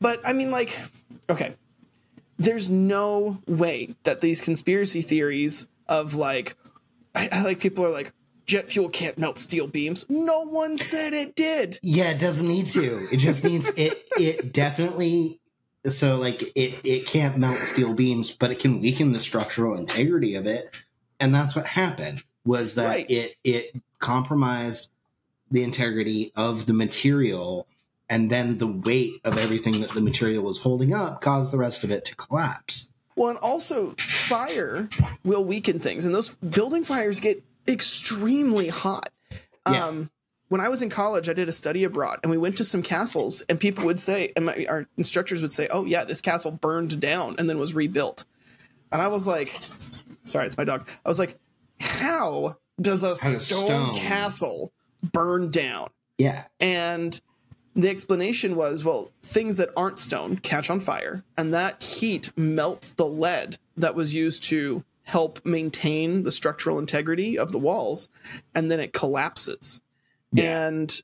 But 0.00 0.20
I 0.26 0.32
mean, 0.32 0.50
like, 0.50 0.76
okay, 1.30 1.54
there's 2.38 2.68
no 2.68 3.38
way 3.46 3.94
that 4.02 4.20
these 4.20 4.40
conspiracy 4.40 5.02
theories 5.02 5.68
of 5.86 6.16
like, 6.16 6.56
I, 7.14 7.28
I 7.30 7.42
like 7.44 7.60
people 7.60 7.86
are 7.86 7.90
like, 7.90 8.12
jet 8.47 8.70
fuel 8.70 8.88
can't 8.88 9.18
melt 9.18 9.38
steel 9.38 9.66
beams. 9.66 10.05
No 10.09 10.43
one 10.43 10.76
said 10.76 11.12
it 11.12 11.34
did. 11.34 11.78
Yeah, 11.82 12.11
it 12.11 12.18
doesn't 12.18 12.47
need 12.49 12.66
to. 12.68 13.07
It 13.12 13.18
just 13.18 13.45
needs 13.45 13.70
it. 13.76 14.05
It 14.18 14.53
definitely. 14.53 15.40
So 15.86 16.16
like 16.16 16.43
it 16.57 16.80
it 16.84 17.07
can't 17.07 17.36
melt 17.36 17.59
steel 17.61 17.95
beams, 17.95 18.30
but 18.30 18.51
it 18.51 18.59
can 18.61 18.80
weaken 18.80 19.12
the 19.12 19.20
structural 19.20 19.76
integrity 19.76 20.34
of 20.36 20.47
it, 20.47 20.74
and 21.18 21.34
that's 21.34 21.57
what 21.57 21.66
happened. 21.66 22.22
Was 22.45 22.74
that 22.76 22.86
Right. 22.88 23.11
it 23.11 23.36
it 23.45 23.74
compromised 23.99 24.90
the 25.51 25.62
integrity 25.64 26.32
of 26.36 26.66
the 26.66 26.72
material, 26.72 27.66
and 28.09 28.30
then 28.30 28.59
the 28.59 28.66
weight 28.66 29.14
of 29.24 29.36
everything 29.38 29.80
that 29.80 29.90
the 29.90 30.01
material 30.01 30.45
was 30.45 30.59
holding 30.59 30.93
up 30.95 31.20
caused 31.20 31.53
the 31.53 31.59
rest 31.59 31.82
of 31.84 31.90
it 31.90 32.05
to 32.07 32.16
collapse. 32.16 32.90
Well, 33.16 33.30
and 33.30 33.38
also 33.40 33.95
fire 33.99 34.88
will 35.24 35.45
weaken 35.45 35.80
things, 35.80 36.05
and 36.05 36.14
those 36.14 36.30
building 36.30 36.84
fires 36.84 37.20
get 37.20 37.43
extremely 37.68 38.68
hot. 38.68 39.10
Yeah. 39.68 39.86
Um, 39.86 40.10
when 40.48 40.60
I 40.60 40.68
was 40.68 40.82
in 40.82 40.90
college, 40.90 41.28
I 41.28 41.32
did 41.32 41.48
a 41.48 41.52
study 41.52 41.84
abroad, 41.84 42.18
and 42.22 42.30
we 42.30 42.36
went 42.36 42.58
to 42.58 42.64
some 42.64 42.82
castles, 42.82 43.40
and 43.48 43.58
people 43.58 43.84
would 43.86 43.98
say, 43.98 44.32
and 44.36 44.44
my, 44.46 44.66
our 44.68 44.86
instructors 44.98 45.40
would 45.40 45.52
say, 45.52 45.66
"Oh 45.70 45.84
yeah, 45.86 46.04
this 46.04 46.20
castle 46.20 46.50
burned 46.50 47.00
down 47.00 47.36
and 47.38 47.48
then 47.48 47.58
was 47.58 47.74
rebuilt," 47.74 48.24
and 48.90 49.00
I 49.00 49.08
was 49.08 49.26
like, 49.26 49.56
"Sorry, 50.24 50.44
it's 50.44 50.58
my 50.58 50.64
dog." 50.64 50.88
I 51.06 51.08
was 51.08 51.18
like, 51.18 51.38
"How 51.80 52.56
does 52.80 53.02
a 53.02 53.16
stone, 53.16 53.40
stone- 53.40 53.94
castle 53.96 54.72
burn 55.02 55.50
down?" 55.50 55.88
Yeah, 56.18 56.44
And 56.60 57.18
the 57.74 57.88
explanation 57.88 58.54
was 58.54 58.84
well, 58.84 59.10
things 59.22 59.56
that 59.56 59.70
aren't 59.74 59.98
stone 59.98 60.36
catch 60.36 60.68
on 60.68 60.80
fire, 60.80 61.24
and 61.38 61.54
that 61.54 61.82
heat 61.82 62.30
melts 62.36 62.92
the 62.92 63.06
lead 63.06 63.56
that 63.78 63.94
was 63.94 64.14
used 64.14 64.42
to 64.44 64.84
help 65.05 65.44
maintain 65.44 66.22
the 66.22 66.32
structural 66.32 66.78
integrity 66.78 67.38
of 67.38 67.53
the 67.53 67.59
walls, 67.59 68.09
and 68.55 68.70
then 68.70 68.80
it 68.80 68.92
collapses. 68.92 69.80
Yeah. 70.32 70.66
And 70.68 71.03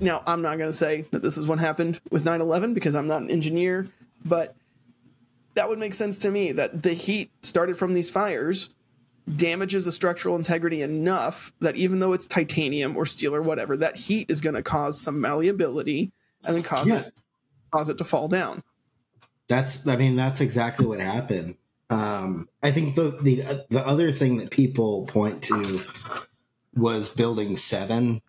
now 0.00 0.22
I'm 0.26 0.42
not 0.42 0.58
going 0.58 0.70
to 0.70 0.76
say 0.76 1.06
that 1.10 1.22
this 1.22 1.36
is 1.36 1.46
what 1.46 1.58
happened 1.58 2.00
with 2.10 2.24
9 2.24 2.40
11 2.40 2.74
because 2.74 2.94
I'm 2.94 3.06
not 3.06 3.22
an 3.22 3.30
engineer, 3.30 3.88
but 4.24 4.54
that 5.54 5.68
would 5.68 5.78
make 5.78 5.94
sense 5.94 6.18
to 6.20 6.30
me 6.30 6.52
that 6.52 6.82
the 6.82 6.94
heat 6.94 7.30
started 7.42 7.76
from 7.76 7.94
these 7.94 8.10
fires 8.10 8.70
damages 9.36 9.84
the 9.84 9.92
structural 9.92 10.34
integrity 10.34 10.82
enough 10.82 11.52
that 11.60 11.76
even 11.76 12.00
though 12.00 12.12
it's 12.12 12.26
titanium 12.26 12.96
or 12.96 13.06
steel 13.06 13.34
or 13.34 13.42
whatever, 13.42 13.76
that 13.76 13.96
heat 13.96 14.28
is 14.30 14.40
going 14.40 14.54
to 14.56 14.62
cause 14.62 15.00
some 15.00 15.20
malleability 15.20 16.10
and 16.44 16.56
then 16.56 16.62
cause 16.62 16.88
Yeah. 16.88 17.00
it 17.00 17.12
cause 17.70 17.88
it 17.88 17.98
to 17.98 18.04
fall 18.04 18.28
down. 18.28 18.62
That's 19.48 19.86
I 19.86 19.96
mean 19.96 20.16
that's 20.16 20.40
exactly 20.40 20.86
what 20.86 21.00
happened. 21.00 21.56
Um, 21.92 22.48
I 22.62 22.70
think 22.70 22.94
the 22.94 23.10
the 23.20 23.64
the 23.70 23.86
other 23.86 24.12
thing 24.12 24.38
that 24.38 24.50
people 24.50 25.06
point 25.06 25.42
to 25.44 25.80
was 26.74 27.08
building 27.14 27.56
seven. 27.56 28.22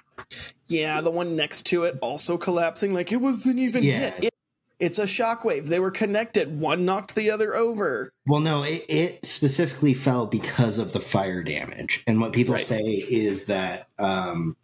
Yeah, 0.67 1.01
the 1.01 1.11
one 1.11 1.35
next 1.35 1.63
to 1.67 1.83
it 1.83 1.97
also 2.01 2.37
collapsing 2.37 2.93
like 2.93 3.11
it 3.11 3.17
wasn't 3.17 3.59
even 3.59 3.83
Yeah. 3.83 4.09
hit. 4.11 4.23
It, 4.25 4.33
it's 4.79 4.99
a 4.99 5.03
shockwave. 5.03 5.67
They 5.67 5.79
were 5.79 5.91
connected. 5.91 6.59
One 6.59 6.83
knocked 6.83 7.15
the 7.15 7.31
other 7.31 7.55
over. 7.55 8.11
Well, 8.27 8.41
no, 8.41 8.63
it, 8.63 8.83
it 8.89 9.25
specifically 9.25 9.93
fell 9.93 10.25
because 10.25 10.77
of 10.77 10.91
the 10.91 10.99
fire 10.99 11.41
damage, 11.43 12.03
and 12.05 12.19
what 12.19 12.33
people 12.33 12.55
Right. 12.55 12.63
say 12.63 12.81
is 12.81 13.45
that 13.45 13.87
um, 13.97 14.57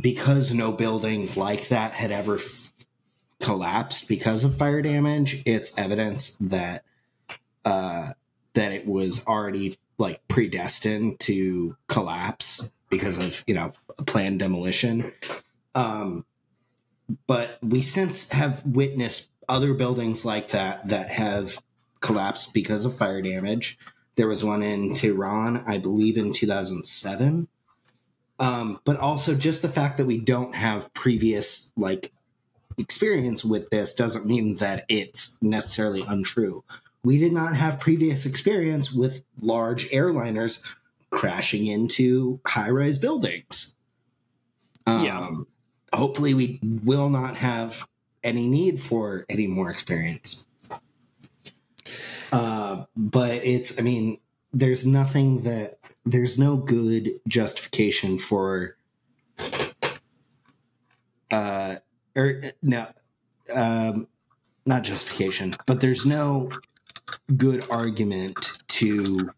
because 0.00 0.54
no 0.54 0.72
building 0.72 1.28
like 1.34 1.68
that 1.68 1.92
had 1.92 2.12
ever 2.12 2.36
f- 2.36 2.70
collapsed 3.40 4.06
because 4.08 4.44
of 4.44 4.56
fire 4.56 4.82
damage, 4.82 5.42
it's 5.44 5.76
evidence 5.76 6.36
that 6.38 6.84
uh, 7.64 8.12
that 8.54 8.72
it 8.72 8.86
was 8.86 9.26
already 9.26 9.76
like 9.98 10.26
predestined 10.28 11.20
to 11.20 11.76
collapse 11.86 12.72
because 12.90 13.24
of 13.24 13.44
you 13.46 13.54
know 13.54 13.72
a 13.98 14.04
planned 14.04 14.40
demolition. 14.40 15.12
Um, 15.74 16.24
but 17.26 17.58
we 17.62 17.80
since 17.82 18.30
have 18.32 18.64
witnessed 18.64 19.30
other 19.48 19.74
buildings 19.74 20.24
like 20.24 20.48
that 20.48 20.88
that 20.88 21.08
have 21.10 21.62
collapsed 22.00 22.54
because 22.54 22.84
of 22.84 22.96
fire 22.96 23.22
damage. 23.22 23.78
There 24.16 24.28
was 24.28 24.44
one 24.44 24.62
in 24.62 24.94
Tehran, 24.94 25.64
I 25.66 25.78
believe, 25.78 26.18
in 26.18 26.32
2007. 26.32 27.48
Um, 28.38 28.80
but 28.84 28.96
also 28.96 29.34
just 29.34 29.62
the 29.62 29.68
fact 29.68 29.98
that 29.98 30.06
we 30.06 30.18
don't 30.18 30.54
have 30.54 30.92
previous 30.94 31.72
like 31.76 32.12
experience 32.78 33.44
with 33.44 33.70
this 33.70 33.94
doesn't 33.94 34.26
mean 34.26 34.56
that 34.56 34.84
it's 34.88 35.40
necessarily 35.42 36.02
untrue. 36.06 36.64
We 37.04 37.18
did 37.18 37.32
not 37.32 37.56
have 37.56 37.80
previous 37.80 38.26
experience 38.26 38.92
with 38.92 39.24
large 39.40 39.90
airliners 39.90 40.62
crashing 41.10 41.66
into 41.66 42.40
high-rise 42.46 42.98
buildings. 42.98 43.76
Um, 44.86 45.04
Yeah. 45.04 45.30
Hopefully, 45.92 46.32
we 46.32 46.58
will 46.62 47.10
not 47.10 47.36
have 47.36 47.86
any 48.24 48.48
need 48.48 48.80
for 48.80 49.26
any 49.28 49.46
more 49.46 49.68
experience. 49.70 50.46
Uh, 52.32 52.84
but 52.96 53.32
it's, 53.44 53.78
I 53.78 53.82
mean, 53.82 54.18
there's 54.52 54.86
nothing 54.86 55.42
that, 55.42 55.78
there's 56.06 56.38
no 56.38 56.56
good 56.56 57.20
justification 57.28 58.16
for, 58.18 58.78
uh, 61.30 61.76
or 62.16 62.42
no, 62.62 62.86
um, 63.54 64.08
not 64.64 64.82
justification, 64.82 65.56
but 65.66 65.80
there's 65.80 66.06
no 66.06 66.50
good 67.36 67.64
argument 67.70 68.58
to 68.68 69.30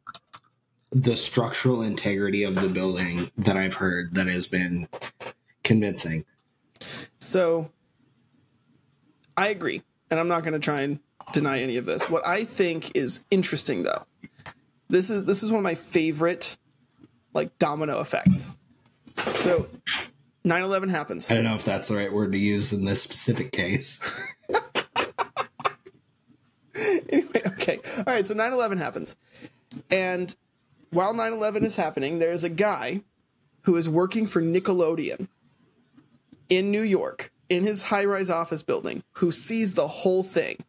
the 0.91 1.17
structural 1.17 1.83
integrity 1.83 2.45
of 2.45 2.55
the 2.55 2.69
building 2.69 3.31
that 3.37 3.57
I've 3.57 3.75
heard 3.75 4.15
that 4.15 4.29
has 4.29 4.47
been 4.47 4.89
convincing. 5.65 6.25
So 7.19 7.71
I 9.37 9.49
agree, 9.49 9.83
and 10.11 10.21
I'm 10.21 10.29
not 10.29 10.43
going 10.43 10.53
to 10.53 10.61
try 10.61 10.83
and 10.83 11.01
deny 11.33 11.61
any 11.61 11.77
of 11.77 11.87
this. 11.87 12.09
What 12.09 12.27
I 12.27 12.45
think 12.45 12.97
is 12.97 13.23
interesting, 13.31 13.83
though, 13.83 14.05
this 14.89 15.11
is 15.11 15.25
this 15.25 15.43
is 15.43 15.51
one 15.51 15.59
of 15.59 15.65
my 15.65 15.75
favorite 15.75 16.57
like 17.33 17.59
domino 17.59 18.01
effects. 18.01 18.53
So 19.17 19.67
9/11 20.47 20.91
happens. 20.91 21.31
I 21.31 21.35
don't 21.35 21.45
know 21.45 21.57
if 21.57 21.65
that's 21.65 21.89
the 21.89 21.97
right 21.97 22.13
word 22.13 22.33
to 22.33 22.39
use 22.39 22.73
in 22.73 22.85
this 22.85 23.03
specific 23.03 23.51
case. 23.51 24.05
anyway, 26.75 27.43
okay. 27.65 27.79
All 27.99 28.05
right, 28.07 28.27
so 28.27 28.35
9/11 28.35 28.79
happens. 28.79 29.17
And 29.91 30.35
while 30.91 31.15
9/11 31.15 31.65
is 31.65 31.77
happening, 31.77 32.19
there's 32.19 32.45
a 32.45 32.49
guy 32.49 33.03
who 33.63 33.77
is 33.77 33.89
working 33.89 34.27
for 34.27 34.41
Nickelodeon 34.43 35.29
in 36.49 36.71
New 36.71 36.83
York 36.83 37.33
in 37.49 37.63
his 37.63 37.83
high-rise 37.83 38.31
office 38.31 38.63
building 38.63 39.03
who 39.13 39.33
sees 39.33 39.75
the 39.75 39.89
whole 39.89 40.23
thing 40.23 40.65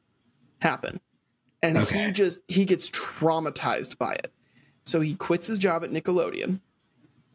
happen. 0.62 1.00
And 1.62 1.78
Okay. 1.78 2.06
he 2.06 2.12
just 2.12 2.40
he 2.48 2.66
gets 2.66 2.90
traumatized 2.90 3.98
by 3.98 4.14
it. 4.14 4.32
So 4.84 5.02
he 5.02 5.16
quits 5.16 5.48
his 5.48 5.60
job 5.60 5.84
at 5.84 5.92
Nickelodeon 5.92 6.60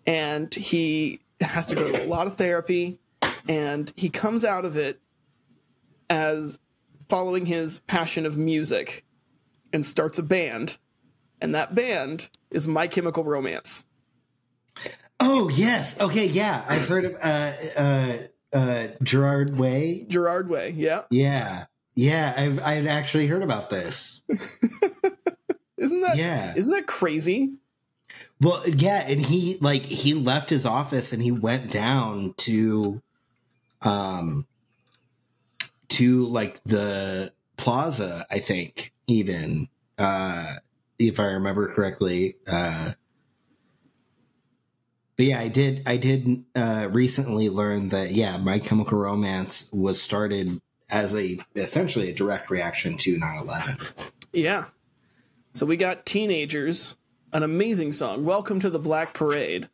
and 0.07 0.55
he 0.55 1.21
has 1.41 1.67
to 1.67 1.75
go 1.75 1.91
to 1.91 2.05
a 2.05 2.07
lot 2.07 2.27
of 2.27 2.37
therapy 2.37 2.99
and 3.49 3.93
he 3.97 4.09
comes 4.09 4.45
out 4.45 4.65
of 4.65 4.77
it 4.77 5.01
as 6.09 6.59
following 7.09 7.47
his 7.47 7.81
passion 7.81 8.25
of 8.27 8.39
music 8.39 9.05
and 9.73 9.85
starts 9.85 10.19
a 10.19 10.23
band 10.23 10.77
and 11.41 11.55
that 11.55 11.75
band 11.75 12.29
is 12.51 12.69
my 12.69 12.87
chemical 12.87 13.25
romance. 13.25 13.85
Oh 15.19 15.49
yes, 15.51 16.01
okay, 16.01 16.27
yeah, 16.27 16.65
I've 16.69 16.89
heard 16.89 17.05
of 17.05 17.15
uh, 17.23 17.53
uh, 17.77 18.17
uh, 18.53 18.89
Gerard 19.03 19.57
Way. 19.57 20.07
gerard 20.09 20.49
way 20.49 20.71
yeah. 20.71 21.03
Yeah, 21.11 21.65
yeah, 21.95 22.33
I've 22.37 22.63
I've 22.63 22.87
actually 22.87 23.27
heard 23.27 23.43
about 23.43 23.71
this. 23.71 24.23
isn't 25.77 26.01
that 26.03 26.17
Yeah, 26.17 26.55
Isn't 26.57 26.73
that 26.73 26.87
crazy? 26.87 27.55
Well, 28.41 28.67
yeah, 28.67 29.05
and 29.07 29.21
he 29.21 29.59
like 29.61 29.83
he 29.83 30.15
left 30.15 30.49
his 30.49 30.65
office 30.65 31.13
and 31.13 31.23
he 31.23 31.31
went 31.33 31.71
down 31.71 32.33
to, 32.39 33.03
um, 33.83 34.47
to 35.89 36.25
like 36.25 36.61
the 36.65 37.33
plaza. 37.59 38.27
I 38.31 38.39
think 38.39 38.95
even 39.11 39.69
uh, 39.99 40.55
if 40.99 41.21
I 41.21 41.25
remember 41.25 41.73
correctly, 41.73 42.37
uh, 42.51 42.93
But 45.17 45.27
yeah, 45.27 45.41
I 45.41 45.49
did. 45.49 45.83
I 45.87 45.97
did 45.99 46.45
uh, 46.55 46.89
recently 46.91 47.51
learn 47.51 47.91
that 47.91 48.13
yeah, 48.13 48.39
My 48.39 48.59
Chemical 48.59 48.99
Romance 48.99 49.71
was 49.73 50.01
started 50.01 50.61
as 50.91 51.15
a 51.15 51.39
essentially 51.55 52.09
a 52.11 52.15
direct 52.15 52.51
reaction 52.51 52.97
to 52.99 53.17
9-11. 53.19 53.87
Yeah. 54.33 54.65
So 55.53 55.67
we 55.67 55.77
got 55.77 56.07
teenagers, 56.07 56.97
an 57.33 57.43
amazing 57.43 57.93
song. 57.93 58.25
Welcome 58.25 58.61
to 58.61 58.71
the 58.71 58.79
Black 58.79 59.13
Parade. 59.15 59.69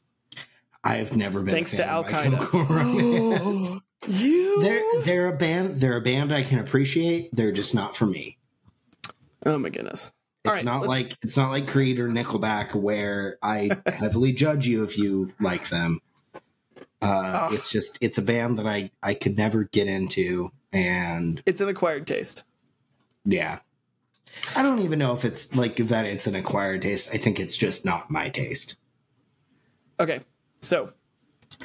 I 0.83 0.97
have 0.97 1.17
never 1.17 1.41
been 1.43 1.55
Thanks 1.55 1.73
to 1.73 1.87
Al 1.87 2.05
Chemical 2.05 2.61
you. 4.07 4.63
they're 4.63 5.03
they're 5.05 5.29
a 5.29 5.37
band. 5.37 5.81
They're 5.81 5.97
a 5.97 6.01
band 6.01 6.33
I 6.33 6.43
can 6.43 6.59
appreciate. 6.59 7.35
They're 7.35 7.53
just 7.53 7.75
not 7.75 7.97
for 7.97 8.07
me. 8.07 8.39
Oh 9.45 9.59
my 9.59 9.69
goodness. 9.71 10.13
It's 10.45 10.55
right, 10.55 10.65
not 10.65 10.87
like 10.87 11.15
it's 11.23 11.37
not 11.37 11.51
like 11.51 11.67
Creed 11.67 11.99
or 11.99 12.09
Nickelback 12.09 12.75
where 12.75 13.37
I 13.43 13.71
heavily 13.87 14.33
judge 14.33 14.67
you 14.67 14.85
if 14.85 14.97
you 14.97 15.33
like 15.41 15.69
them. 15.69 15.99
Uh, 17.03 17.49
Ugh. 17.49 17.55
it's 17.55 17.71
just 17.71 17.99
it's 18.01 18.17
a 18.17 18.23
band 18.23 18.59
that 18.59 18.67
I 18.67 18.91
I 19.03 19.15
could 19.15 19.37
never 19.37 19.65
get 19.65 19.89
into, 19.89 20.51
and 20.73 21.43
It's 21.47 21.61
an 21.61 21.69
acquired 21.69 22.07
taste. 22.07 22.45
yeah, 23.25 23.59
I 24.55 24.63
don't 24.63 24.79
even 24.79 24.99
know 24.99 25.15
if 25.15 25.25
it's 25.25 25.55
like 25.57 25.77
that. 25.77 26.07
It's 26.07 26.27
an 26.27 26.35
acquired 26.37 26.83
taste. 26.83 27.13
I 27.13 27.19
think 27.19 27.41
it's 27.41 27.57
just 27.57 27.85
not 27.85 28.11
my 28.11 28.29
taste. 28.29 28.79
Okay. 29.99 30.21
So 30.61 30.93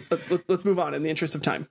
let, 0.10 0.32
let, 0.32 0.50
us 0.50 0.66
move 0.66 0.80
on 0.80 0.94
in 0.94 1.04
the 1.04 1.10
interest 1.10 1.36
of 1.36 1.42
time. 1.44 1.68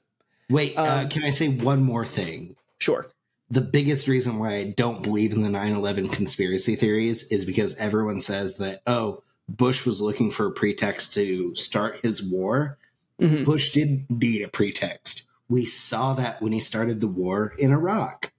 Wait, 0.49 0.77
uh, 0.77 1.03
Um, 1.03 1.09
can 1.09 1.23
I 1.25 1.31
say 1.31 1.49
one 1.49 1.83
more 1.83 2.05
thing? 2.07 2.57
Sure. 2.79 3.07
The 3.51 3.61
biggest 3.61 4.07
reason 4.07 4.39
why 4.39 4.55
I 4.55 4.65
don't 4.65 5.03
believe 5.03 5.33
in 5.33 5.43
the 5.43 5.49
9/11 5.49 6.13
conspiracy 6.13 6.77
theories 6.77 7.31
is 7.33 7.45
because 7.45 7.77
everyone 7.79 8.21
says 8.21 8.57
that 8.59 8.83
oh 8.87 9.23
Bush 9.49 9.85
was 9.85 10.01
looking 10.01 10.31
for 10.31 10.47
a 10.47 10.53
pretext 10.53 11.13
to 11.15 11.55
start 11.57 12.01
his 12.03 12.23
war. 12.23 12.79
Mhm. 13.21 13.45
Bush 13.45 13.73
didn't 13.73 14.09
need 14.09 14.43
a 14.43 14.49
pretext. 14.49 15.27
We 15.49 15.65
saw 15.65 16.15
that 16.15 16.41
when 16.41 16.53
he 16.53 16.61
started 16.61 17.01
the 17.01 17.09
war 17.09 17.55
in 17.59 17.73
Iraq. 17.73 18.33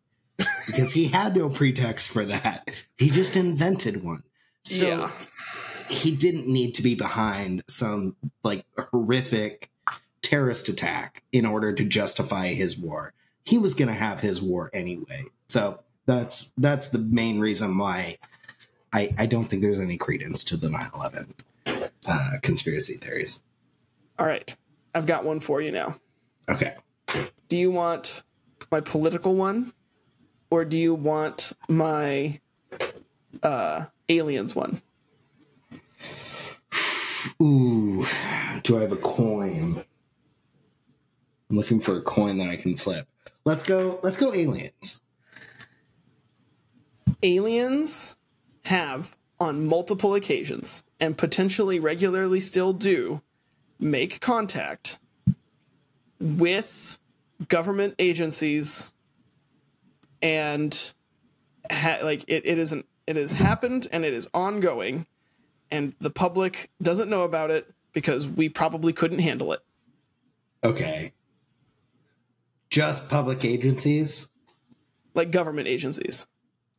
because 0.65 0.93
he 0.93 1.07
had 1.09 1.35
no 1.35 1.49
pretext 1.49 2.09
for 2.09 2.25
that. 2.25 2.71
He 2.97 3.09
just 3.09 3.35
invented 3.35 4.03
one. 4.03 4.23
So 4.63 4.87
yeah. 4.87 5.11
he 5.89 6.15
didn't 6.15 6.47
need 6.47 6.73
to 6.75 6.83
be 6.83 6.95
behind 6.95 7.63
some 7.67 8.15
like 8.43 8.65
horrific 8.91 9.69
terrorist 10.21 10.69
attack 10.69 11.23
in 11.31 11.45
order 11.45 11.73
to 11.73 11.83
justify 11.83 12.47
his 12.53 12.77
war. 12.77 13.13
He 13.45 13.57
was 13.57 13.73
going 13.73 13.87
to 13.87 13.93
have 13.93 14.19
his 14.19 14.41
war 14.41 14.69
anyway. 14.73 15.25
So 15.47 15.79
that's 16.05 16.51
that's 16.57 16.89
the 16.89 16.99
main 16.99 17.39
reason 17.39 17.77
why 17.77 18.17
I 18.93 19.13
I 19.17 19.25
don't 19.25 19.45
think 19.45 19.61
there's 19.61 19.79
any 19.79 19.97
credence 19.97 20.43
to 20.45 20.57
the 20.57 20.67
9/11 20.67 21.33
uh, 22.07 22.31
conspiracy 22.41 22.93
theories. 22.95 23.43
All 24.19 24.25
right. 24.25 24.55
I've 24.93 25.05
got 25.05 25.23
one 25.23 25.39
for 25.39 25.61
you 25.61 25.71
now. 25.71 25.95
Okay. 26.49 26.75
Do 27.49 27.57
you 27.57 27.71
want 27.71 28.23
my 28.71 28.81
political 28.81 29.35
one 29.35 29.73
or 30.49 30.65
do 30.65 30.77
you 30.77 30.93
want 30.93 31.53
my 31.67 32.39
uh 33.43 33.85
aliens 34.09 34.55
one? 34.55 34.81
Ooh, 37.41 38.03
do 38.63 38.77
I 38.77 38.81
have 38.81 38.91
a 38.91 38.97
coin? 38.97 39.83
I'm 41.49 41.57
looking 41.57 41.79
for 41.79 41.97
a 41.97 42.01
coin 42.01 42.37
that 42.37 42.49
I 42.49 42.55
can 42.55 42.75
flip. 42.77 43.07
Let's 43.45 43.63
go. 43.63 43.99
Let's 44.03 44.17
go 44.17 44.33
aliens. 44.33 45.01
Aliens 47.23 48.15
have 48.65 49.15
on 49.39 49.65
multiple 49.65 50.13
occasions 50.15 50.83
and 50.99 51.17
potentially 51.17 51.79
regularly 51.79 52.39
still 52.39 52.73
do 52.73 53.21
make 53.79 54.21
contact 54.21 54.99
with 56.19 56.99
government 57.47 57.95
agencies 57.97 58.93
and 60.21 60.93
ha- 61.71 61.97
like 62.03 62.23
it, 62.27 62.45
it 62.45 62.59
isn't 62.59 62.85
it 63.07 63.15
has 63.15 63.31
happened 63.31 63.87
and 63.91 64.05
it 64.05 64.13
is 64.13 64.29
ongoing 64.33 65.07
and 65.71 65.95
the 65.99 66.11
public 66.11 66.69
doesn't 66.81 67.09
know 67.09 67.23
about 67.23 67.49
it 67.49 67.67
because 67.93 68.29
we 68.29 68.47
probably 68.47 68.93
couldn't 68.93 69.19
handle 69.19 69.51
it 69.53 69.61
Okay. 70.63 71.11
Just 72.71 73.09
public 73.09 73.45
agencies? 73.45 74.29
like 75.13 75.29
government 75.31 75.67
agencies 75.67 76.25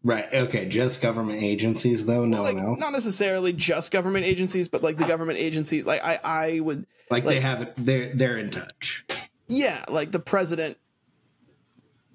Right. 0.05 0.27
Okay. 0.35 0.67
Just 0.69 1.01
government 1.01 1.43
agencies, 1.45 2.07
though. 2.07 2.25
No 2.25 2.43
like 2.43 2.57
one 2.57 2.65
else. 2.65 2.81
not 2.81 2.93
necessarily 2.93 3.53
just 3.53 3.93
government 3.93 4.27
agencies 4.27 4.67
but 4.69 4.83
like 4.83 4.97
the 4.97 5.05
government 5.05 5.39
agencies 5.39 5.87
like 5.87 6.03
i 6.03 6.19
i 6.25 6.59
would 6.61 6.87
like, 7.09 7.25
they 7.25 7.39
have 7.41 7.63
it. 7.63 7.75
They're 7.77 8.13
they're 8.13 8.37
in 8.39 8.51
touch. 8.51 9.05
yeah 9.47 9.85
like 9.89 10.11
the 10.11 10.19
president 10.19 10.77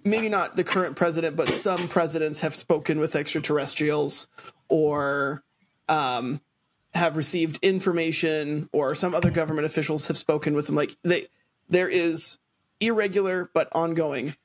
maybe 0.03 0.27
not 0.27 0.55
the 0.57 0.63
current 0.65 0.95
president 0.97 1.35
but 1.37 1.53
some 1.53 1.87
presidents 1.87 2.41
have 2.41 2.55
spoken 2.55 2.99
with 2.99 3.15
extraterrestrials 3.15 4.27
or 4.67 5.43
um 5.87 6.41
have 6.93 7.15
received 7.15 7.59
information 7.63 8.69
or 8.73 8.95
some 8.95 9.13
other 9.15 9.29
government 9.31 9.65
officials 9.65 10.07
have 10.07 10.17
spoken 10.17 10.53
with 10.55 10.65
them 10.67 10.75
like 10.75 10.93
they 11.03 11.27
there 11.69 11.87
is 11.87 12.37
irregular 12.79 13.49
but 13.53 13.69
ongoing 13.73 14.35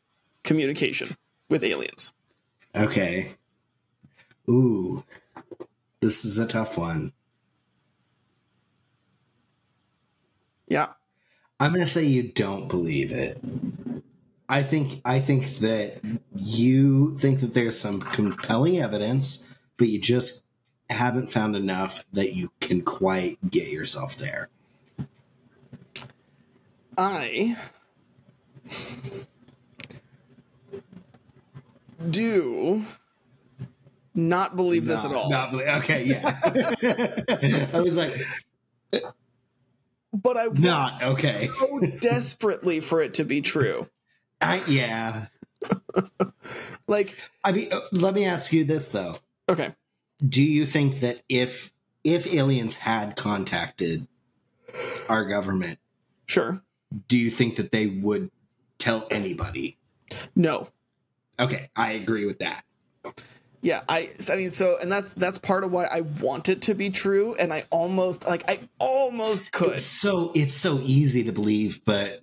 communication 0.45 1.17
with 1.49 1.63
aliens 1.63 2.13
Okay. 2.75 3.35
Ooh, 4.49 4.99
this 6.01 6.25
is 6.25 6.39
a 6.39 6.47
tough 6.47 6.79
one. 6.79 7.13
yeah 10.69 10.89
I'm 11.61 11.71
going 11.73 11.85
to 11.85 11.89
say 11.91 12.05
you 12.05 12.25
don't 12.25 12.67
believe 12.67 13.13
it. 13.13 13.39
I 14.49 14.65
think 14.65 15.01
I 15.05 15.21
think 15.21 15.59
that 15.59 16.01
you 16.35 17.17
think 17.17 17.41
that 17.41 17.55
there's 17.55 17.79
some 17.79 18.01
compelling 18.01 18.79
evidence, 18.81 19.55
but 19.77 19.89
you 19.89 20.01
just 20.01 20.45
haven't 20.91 21.31
found 21.31 21.55
enough 21.55 22.05
that 22.13 22.35
you 22.35 22.51
can 22.61 22.83
quite 22.83 23.39
get 23.49 23.69
yourself 23.69 24.17
there. 24.17 24.49
I 26.99 27.57
do 32.11 32.83
not 34.15 34.57
believe 34.57 34.87
this 34.87 35.05
at 35.05 35.13
all. 35.13 35.31
believe- 35.51 35.69
okay, 35.79 36.05
yeah. 36.05 37.69
I 37.75 37.81
was 37.81 37.97
like, 37.97 38.13
but 40.13 40.37
I 40.37 40.47
not 40.53 41.03
okay. 41.03 41.49
so 41.59 41.81
desperately 42.01 42.81
for 42.81 43.01
it 43.01 43.15
to 43.15 43.25
be 43.25 43.41
true. 43.41 43.89
I, 44.41 44.63
yeah. 44.69 45.27
Like, 46.89 47.17
I 47.45 47.53
mean, 47.53 47.73
uh, 47.73 47.81
let 47.93 48.13
me 48.13 48.25
ask 48.25 48.53
you 48.53 48.65
this 48.65 48.89
though: 48.89 49.17
okay, 49.49 49.75
Do 50.27 50.43
you 50.43 50.67
think 50.67 51.01
that 51.01 51.23
if 51.29 51.73
if 52.05 52.33
aliens 52.35 52.77
had 52.77 53.17
contacted 53.17 54.07
our 55.09 55.25
government, 55.25 55.79
sure. 56.27 56.63
do 57.09 57.17
you 57.17 57.31
think 57.31 57.57
that 57.57 57.73
they 57.73 57.87
would 57.87 58.31
tell 58.83 59.07
anybody? 59.11 59.79
No. 60.35 60.69
Okay, 61.39 61.71
I 61.77 61.93
agree 61.93 62.27
with 62.27 62.41
that. 62.41 62.65
Yeah, 63.63 63.83
I 63.89 64.11
I 64.31 64.37
mean 64.37 64.51
so 64.51 64.77
and 64.79 64.91
that's 64.91 65.15
that's 65.15 65.39
part 65.39 65.63
of 65.63 65.71
why 65.71 65.85
I 65.85 66.01
want 66.01 66.49
it 66.49 66.63
to 66.63 66.75
be 66.75 66.91
true 66.91 67.37
and 67.37 67.53
I 67.53 67.65
almost 67.71 68.27
like 68.27 68.49
I 68.51 68.59
almost 68.79 69.53
could. 69.53 69.75
It's 69.75 69.85
so 69.85 70.33
it's 70.35 70.55
so 70.55 70.81
easy 70.83 71.25
to 71.25 71.33
believe, 71.33 71.85
but 71.85 72.21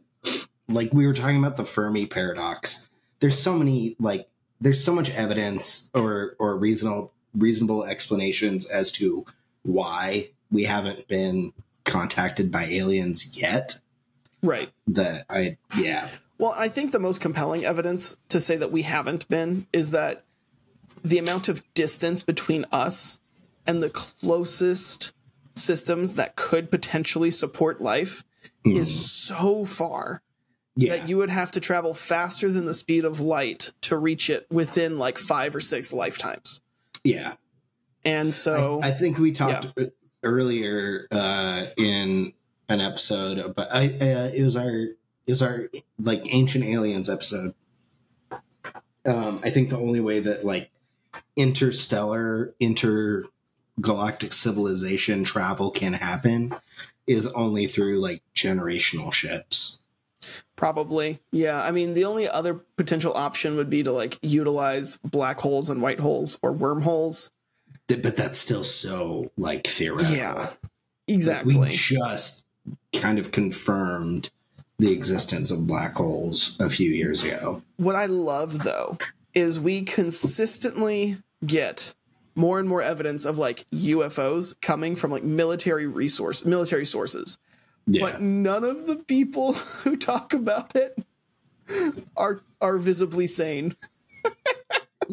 like 0.67 0.93
we 0.93 1.07
were 1.07 1.13
talking 1.13 1.37
about 1.37 1.55
the 1.55 1.63
Fermi 1.63 2.05
paradox. 2.05 2.89
There's 3.21 3.39
so 3.39 3.57
many 3.57 3.95
like 3.99 4.27
there's 4.59 4.83
so 4.83 4.93
much 4.93 5.09
evidence 5.11 5.89
or 5.95 6.35
or 6.39 6.57
reasonable 6.57 7.13
reasonable 7.33 7.85
explanations 7.85 8.69
as 8.69 8.91
to 8.93 9.25
why 9.63 10.31
we 10.51 10.65
haven't 10.65 11.07
been 11.07 11.53
contacted 11.85 12.51
by 12.51 12.65
aliens 12.65 13.39
yet. 13.39 13.79
Right. 14.43 14.69
That 14.87 15.25
I 15.29 15.57
yeah. 15.77 16.09
Well, 16.39 16.55
I 16.57 16.69
think 16.69 16.91
the 16.91 16.99
most 16.99 17.21
compelling 17.21 17.65
evidence 17.65 18.17
to 18.29 18.41
say 18.41 18.55
that 18.57 18.71
we 18.71 18.81
haven't 18.81 19.27
been 19.29 19.67
is 19.73 19.91
that 19.91 20.23
the 21.03 21.17
amount 21.19 21.49
of 21.49 21.61
distance 21.73 22.23
between 22.23 22.65
us 22.71 23.19
and 23.67 23.83
the 23.83 23.89
closest 23.89 25.11
systems 25.55 26.13
that 26.15 26.35
could 26.35 26.71
potentially 26.71 27.29
support 27.29 27.81
life 27.81 28.23
is 28.65 29.09
so 29.09 29.65
far 29.65 30.21
Yeah. 30.75 30.95
that 30.97 31.09
you 31.09 31.17
would 31.17 31.29
have 31.29 31.51
to 31.51 31.59
travel 31.59 31.93
faster 31.93 32.49
than 32.49 32.65
the 32.65 32.73
speed 32.73 33.03
of 33.03 33.19
light 33.19 33.71
to 33.81 33.97
reach 33.97 34.29
it 34.29 34.47
within 34.49 34.97
like 34.97 35.17
five 35.17 35.55
or 35.55 35.59
six 35.59 35.91
lifetimes. 35.93 36.61
yeah. 37.03 37.33
And 38.05 38.33
so, 38.33 38.79
I, 38.81 38.87
I 38.87 38.91
think 38.91 39.17
we 39.17 39.33
talked 39.33 39.77
earlier 40.23 41.05
uh, 41.11 41.65
in 41.75 42.31
an 42.69 42.79
episode 42.79 43.53
but 43.55 43.67
I, 43.73 43.87
uh, 43.87 44.29
it 44.33 44.41
was 44.41 44.55
our 44.55 44.85
was 45.29 45.41
our 45.41 45.69
like 45.99 46.33
ancient 46.33 46.63
aliens 46.65 47.09
episode. 47.09 47.53
Um, 49.05 49.39
I 49.43 49.49
think 49.49 49.69
the 49.69 49.77
only 49.77 49.99
way 49.99 50.19
that 50.19 50.45
like 50.45 50.69
interstellar 51.35 52.53
inter 52.59 53.25
galactic 53.81 54.33
civilization 54.33 55.23
travel 55.23 55.71
can 55.71 55.93
happen 55.93 56.53
is 57.07 57.27
only 57.33 57.65
through 57.65 57.99
like 57.99 58.21
generational 58.35 59.11
ships. 59.13 59.79
Probably. 60.55 61.19
Yeah. 61.31 61.61
I 61.61 61.71
mean, 61.71 61.93
the 61.93 62.05
only 62.05 62.27
other 62.27 62.55
potential 62.75 63.13
option 63.13 63.55
would 63.55 63.69
be 63.69 63.83
to 63.83 63.91
like 63.91 64.19
utilize 64.21 64.97
black 64.97 65.39
holes 65.39 65.69
and 65.69 65.81
white 65.81 65.99
holes 65.99 66.37
or 66.41 66.51
wormholes. 66.51 67.31
But 67.87 68.17
that's 68.17 68.37
still 68.37 68.63
so 68.63 69.31
like 69.37 69.65
theoretical. 69.65 70.15
Yeah. 70.15 70.33
Like, 70.33 70.57
Exactly. 71.07 71.55
we 71.55 71.69
just 71.69 72.45
kind 72.93 73.17
of 73.17 73.31
confirmed 73.31 74.29
the 74.79 74.91
existence 74.91 75.51
of 75.51 75.67
black 75.67 75.95
holes 75.95 76.57
a 76.59 76.69
few 76.69 76.89
years 76.91 77.23
ago. 77.23 77.61
what 77.77 77.95
I 77.95 78.05
love 78.07 78.63
though 78.63 78.97
is 79.35 79.59
we 79.59 79.81
consistently 79.83 81.17
get 81.45 81.93
more 82.35 82.59
and 82.59 82.67
more 82.69 82.81
evidence 82.81 83.25
of 83.25 83.37
like 83.37 83.65
UFOs 83.71 84.55
coming 84.61 84.95
from 84.95 85.11
like 85.11 85.23
military 85.23 85.85
resource 85.87 86.45
military 86.45 86.85
sources. 86.85 87.37
Yeah. 87.85 88.01
But 88.03 88.21
none 88.21 88.63
of 88.63 88.87
the 88.87 88.95
people 88.95 89.53
who 89.83 89.97
talk 89.97 90.33
about 90.33 90.75
it 90.75 90.97
are 92.15 92.41
are 92.61 92.77
visibly 92.77 93.27
sane. 93.27 93.75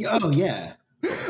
oh 0.09 0.31
yeah. 0.31 0.75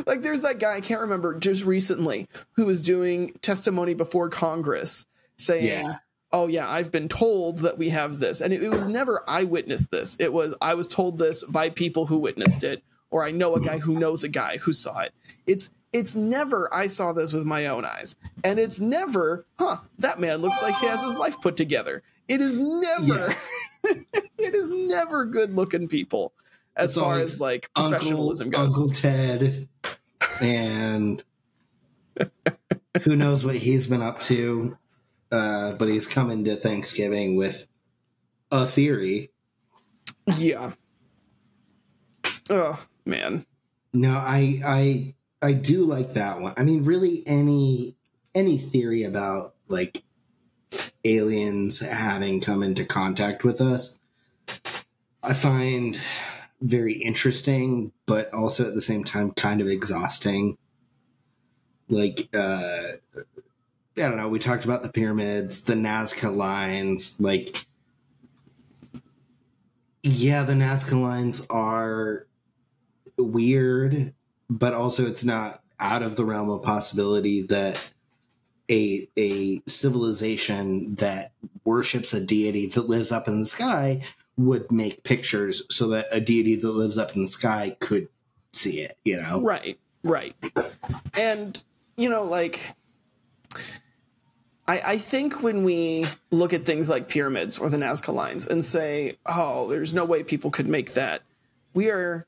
Like 0.07 0.23
there's 0.23 0.43
that 0.43 0.59
guy 0.59 0.77
I 0.77 0.81
can't 0.81 1.01
remember 1.01 1.35
just 1.39 1.65
recently 1.65 2.29
who 2.53 2.67
was 2.67 2.81
doing 2.81 3.33
testimony 3.43 3.95
before 3.95 4.29
Congress 4.29 5.07
saying 5.39 5.65
Yeah. 5.65 5.95
Oh 6.37 6.49
yeah 6.49 6.69
i've 6.71 6.93
been 6.93 7.09
told 7.09 7.61
that 7.61 7.79
we 7.79 7.89
have 7.89 8.19
this. 8.19 8.43
And 8.43 8.53
it, 8.53 8.63
it 8.63 8.71
was 8.71 8.87
never 8.87 9.23
i 9.27 9.45
witnessed 9.45 9.91
this. 9.91 10.17
It 10.21 10.33
was 10.33 10.55
i 10.61 10.75
was 10.75 10.87
told 10.87 11.19
this 11.19 11.43
by 11.45 11.71
people 11.71 12.07
who 12.07 12.19
witnessed 12.19 12.63
it 12.63 12.83
or 13.11 13.25
i 13.25 13.31
know 13.31 13.55
a 13.55 13.61
guy 13.61 13.79
who 13.79 13.99
knows 13.99 14.23
a 14.23 14.29
guy 14.29 14.59
who 14.59 14.73
saw 14.73 15.01
it. 15.01 15.13
It's 15.47 15.71
it's 15.93 16.15
never 16.15 16.73
i 16.75 16.87
saw 16.89 17.13
this 17.15 17.33
with 17.33 17.45
my 17.45 17.67
own 17.67 17.87
eyes. 17.87 18.17
And 18.45 18.59
it's 18.59 18.79
never 18.79 19.47
huh 19.59 19.79
that 19.99 20.21
man 20.21 20.43
looks 20.43 20.61
like 20.61 20.77
he 20.77 20.87
has 20.87 21.03
his 21.03 21.17
life 21.17 21.41
put 21.41 21.57
together. 21.57 22.03
It 22.29 22.43
is 22.43 22.59
never 22.59 23.35
it 23.85 24.55
is 24.55 24.71
never 24.73 25.25
good 25.25 25.55
looking 25.55 25.89
people 25.89 26.35
as 26.77 26.91
It's 26.91 27.03
far 27.03 27.19
as 27.19 27.41
like 27.41 27.71
Uncle, 27.75 27.93
professionalism 27.93 28.51
goes. 28.51 28.79
Uncle 28.79 28.89
Ted 28.91 29.69
and 30.43 31.25
who 33.03 33.17
knows 33.17 33.43
what 33.43 33.55
he's 33.55 33.87
been 33.87 34.03
up 34.03 34.21
to. 34.23 34.77
Uh, 35.31 35.73
but 35.73 35.89
he's 35.89 36.07
coming 36.07 36.45
to 36.45 36.57
Thanksgiving 36.57 37.37
with 37.37 37.67
a 38.51 38.67
theory. 38.67 39.31
yeah 40.39 40.73
oh 42.51 42.85
man 43.05 43.45
No, 43.93 44.15
I 44.19 44.61
I 44.65 45.15
I 45.41 45.53
do 45.55 45.85
like 45.85 46.15
that 46.15 46.41
one. 46.41 46.53
I 46.57 46.65
mean, 46.65 46.85
really 46.85 47.23
any 47.27 47.97
any 48.35 48.59
theory 48.59 49.05
about 49.05 49.55
like 49.69 50.03
aliens 51.03 51.81
having 51.81 52.43
come 52.43 52.63
into 52.63 52.85
contact 52.85 53.43
with 53.43 53.61
us, 53.63 54.01
I 55.23 55.33
find 55.33 55.99
very 56.61 56.95
interesting, 56.95 57.93
but 58.05 58.33
also 58.35 58.69
at 58.69 58.75
the 58.75 58.83
same 58.83 59.03
time 59.03 59.31
kind 59.31 59.63
of 59.63 59.67
exhausting. 59.67 60.59
Like 61.89 62.29
uh 62.37 62.83
I 63.99 64.03
don't 64.03 64.17
know, 64.17 64.29
we 64.29 64.39
talked 64.39 64.65
about 64.65 64.83
the 64.83 64.91
pyramids, 64.91 65.65
the 65.65 65.75
Nazca 65.75 66.35
lines, 66.35 67.21
like 67.21 67.67
yeah, 70.03 70.45
the 70.45 70.53
Nazca 70.53 71.01
lines 71.01 71.47
are 71.51 72.27
weird, 73.19 74.15
but 74.49 74.75
also 74.75 75.07
it's 75.07 75.25
not 75.25 75.63
out 75.81 76.03
of 76.03 76.17
the 76.17 76.25
realm 76.25 76.49
of 76.51 76.63
possibility 76.63 77.43
that 77.43 77.93
a 78.71 79.09
a 79.17 79.61
civilization 79.67 80.95
that 80.97 81.33
worships 81.65 82.13
a 82.13 82.25
deity 82.25 82.67
that 82.67 82.89
lives 82.89 83.13
up 83.13 83.29
in 83.29 83.41
the 83.41 83.47
sky 83.47 84.03
would 84.37 84.71
make 84.71 85.03
pictures 85.03 85.63
so 85.71 85.89
that 85.89 86.07
a 86.13 86.21
deity 86.21 86.55
that 86.57 86.71
lives 86.71 86.99
up 86.99 87.17
in 87.17 87.23
the 87.23 87.29
sky 87.29 87.77
could 87.81 88.09
see 88.53 88.81
it, 88.81 88.99
you 89.05 89.17
know? 89.17 89.41
Right, 89.43 89.79
right. 90.05 90.35
And, 91.15 91.63
you 91.97 92.09
know, 92.09 92.23
like, 92.23 92.75
I, 94.69 94.81
I 94.85 94.97
think 94.99 95.43
when 95.43 95.63
we 95.65 96.05
look 96.31 96.53
at 96.53 96.65
things 96.65 96.89
like 96.91 97.09
pyramids 97.09 97.59
or 97.59 97.69
the 97.71 97.77
Nazca 97.77 98.13
lines 98.13 98.47
and 98.47 98.65
say, 98.65 99.17
oh, 99.27 99.69
there's 99.69 99.95
no 99.95 100.05
way 100.05 100.23
people 100.25 100.51
could 100.51 100.67
make 100.67 100.95
that, 100.95 101.23
we 101.73 101.91
are 101.91 102.27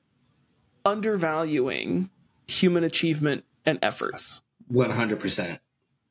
undervaluing 0.84 2.10
human 2.46 2.84
achievement 2.84 3.44
and 3.66 3.78
efforts. 3.82 4.42
100%. 4.72 5.58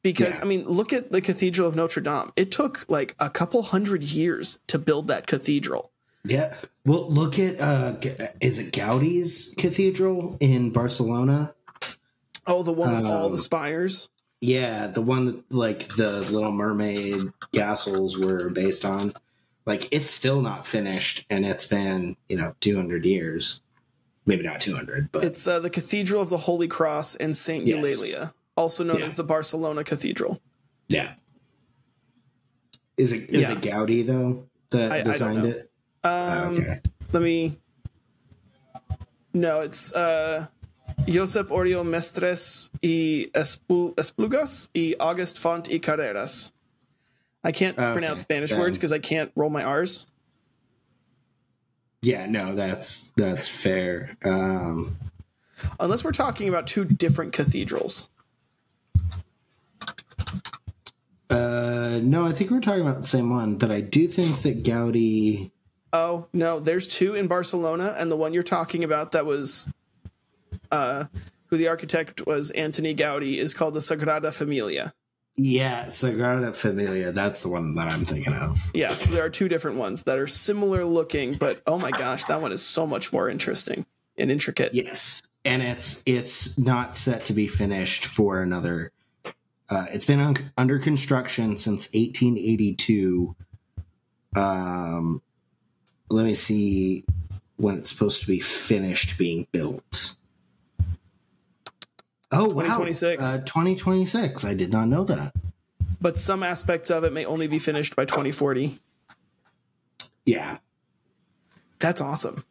Because, 0.03 0.38
Yeah. 0.38 0.43
I 0.43 0.45
mean, 0.45 0.65
look 0.65 0.93
at 0.93 1.11
the 1.11 1.21
Cathedral 1.21 1.67
of 1.67 1.75
Notre 1.75 2.01
Dame. 2.01 2.32
It 2.36 2.51
took 2.51 2.86
like 2.88 3.15
a 3.19 3.30
couple 3.30 3.61
hundred 3.63 4.03
years 4.03 4.59
to 4.67 4.78
build 4.80 5.07
that 5.07 5.28
cathedral. 5.28 5.91
Yeah. 6.23 6.53
Well, 6.86 7.09
look 7.09 7.39
at, 7.39 7.59
uh, 7.59 7.93
is 8.41 8.59
it 8.59 8.73
Gaudi's 8.73 9.53
cathedral 9.57 10.38
in 10.39 10.71
Barcelona? 10.71 11.53
Oh, 12.45 12.63
the 12.63 12.71
one 12.71 12.95
with 12.95 13.05
all 13.05 13.25
Um, 13.28 13.32
the 13.34 13.39
spires? 13.39 14.09
Yeah, 14.41 14.88
the 14.88 15.01
one 15.01 15.25
that 15.25 15.51
like 15.51 15.88
the 15.95 16.19
Little 16.31 16.51
Mermaid 16.51 17.31
castles 17.53 18.17
were 18.17 18.49
based 18.49 18.85
on. 18.85 19.13
Like 19.65 19.88
it's 19.91 20.09
still 20.09 20.41
not 20.41 20.65
finished, 20.67 21.25
and 21.29 21.45
it's 21.45 21.65
been 21.65 22.15
you 22.29 22.38
know 22.38 22.55
two 22.61 22.75
hundred 22.75 23.03
years, 23.05 23.61
maybe 24.25 24.43
not 24.43 24.61
two 24.61 24.75
hundred, 24.75 25.11
but 25.11 25.23
It's 25.25 25.45
uh, 25.47 25.59
the 25.59 25.69
Cathedral 25.69 26.21
of 26.21 26.29
the 26.29 26.38
Holy 26.38 26.67
Cross 26.67 27.15
in 27.15 27.33
St. 27.33 27.65
Yes. 27.65 27.77
Eulalia, 27.77 28.33
also 28.55 28.83
known 28.83 28.99
Yeah. 28.99 29.05
as 29.05 29.15
the 29.15 29.23
Barcelona 29.25 29.83
Cathedral. 29.83 30.39
yeah. 30.88 31.15
Is 32.95 33.11
it 33.11 33.29
is 33.29 33.41
Yeah. 33.49 33.53
it 33.57 33.61
Gaudi 33.61 34.05
though 34.05 34.45
that 34.71 34.91
I- 34.91 34.99
I 34.99 35.01
designed 35.03 35.43
know. 35.43 35.49
it? 35.49 35.71
Um, 36.03 36.53
okay. 36.59 36.79
Let 37.11 37.21
me. 37.23 37.57
No, 39.33 39.61
it's 39.61 39.91
uh, 39.93 40.47
Josep 41.07 41.45
Orio 41.49 41.83
Mestres 41.85 42.69
y 42.81 43.29
Esplugas 43.33 44.69
y 44.73 44.95
August 44.99 45.39
Font 45.39 45.69
y 45.69 45.79
Carreras. 45.79 46.51
I 47.43 47.51
can't 47.51 47.77
Okay, 47.77 47.93
pronounce 47.93 48.21
Spanish 48.21 48.49
then- 48.51 48.59
words 48.59 48.77
because 48.77 48.91
I 48.91 48.99
can't 48.99 49.31
roll 49.35 49.49
my 49.49 49.63
R's. 49.63 50.07
Yeah, 52.01 52.25
no, 52.27 52.53
that's 52.55 53.11
that's 53.17 53.47
fair. 53.47 54.17
Um, 54.23 54.97
Unless 55.79 56.03
we're 56.03 56.11
talking 56.11 56.47
about 56.49 56.67
two 56.67 56.85
different 56.85 57.33
cathedrals. 57.33 58.09
uh, 61.29 61.99
no, 62.03 62.25
I 62.27 62.31
think 62.31 62.51
we're 62.51 62.61
talking 62.61 62.81
about 62.81 62.97
the 62.99 63.07
same 63.07 63.29
one, 63.31 63.55
but 63.57 63.71
I 63.71 63.81
do 63.81 64.07
think 64.07 64.41
that 64.43 64.63
Gaudi. 64.63 65.51
Oh 65.93 66.27
no, 66.33 66.59
there's 66.59 66.87
two 66.87 67.15
in 67.15 67.27
Barcelona, 67.27 67.95
and 67.97 68.11
the 68.11 68.15
one 68.17 68.33
you're 68.33 68.43
talking 68.43 68.83
about 68.83 69.11
that 69.13 69.25
was, 69.25 69.67
uh, 70.72 71.05
who 71.47 71.57
the 71.57 71.68
architect 71.68 72.26
was 72.26 72.51
Antoni 72.51 72.95
Gaudi 72.95 73.38
is 73.38 73.53
called 73.53 73.74
the 73.74 73.80
Sagrada 73.80 74.34
Familia. 74.34 74.93
Yeah, 75.36 75.86
Sagrada 75.86 76.55
Familia. 76.55 77.11
That's 77.11 77.43
the 77.43 77.49
one 77.49 77.76
that 77.76 77.88
I'm 77.88 78.05
thinking 78.05 78.34
of. 78.34 78.57
Yeah, 78.74 78.95
so 78.95 79.11
there 79.11 79.24
are 79.24 79.30
two 79.30 79.47
different 79.47 79.78
ones 79.78 80.03
that 80.03 80.18
are 80.18 80.28
similar 80.28 80.84
looking, 80.84 81.34
but 81.34 81.61
oh 81.68 81.78
my 81.78 81.91
gosh, 81.91 82.24
that 82.26 82.41
one 82.41 82.51
is 82.51 82.63
so 82.65 82.88
much 82.88 83.13
more 83.13 83.30
interesting 83.30 83.86
and 84.18 84.32
intricate. 84.32 84.74
Yes, 84.74 85.22
and 85.45 85.61
it's 85.61 86.01
it's 86.07 86.57
not 86.57 86.95
set 86.95 87.26
to 87.26 87.34
be 87.34 87.47
finished 87.47 88.05
for 88.05 88.41
another. 88.41 88.91
Uh, 89.70 89.86
it's 89.91 90.05
been 90.05 90.20
un- 90.20 90.51
under 90.57 90.80
construction 90.80 91.55
since 91.57 91.93
1882. 91.93 93.36
Um, 94.36 95.22
let 96.09 96.26
me 96.26 96.34
see 96.36 97.05
when 97.57 97.78
it's 97.78 97.91
supposed 97.91 98.22
to 98.22 98.28
be 98.28 98.39
finished 98.39 99.18
being 99.20 99.45
built. 99.51 100.15
Oh 102.32 102.45
wow, 102.45 102.63
2026. 102.63 103.25
Uh, 103.25 103.38
2026. 103.45 104.43
I 104.45 104.53
did 104.53 104.71
not 104.71 104.88
know 104.88 105.03
that. 105.05 105.34
But 106.01 106.17
some 106.17 106.43
aspects 106.43 106.89
of 106.91 107.03
it 107.03 107.13
may 107.13 107.25
only 107.25 107.47
be 107.47 107.57
finished 107.59 107.95
by 107.95 108.05
2040. 108.05 108.78
Yeah, 110.25 110.57
That's 111.80 112.01
awesome. 112.01 112.43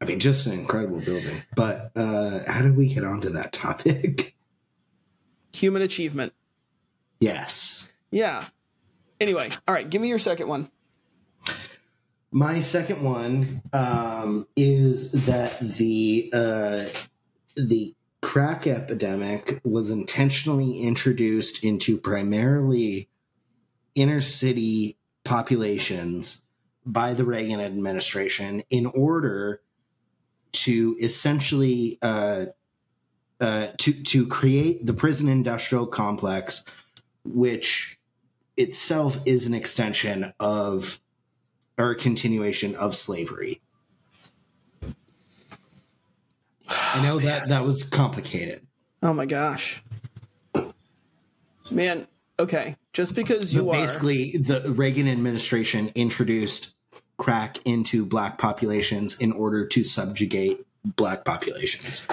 I 0.00 0.06
mean, 0.06 0.20
just 0.20 0.46
an 0.46 0.52
incredible 0.54 1.00
building. 1.00 1.36
But 1.54 1.92
uh, 1.94 2.40
how 2.46 2.62
did 2.62 2.76
we 2.76 2.88
get 2.92 3.04
onto 3.04 3.28
that 3.30 3.52
topic? 3.52 4.34
Human 5.54 5.82
achievement. 5.82 6.32
yes. 7.20 7.92
Yeah. 8.10 8.46
Anyway, 9.20 9.50
all 9.68 9.74
right, 9.74 9.88
give 9.88 10.00
me 10.02 10.08
your 10.08 10.18
second 10.18 10.48
one. 10.48 10.68
My 12.32 12.60
second 12.60 13.02
one 13.02 13.62
um, 13.72 14.46
is 14.56 15.12
that 15.26 15.58
the 15.60 16.30
uh, 16.32 16.84
the 17.56 17.94
crack 18.24 18.66
epidemic 18.66 19.60
was 19.64 19.90
intentionally 19.90 20.80
introduced 20.80 21.62
into 21.62 21.98
primarily 21.98 23.10
inner 23.94 24.22
city 24.22 24.96
populations 25.24 26.42
by 26.86 27.12
the 27.12 27.24
Reagan 27.24 27.60
administration 27.60 28.62
in 28.70 28.86
order 28.86 29.60
to 30.52 30.96
essentially 31.00 31.98
uh, 32.00 32.46
uh, 33.40 33.66
to 33.76 33.92
to 33.92 34.26
create 34.26 34.86
the 34.86 34.94
prison 34.94 35.28
industrial 35.28 35.86
complex, 35.86 36.64
which 37.24 38.00
itself 38.56 39.20
is 39.26 39.46
an 39.46 39.52
extension 39.52 40.32
of 40.40 40.98
or 41.76 41.90
a 41.90 41.96
continuation 41.96 42.74
of 42.74 42.96
slavery. 42.96 43.60
I 46.68 47.02
know 47.04 47.18
that 47.20 47.48
that 47.48 47.64
was 47.64 47.82
complicated. 47.82 48.66
Oh 49.02 49.12
my 49.12 49.26
gosh. 49.26 49.82
Man, 51.70 52.06
okay. 52.38 52.76
Just 52.92 53.14
because 53.14 53.54
you 53.54 53.64
But 53.64 53.68
are 53.70 53.80
basically, 53.80 54.32
the 54.32 54.72
Reagan 54.74 55.08
administration 55.08 55.90
introduced 55.94 56.74
crack 57.16 57.58
into 57.64 58.04
black 58.04 58.38
populations 58.38 59.20
in 59.20 59.32
order 59.32 59.66
to 59.66 59.84
subjugate 59.84 60.64
black 60.84 61.24
populations. 61.24 62.06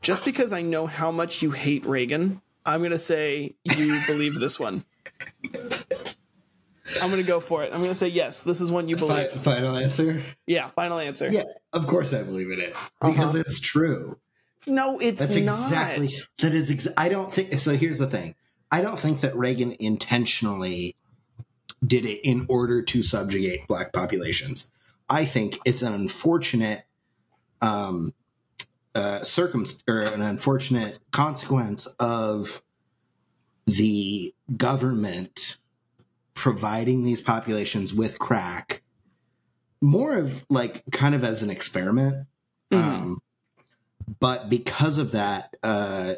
just 0.00 0.24
because 0.24 0.52
I 0.52 0.62
know 0.62 0.86
how 0.86 1.10
much 1.10 1.42
you 1.42 1.50
hate 1.50 1.86
Reagan, 1.86 2.40
I'm 2.66 2.82
gonna 2.82 2.98
say 2.98 3.54
you 3.64 4.00
believe 4.06 4.34
this 4.34 4.58
one. 4.58 4.84
I'm 7.02 7.10
gonna 7.10 7.22
go 7.22 7.40
for 7.40 7.62
it. 7.64 7.72
I'm 7.72 7.80
gonna 7.80 7.94
say 7.94 8.08
yes. 8.08 8.42
This 8.42 8.60
is 8.60 8.70
one 8.70 8.88
you 8.88 8.96
Fi- 8.96 9.06
believe. 9.06 9.30
final 9.30 9.76
answer? 9.76 10.22
Yeah. 10.46 10.68
Final 10.68 10.98
answer. 10.98 11.28
Yeah, 11.30 11.44
of 11.72 11.86
course 11.86 12.12
I 12.14 12.22
believe 12.22 12.50
in 12.50 12.60
it 12.60 12.74
because 13.00 13.34
Uh-huh. 13.34 13.44
it's 13.46 13.60
true. 13.60 14.18
No, 14.66 14.98
it's 14.98 15.20
That's 15.20 15.34
not. 15.36 15.42
exactly 15.42 16.08
that 16.40 16.52
is. 16.54 16.70
Ex- 16.70 16.88
I 16.96 17.08
don't 17.08 17.32
think 17.32 17.58
so. 17.58 17.74
Here's 17.76 17.98
the 17.98 18.06
thing: 18.06 18.34
I 18.70 18.80
don't 18.82 18.98
think 18.98 19.20
that 19.20 19.36
Reagan 19.36 19.76
intentionally 19.78 20.94
did 21.86 22.04
it 22.04 22.20
in 22.26 22.44
order 22.48 22.82
to 22.82 23.02
subjugate 23.02 23.66
black 23.68 23.92
populations. 23.92 24.72
I 25.08 25.24
think 25.24 25.58
it's 25.64 25.80
an 25.82 25.94
unfortunate 25.94 26.84
um, 27.62 28.12
uh, 28.94 29.22
circum 29.22 29.64
or 29.86 30.02
an 30.02 30.20
unfortunate 30.22 30.98
consequence 31.12 31.86
of 32.00 32.62
the 33.66 34.34
government 34.56 35.57
providing 36.38 37.02
these 37.02 37.20
populations 37.20 37.92
with 37.92 38.16
crack, 38.20 38.80
more 39.80 40.16
of 40.16 40.46
like 40.48 40.84
kind 40.92 41.16
of 41.16 41.24
as 41.24 41.42
an 41.42 41.50
experiment. 41.50 42.28
Mhm. 42.70 42.78
Um, 42.78 43.22
but 44.20 44.48
because 44.48 44.98
of 44.98 45.10
that, 45.10 45.56
uh, 45.64 46.14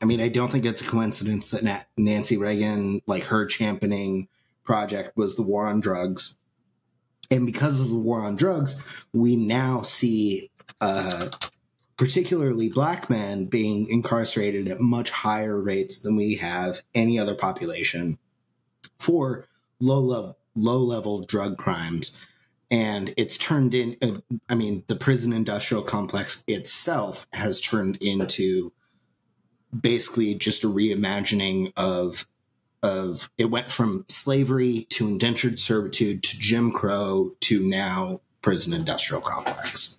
I 0.00 0.06
mean, 0.06 0.22
I 0.22 0.28
don't 0.28 0.50
think 0.50 0.64
it's 0.64 0.80
a 0.80 0.86
coincidence 0.86 1.50
that 1.50 1.62
Na- 1.62 1.82
Nancy 1.98 2.38
Reagan, 2.38 3.02
like 3.06 3.24
her 3.24 3.44
championing 3.44 4.28
project, 4.64 5.18
was 5.18 5.36
the 5.36 5.42
war 5.42 5.66
on 5.66 5.80
drugs. 5.80 6.38
And 7.30 7.44
because 7.44 7.78
of 7.82 7.90
the 7.90 7.98
war 7.98 8.22
on 8.22 8.36
drugs, 8.36 8.82
we 9.12 9.36
now 9.36 9.82
see 9.82 10.50
uh, 10.80 11.28
particularly 11.98 12.70
black 12.70 13.10
men 13.10 13.44
being 13.44 13.86
incarcerated 13.90 14.66
at 14.68 14.80
much 14.80 15.10
higher 15.10 15.60
rates 15.60 15.98
than 15.98 16.16
we 16.16 16.36
have 16.36 16.80
any 16.94 17.18
other 17.18 17.34
population 17.34 18.16
for 18.98 19.47
low 19.80 20.00
level 20.00 20.38
low 20.54 20.78
level 20.78 21.24
drug 21.24 21.56
crimes 21.56 22.20
and 22.70 23.14
it's 23.16 23.38
turned 23.38 23.74
in 23.74 23.96
uh, 24.02 24.18
i 24.48 24.54
mean 24.54 24.82
the 24.88 24.96
prison 24.96 25.32
industrial 25.32 25.82
complex 25.82 26.44
itself 26.48 27.26
has 27.32 27.60
turned 27.60 27.96
into 27.96 28.72
basically 29.78 30.34
just 30.34 30.64
a 30.64 30.66
reimagining 30.66 31.72
of 31.76 32.26
of 32.82 33.30
it 33.38 33.46
went 33.46 33.70
from 33.70 34.04
slavery 34.08 34.86
to 34.88 35.06
indentured 35.06 35.58
servitude 35.58 36.22
to 36.22 36.38
jim 36.38 36.72
crow 36.72 37.32
to 37.40 37.66
now 37.66 38.20
prison 38.42 38.72
industrial 38.72 39.20
complex. 39.20 39.98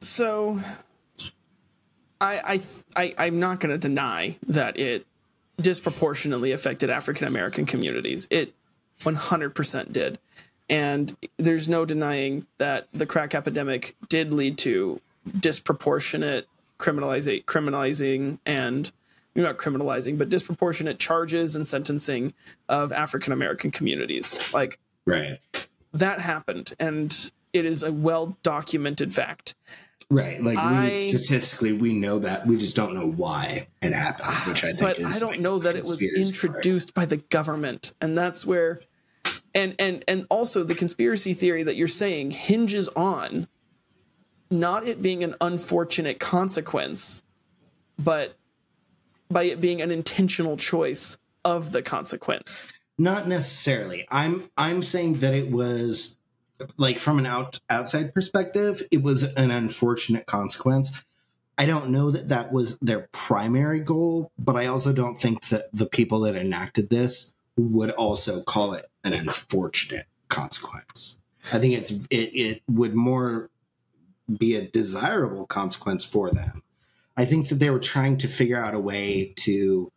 So, 0.00 0.60
I, 2.20 2.60
I, 2.96 3.04
I 3.04 3.14
I'm 3.26 3.38
not 3.38 3.60
going 3.60 3.72
to 3.72 3.78
deny 3.78 4.38
that 4.48 4.78
it 4.78 5.06
disproportionately 5.60 6.52
affected 6.52 6.90
African 6.90 7.26
American 7.26 7.66
communities. 7.66 8.28
It 8.30 8.54
100% 9.00 9.92
did, 9.92 10.18
and 10.68 11.16
there's 11.38 11.68
no 11.68 11.84
denying 11.84 12.46
that 12.58 12.88
the 12.92 13.06
crack 13.06 13.34
epidemic 13.34 13.96
did 14.08 14.32
lead 14.32 14.58
to 14.58 15.00
disproportionate 15.38 16.46
criminalizing, 16.78 17.44
criminalizing, 17.44 18.38
and 18.44 18.90
not 19.34 19.56
criminalizing, 19.56 20.18
but 20.18 20.28
disproportionate 20.28 20.98
charges 20.98 21.54
and 21.56 21.66
sentencing 21.66 22.34
of 22.68 22.92
African 22.92 23.32
American 23.32 23.70
communities. 23.70 24.38
Like 24.52 24.78
right 25.06 25.38
that 25.92 26.20
happened, 26.20 26.72
and 26.78 27.30
it 27.52 27.64
is 27.64 27.82
a 27.82 27.92
well 27.92 28.36
documented 28.42 29.14
fact. 29.14 29.54
Right 30.12 30.42
like 30.42 30.58
I- 30.58 30.90
we 30.90 31.08
statistically 31.08 31.72
we 31.72 31.92
know 31.94 32.18
that 32.20 32.46
we 32.46 32.56
just 32.56 32.76
don't 32.76 32.94
know 32.94 33.06
why 33.08 33.66
it 33.80 33.92
happened 33.92 34.28
which 34.46 34.62
i 34.64 34.68
think 34.68 34.80
but 34.80 34.98
is 34.98 35.16
I 35.16 35.20
don't 35.20 35.30
like, 35.32 35.40
know 35.40 35.58
that 35.58 35.74
it 35.74 35.82
was 35.84 36.02
introduced 36.02 36.94
by 36.94 37.06
the 37.06 37.16
government, 37.16 37.94
and 38.00 38.16
that's 38.16 38.44
where, 38.46 38.80
and 39.54 39.74
and 39.78 40.04
and 40.06 40.26
also 40.28 40.62
the 40.64 40.74
conspiracy 40.74 41.32
theory 41.34 41.62
that 41.62 41.76
you're 41.76 41.88
saying 41.88 42.32
hinges 42.32 42.88
on 42.90 43.48
not 44.50 44.86
it 44.86 45.00
being 45.00 45.24
an 45.24 45.34
unfortunate 45.40 46.20
consequence, 46.20 47.22
but 47.98 48.36
by 49.30 49.44
it 49.44 49.60
being 49.62 49.80
an 49.80 49.90
intentional 49.90 50.58
choice 50.58 51.16
of 51.44 51.72
the 51.72 51.80
consequence. 51.82 52.68
not 52.98 53.26
necessarily 53.26 54.06
i'm 54.10 54.48
i'm 54.58 54.82
saying 54.82 55.14
that 55.20 55.32
it 55.34 55.50
was 55.50 56.18
like 56.76 56.98
from 56.98 57.18
an 57.18 57.26
out 57.26 57.60
outside 57.68 58.14
perspective 58.14 58.82
it 58.90 59.02
was 59.02 59.22
an 59.34 59.50
unfortunate 59.50 60.26
consequence. 60.26 61.04
I 61.58 61.66
don't 61.66 61.90
know 61.90 62.10
that 62.10 62.28
that 62.28 62.52
was 62.52 62.78
their 62.78 63.08
primary 63.12 63.80
goal 63.80 64.32
but 64.38 64.56
i 64.56 64.66
also 64.66 64.92
don't 64.92 65.18
think 65.18 65.48
that 65.48 65.66
the 65.72 65.86
people 65.86 66.20
that 66.20 66.34
enacted 66.34 66.88
this 66.88 67.34
would 67.56 67.90
also 67.90 68.42
call 68.42 68.72
it 68.74 68.90
an 69.04 69.12
unfortunate 69.12 70.06
consequence. 70.28 71.20
I 71.52 71.58
think 71.58 71.74
it's 71.74 71.90
it, 72.10 72.30
it 72.34 72.62
would 72.68 72.94
more 72.94 73.50
be 74.38 74.54
a 74.54 74.62
desirable 74.62 75.46
consequence 75.46 76.04
for 76.04 76.30
them. 76.30 76.62
I 77.16 77.24
think 77.24 77.48
that 77.48 77.56
they 77.56 77.70
were 77.70 77.78
trying 77.78 78.16
to 78.18 78.28
figure 78.28 78.58
out 78.58 78.74
a 78.74 78.80
way 78.80 79.34
to 79.36 79.92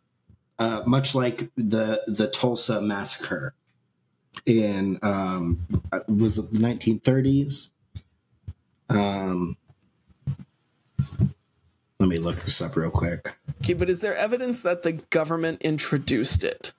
uh, 0.58 0.82
much 0.86 1.14
like 1.14 1.50
the 1.56 2.02
the 2.06 2.28
Tulsa 2.28 2.82
massacre 2.82 3.54
in 4.46 4.98
um, 5.02 5.60
was 6.08 6.38
it 6.38 6.52
the 6.52 6.58
1930s. 6.58 7.72
Um, 8.88 9.56
let 11.98 12.08
me 12.08 12.16
look 12.18 12.36
this 12.36 12.60
up 12.60 12.76
real 12.76 12.90
quick. 12.90 13.36
Okay, 13.62 13.72
but 13.72 13.90
is 13.90 14.00
there 14.00 14.14
evidence 14.14 14.60
that 14.60 14.82
the 14.82 14.92
government 14.92 15.62
introduced 15.62 16.44
it? 16.44 16.72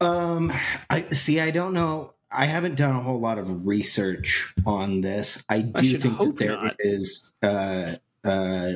Um, 0.00 0.52
I 0.88 1.02
see. 1.10 1.40
I 1.40 1.50
don't 1.50 1.74
know. 1.74 2.14
I 2.32 2.46
haven't 2.46 2.76
done 2.76 2.94
a 2.94 3.00
whole 3.00 3.20
lot 3.20 3.38
of 3.38 3.66
research 3.66 4.54
on 4.64 5.00
this. 5.00 5.44
I 5.48 5.62
do 5.62 5.84
should 5.84 6.02
think 6.02 6.18
that 6.18 6.36
there 6.36 6.72
is. 6.78 7.34
not. 7.42 7.50
Uh, 7.50 7.88
uh, 8.24 8.72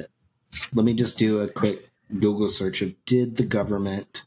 let 0.75 0.85
me 0.85 0.95
just 0.95 1.19
do 1.19 1.41
a 1.41 1.49
quick 1.49 1.79
Google 2.19 2.49
search 2.49 2.83
of 2.83 2.95
did 3.07 3.37
the 3.37 3.45
government 3.45 4.25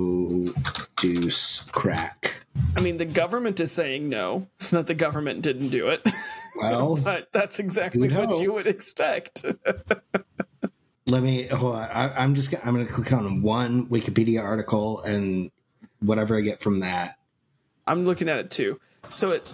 introduce 0.00 1.64
crack? 1.70 2.44
I 2.76 2.82
mean, 2.82 2.98
the 2.98 3.04
government 3.04 3.60
is 3.60 3.72
saying 3.72 4.08
no, 4.08 4.46
that 4.70 4.86
the 4.86 4.94
government 4.94 5.42
didn't 5.42 5.68
do 5.68 5.88
it, 5.88 6.06
Well, 6.60 6.96
but 6.96 7.28
that's 7.32 7.58
exactly 7.58 8.00
We'd 8.00 8.14
what 8.14 8.40
you 8.40 8.52
would 8.52 8.66
expect. 8.66 9.44
let 11.06 11.22
me 11.22 11.44
hold 11.46 11.76
on. 11.76 11.88
I, 11.90 12.12
I'm 12.22 12.34
just. 12.34 12.50
gonna- 12.50 12.64
I'm 12.66 12.74
going 12.74 12.86
to 12.86 12.92
click 12.92 13.12
on 13.12 13.42
one 13.42 13.86
Wikipedia 13.86 14.42
article 14.42 15.00
and 15.02 15.50
whatever 16.00 16.36
I 16.36 16.40
get 16.40 16.60
from 16.60 16.80
that. 16.80 17.16
I'm 17.86 18.04
looking 18.04 18.28
at 18.28 18.38
it 18.38 18.50
too. 18.50 18.78
So 19.08 19.30
it, 19.30 19.50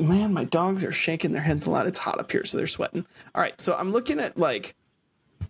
man, 0.00 0.32
my 0.32 0.44
dogs 0.44 0.84
are 0.84 0.92
shaking 0.92 1.32
their 1.32 1.42
heads 1.42 1.66
a 1.66 1.70
lot. 1.70 1.86
It's 1.86 1.98
hot 1.98 2.18
up 2.18 2.32
here, 2.32 2.44
so 2.44 2.56
they're 2.56 2.66
sweating. 2.66 3.06
All 3.34 3.42
right, 3.42 3.58
so 3.60 3.74
I'm 3.74 3.92
looking 3.92 4.18
at 4.18 4.38
like 4.38 4.74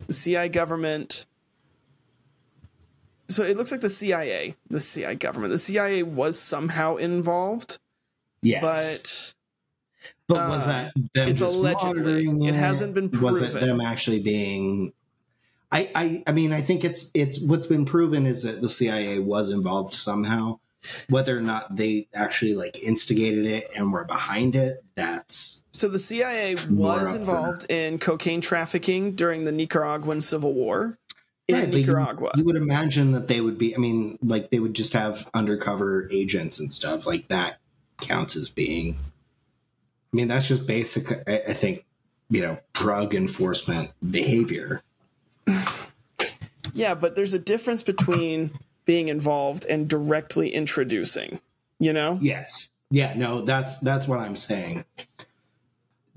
the 0.06 0.12
CI 0.12 0.48
government. 0.50 1.24
So 3.28 3.42
it 3.42 3.56
looks 3.56 3.70
like 3.70 3.82
the 3.82 3.90
CIA, 3.90 4.54
the 4.70 4.80
CIA 4.80 5.14
government, 5.14 5.50
the 5.50 5.58
CIA 5.58 6.02
was 6.02 6.38
somehow 6.38 6.96
involved, 6.96 7.78
Yes, 8.40 8.62
but 8.62 9.34
but, 10.28 10.48
was 10.48 10.66
uh, 10.66 10.70
that 10.70 10.94
them 11.14 11.28
it's 11.28 11.40
just 11.40 11.56
allegedly. 11.56 12.26
monitoring 12.26 12.44
It 12.44 12.54
hasn't 12.54 12.94
been 12.94 13.10
proven. 13.10 13.26
Was 13.26 13.42
it 13.42 13.60
them 13.60 13.80
actually 13.80 14.20
being? 14.20 14.92
I, 15.70 15.90
I 15.94 16.22
I 16.26 16.32
mean 16.32 16.52
I 16.52 16.60
think 16.60 16.84
it's 16.84 17.10
it's 17.14 17.40
what's 17.40 17.66
been 17.66 17.84
proven 17.84 18.26
is 18.26 18.44
that 18.44 18.60
the 18.60 18.68
CIA 18.68 19.18
was 19.18 19.50
involved 19.50 19.94
somehow. 19.94 20.60
Whether 21.10 21.36
or 21.36 21.40
not 21.40 21.74
they 21.74 22.06
actually 22.14 22.54
like 22.54 22.80
instigated 22.80 23.46
it 23.46 23.68
and 23.76 23.92
were 23.92 24.04
behind 24.04 24.54
it, 24.54 24.84
that's 24.94 25.64
so 25.72 25.88
the 25.88 25.98
CIA 25.98 26.56
was 26.70 27.14
involved 27.14 27.70
in 27.70 27.98
cocaine 27.98 28.40
trafficking 28.40 29.16
during 29.16 29.44
the 29.44 29.50
Nicaraguan 29.50 30.20
Civil 30.20 30.54
War 30.54 30.96
in 31.48 31.54
Right, 31.54 31.70
but 31.70 31.74
you- 31.74 31.86
Nicaragua. 31.86 32.32
You, 32.36 32.44
would 32.44 32.56
imagine 32.56 33.12
that 33.12 33.28
they 33.28 33.40
would 33.40 33.58
be. 33.58 33.74
I 33.74 33.78
mean, 33.78 34.18
like 34.22 34.50
they 34.50 34.60
would 34.60 34.74
just 34.74 34.92
have 34.92 35.28
undercover 35.34 36.08
agents 36.12 36.60
and 36.60 36.72
stuff 36.72 37.06
like 37.06 37.28
that. 37.28 37.58
Counts 38.00 38.36
as 38.36 38.48
being. 38.48 38.96
I 40.12 40.16
mean, 40.16 40.28
that's 40.28 40.46
just 40.46 40.66
basic. 40.66 41.10
I, 41.28 41.34
I 41.48 41.52
think 41.52 41.84
you 42.30 42.42
know, 42.42 42.58
drug 42.74 43.14
enforcement 43.14 43.92
behavior. 44.08 44.82
Yeah, 46.74 46.94
but 46.94 47.16
there's 47.16 47.32
a 47.32 47.38
difference 47.38 47.82
between 47.82 48.52
being 48.84 49.08
involved 49.08 49.64
and 49.66 49.88
directly 49.88 50.50
introducing, 50.50 51.40
you 51.78 51.92
know? 51.92 52.18
Yes. 52.20 52.70
Yeah, 52.90 53.14
no, 53.14 53.42
that's 53.42 53.80
that's 53.80 54.06
what 54.06 54.20
I'm 54.20 54.36
saying. 54.36 54.84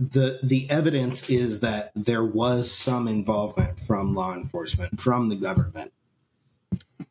The 0.01 0.39
the 0.41 0.67
evidence 0.71 1.29
is 1.29 1.59
that 1.59 1.91
there 1.95 2.23
was 2.25 2.71
some 2.71 3.07
involvement 3.07 3.79
from 3.79 4.15
law 4.15 4.33
enforcement, 4.33 4.99
from 4.99 5.29
the 5.29 5.35
government. 5.35 5.93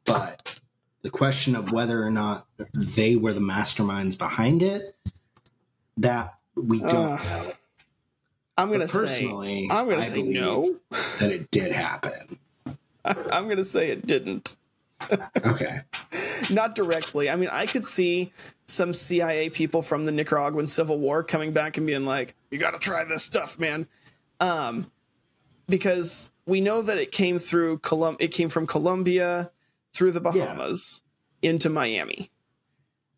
But 0.05 0.59
the 1.03 1.11
question 1.11 1.55
of 1.55 1.70
whether 1.70 2.03
or 2.03 2.11
not 2.11 2.49
they 2.74 3.14
were 3.14 3.32
the 3.32 3.41
masterminds 3.41 4.18
behind 4.18 4.61
it, 4.64 4.97
that 5.99 6.34
we 6.57 6.80
don't 6.80 7.12
Uh, 7.12 7.16
know. 7.16 7.53
I'm 8.59 8.68
going 8.68 8.80
to 8.80 8.86
But 8.86 8.91
say 8.91 9.01
personally, 9.01 9.68
I'm 9.70 9.88
going 9.88 10.01
to 10.01 10.07
say 10.07 10.22
no. 10.22 10.76
That 11.20 11.30
it 11.30 11.49
did 11.53 11.70
happen. 11.70 12.38
I'm 13.05 13.45
going 13.45 13.57
to 13.59 13.64
say 13.64 13.91
it 13.91 14.05
didn't. 14.05 14.57
Okay. 15.44 15.80
Not 16.51 16.74
directly. 16.74 17.30
I 17.30 17.36
mean, 17.36 17.48
I 17.53 17.66
could 17.66 17.84
see 17.84 18.32
some 18.66 18.92
CIA 18.92 19.51
people 19.51 19.82
from 19.82 20.05
the 20.05 20.12
Nicaraguan 20.12 20.66
Civil 20.66 20.98
War 20.98 21.22
coming 21.22 21.53
back 21.53 21.76
and 21.76 21.86
being 21.86 22.05
like, 22.05 22.34
"You 22.51 22.59
got 22.59 22.72
to 22.72 22.78
try 22.78 23.05
this 23.05 23.22
stuff, 23.24 23.59
man." 23.59 23.86
Um 24.40 24.90
because 25.68 26.32
we 26.46 26.61
know 26.61 26.82
that 26.82 26.98
it 26.98 27.12
came 27.12 27.38
through 27.38 27.78
Colum 27.78 28.16
it 28.18 28.28
came 28.28 28.48
from 28.48 28.66
Colombia 28.66 29.51
through 29.92 30.12
the 30.12 30.20
Bahamas 30.20 31.03
into 31.42 31.68
Miami. 31.70 32.30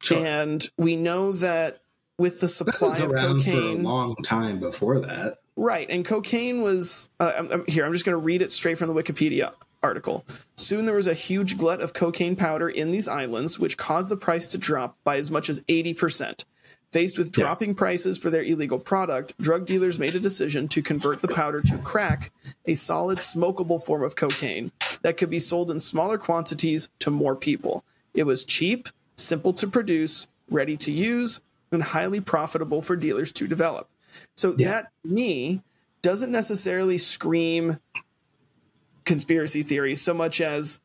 Sure. 0.00 0.24
And 0.24 0.66
we 0.76 0.96
know 0.96 1.32
that 1.32 1.80
with 2.18 2.40
the 2.40 2.48
supply 2.48 2.88
was 2.88 3.00
of 3.00 3.12
around 3.12 3.42
for 3.42 3.50
a 3.50 3.52
cocaine, 3.54 3.82
long 3.82 4.14
time 4.16 4.58
before 4.60 5.00
that. 5.00 5.38
right? 5.56 5.88
And 5.90 6.04
cocaine 6.04 6.60
was 6.62 7.08
uh, 7.20 7.32
I'm, 7.38 7.50
I'm- 7.50 7.64
here. 7.68 7.84
I'm 7.84 7.92
just 7.92 8.04
going 8.04 8.14
to 8.18 8.24
read 8.24 8.42
it 8.42 8.52
straight 8.52 8.78
from 8.78 8.88
the 8.88 8.94
Wikipedia 8.94 9.52
article. 9.82 10.24
Soon 10.56 10.86
there 10.86 10.94
was 10.94 11.06
a 11.06 11.14
huge 11.14 11.58
glut 11.58 11.80
of 11.80 11.92
cocaine 11.92 12.36
powder 12.36 12.68
in 12.68 12.90
these 12.90 13.08
islands, 13.08 13.58
which 13.58 13.76
caused 13.76 14.08
the 14.08 14.16
price 14.16 14.46
to 14.48 14.58
drop 14.58 14.96
by 15.04 15.16
as 15.16 15.30
much 15.30 15.48
as 15.48 15.62
eighty 15.68 15.94
percent. 15.94 16.44
Faced 16.92 17.16
with 17.16 17.28
Yeah. 17.28 17.44
dropping 17.44 17.74
prices 17.74 18.18
for 18.18 18.28
their 18.28 18.42
illegal 18.42 18.78
product, 18.78 19.34
drug 19.40 19.64
dealers 19.66 19.98
made 19.98 20.14
a 20.14 20.20
decision 20.20 20.68
to 20.68 20.82
convert 20.82 21.22
the 21.22 21.28
powder 21.28 21.62
to 21.62 21.78
crack, 21.78 22.30
a 22.66 22.74
solid 22.74 23.18
smokable 23.18 23.82
form 23.82 24.02
of 24.02 24.14
cocaine 24.14 24.70
that 25.00 25.16
could 25.16 25.30
be 25.30 25.38
sold 25.38 25.70
in 25.70 25.80
smaller 25.80 26.18
quantities 26.18 26.90
to 26.98 27.10
more 27.10 27.34
people. 27.34 27.82
It 28.14 28.24
was 28.24 28.44
cheap, 28.44 28.88
simple 29.16 29.54
to 29.54 29.66
produce, 29.66 30.26
ready 30.50 30.76
to 30.78 30.92
use, 30.92 31.40
and 31.70 31.82
highly 31.82 32.20
profitable 32.20 32.82
for 32.82 32.94
dealers 32.94 33.32
to 33.32 33.46
develop. 33.48 33.88
So 34.36 34.54
Yeah. 34.58 34.68
that 34.68 34.92
me 35.02 35.62
doesn't 36.02 36.30
necessarily 36.30 36.98
scream 36.98 37.78
conspiracy 39.04 39.62
theory 39.62 39.94
so 39.94 40.14
much 40.14 40.40
as 40.40 40.80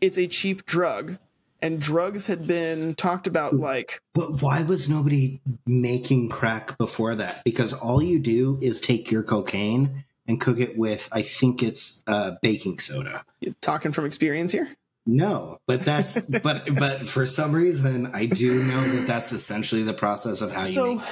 it's 0.00 0.18
a 0.18 0.26
cheap 0.26 0.64
drug 0.66 1.18
and 1.60 1.80
drugs 1.80 2.26
had 2.26 2.46
been 2.46 2.94
talked 2.94 3.26
about 3.26 3.54
like 3.54 4.00
But 4.14 4.42
why 4.42 4.62
was 4.62 4.88
nobody 4.88 5.40
making 5.66 6.28
crack 6.28 6.78
before 6.78 7.14
that? 7.16 7.42
Because 7.44 7.72
all 7.72 8.02
you 8.02 8.20
do 8.20 8.58
is 8.62 8.80
take 8.80 9.10
your 9.10 9.22
cocaine 9.22 10.04
and 10.26 10.40
cook 10.40 10.60
it 10.60 10.76
with, 10.78 11.08
I 11.10 11.22
think 11.22 11.62
it's 11.62 12.04
uh, 12.06 12.32
baking 12.42 12.78
soda. 12.78 13.24
talking 13.60 13.92
from 13.92 14.04
experience 14.06 14.52
here 14.52 14.68
No, 15.06 15.58
but 15.66 15.84
that's 15.84 16.20
but 16.42 16.68
but 16.76 17.08
for 17.08 17.26
some 17.26 17.52
reason 17.52 18.10
I 18.14 18.26
do 18.26 18.62
know 18.64 18.88
that 18.96 19.06
that's 19.06 19.32
essentially 19.32 19.82
the 19.82 19.94
process 19.94 20.42
of 20.42 20.52
how 20.52 20.64
you 20.64 20.72
so 20.72 20.94
make 20.96 21.04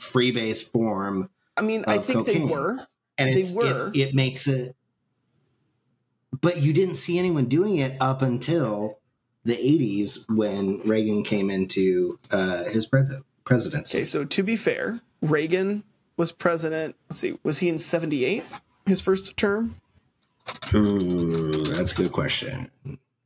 freebase 0.00 0.70
form, 0.72 1.28
i 1.58 1.60
mean 1.60 1.84
i 1.86 1.98
think 1.98 2.20
cocaine. 2.26 2.46
they 2.46 2.52
were 2.52 2.86
and 3.18 3.28
They 3.34 3.52
were. 3.54 3.76
it's 3.76 3.90
it 3.94 4.14
makes 4.14 4.46
it. 4.46 4.74
But 6.42 6.58
you 6.58 6.72
didn't 6.72 6.94
see 6.94 7.18
anyone 7.18 7.46
doing 7.46 7.76
it 7.78 7.96
up 8.00 8.22
until 8.22 8.98
the 9.44 9.56
'80s 9.56 10.24
when 10.34 10.80
Reagan 10.86 11.22
came 11.22 11.50
into 11.50 12.18
uh, 12.30 12.64
his 12.64 12.86
pres- 12.86 13.08
presidency. 13.44 13.98
okay 13.98 14.04
so 14.04 14.24
to 14.24 14.42
be 14.42 14.54
fair 14.56 15.00
reagan 15.22 15.82
was 16.16 16.30
president 16.30 16.94
let's 17.08 17.18
see 17.18 17.36
was 17.42 17.58
he 17.58 17.68
in 17.68 17.78
78 17.78 18.44
his 18.86 19.00
first 19.00 19.36
term 19.36 19.76
Ooh, 20.74 21.64
that's 21.66 21.92
a 21.92 21.96
good 21.96 22.12
question. 22.12 22.70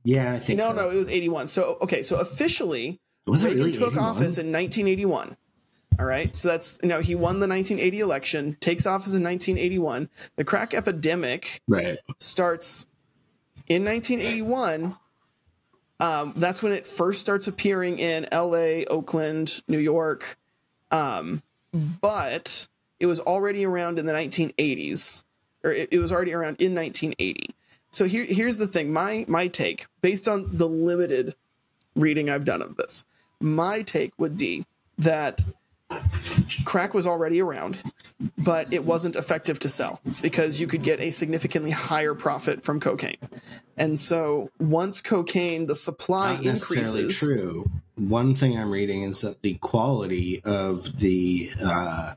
Yeah, 0.05 0.33
I 0.33 0.39
think 0.39 0.59
no 0.59 0.69
so. 0.69 0.73
no 0.75 0.91
it 0.91 0.95
was 0.95 1.09
81 1.09 1.47
so 1.49 1.79
okay 1.83 2.03
so 2.03 2.17
officially 2.19 3.01
Was 3.27 3.45
Reagan 3.45 3.59
really 3.59 3.73
took 3.73 3.93
81? 3.93 4.05
office 4.05 4.39
in 4.39 4.53
1981. 4.53 5.37
All 5.99 6.07
right, 6.07 6.35
so 6.35 6.49
that's 6.49 6.79
you 6.83 6.89
know 6.89 7.01
he 7.01 7.15
won 7.15 7.39
the 7.39 7.47
1980 7.47 8.01
election, 8.01 8.57
takes 8.61 8.85
office 8.87 9.15
in 9.15 9.23
1981. 9.23 10.09
The 10.37 10.45
crack 10.45 10.75
epidemic 10.75 11.61
Right. 11.69 11.99
starts 12.19 12.87
in 13.69 13.85
1981. 13.85 14.97
Um, 16.01 16.33
that's 16.37 16.63
when 16.63 16.73
it 16.73 16.87
first 16.87 17.21
starts 17.21 17.47
appearing 17.47 17.99
in 17.99 18.27
L.A., 18.33 18.85
Oakland, 18.87 19.63
New 19.69 19.79
York, 19.79 20.37
um, 20.91 21.43
but 21.73 22.67
it 22.99 23.07
was 23.07 23.21
already 23.21 23.65
around 23.65 23.99
in 23.99 24.07
the 24.07 24.13
1980s, 24.13 25.23
or 25.63 25.71
it, 25.71 25.89
it 25.93 25.99
was 25.99 26.13
already 26.13 26.33
around 26.33 26.61
in 26.61 26.75
1980. 26.75 27.55
So 27.91 28.07
here, 28.07 28.25
here's 28.25 28.59
the 28.59 28.67
thing: 28.67 28.93
my 28.93 29.25
my 29.29 29.47
take, 29.47 29.87
based 30.03 30.27
on 30.27 30.49
the 30.57 30.69
limited 30.69 31.37
reading 31.95 32.29
I've 32.29 32.45
done 32.45 32.61
of 32.61 32.77
this, 32.77 33.05
my 33.41 33.83
take 33.83 34.13
would 34.19 34.37
be 34.37 34.67
that 34.99 35.45
crack 36.65 36.95
was 36.95 37.07
already 37.07 37.41
around, 37.41 37.83
but 38.45 38.73
it 38.73 38.85
wasn't 38.85 39.17
effective 39.17 39.59
to 39.61 39.69
sell 39.69 40.01
because 40.23 40.61
you 40.61 40.67
could 40.67 40.83
get 40.83 41.01
a 41.01 41.11
significantly 41.11 41.71
higher 41.71 42.15
profit 42.15 42.63
from 42.65 42.81
cocaine. 42.81 43.17
And 43.77 43.99
so 43.99 44.51
once 44.59 45.01
cocaine, 45.01 45.67
the 45.67 45.75
supply 45.75 46.35
Not 46.35 46.45
necessarily 46.45 47.01
increases. 47.01 47.19
true. 47.19 47.71
One 47.97 48.35
thing 48.35 48.59
I'm 48.59 48.71
reading 48.71 49.03
is 49.03 49.21
that 49.21 49.43
the 49.43 49.55
quality 49.55 50.43
of 50.45 50.99
the 50.99 51.51
uh, 51.65 52.15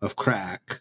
of 0.00 0.16
crack 0.16 0.80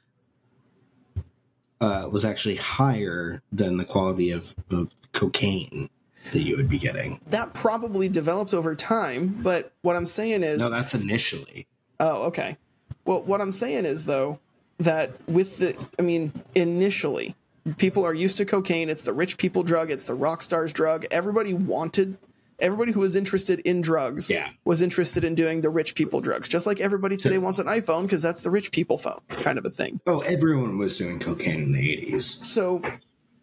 uh, 1.82 2.08
was 2.12 2.24
actually 2.26 2.56
higher 2.56 3.42
than 3.52 3.78
the 3.78 3.86
quality 3.86 4.32
of, 4.32 4.56
of 4.72 4.92
cocaine 5.12 5.90
that 6.32 6.42
you 6.42 6.56
would 6.58 6.70
be 6.70 6.78
getting. 6.78 7.20
That 7.28 7.54
probably 7.54 8.10
develops 8.10 8.54
over 8.54 8.76
time, 8.76 9.40
but 9.42 9.72
what 9.82 9.96
I'm 9.96 10.06
saying 10.06 10.44
is 10.44 10.60
No, 10.60 10.70
that's 10.70 10.94
initially. 10.94 11.68
Oh, 12.00 12.24
okay. 12.24 12.58
Well, 13.06 13.24
what 13.24 13.42
I'm 13.42 13.52
saying 13.52 13.86
is 13.86 14.06
though 14.06 14.40
that 14.80 15.12
with 15.30 15.58
the, 15.60 15.78
I 15.98 16.02
mean, 16.02 16.34
initially, 16.56 17.36
people 17.78 18.06
are 18.06 18.14
used 18.14 18.38
to 18.38 18.46
cocaine. 18.46 18.90
It's 18.90 19.04
the 19.04 19.14
rich 19.14 19.38
people 19.38 19.64
drug. 19.64 19.90
It's 19.92 20.06
the 20.08 20.16
rock 20.16 20.42
stars 20.44 20.74
drug. 20.74 21.06
Everybody 21.12 21.54
wanted. 21.54 22.18
Everybody 22.60 22.94
who 22.94 23.02
was 23.02 23.18
interested 23.18 23.60
in 23.62 23.82
drugs 23.82 24.30
Yeah. 24.30 24.50
was 24.64 24.82
interested 24.82 25.26
in 25.26 25.36
doing 25.36 25.60
the 25.60 25.70
rich 25.70 25.94
people 25.94 26.22
drugs, 26.22 26.48
just 26.48 26.66
like 26.66 26.80
everybody 26.80 27.18
today 27.18 27.38
wants 27.38 27.60
an 27.60 27.66
iPhone 27.68 28.04
because 28.04 28.22
that's 28.22 28.42
the 28.42 28.50
rich 28.50 28.72
people 28.72 28.98
phone 28.98 29.20
kind 29.30 29.58
of 29.58 29.66
a 29.66 29.70
thing. 29.70 30.00
Oh, 30.08 30.20
everyone 30.22 30.78
was 30.78 30.98
doing 30.98 31.20
cocaine 31.20 31.64
in 31.64 31.72
the 31.74 31.80
80s. 31.80 32.22
So 32.24 32.82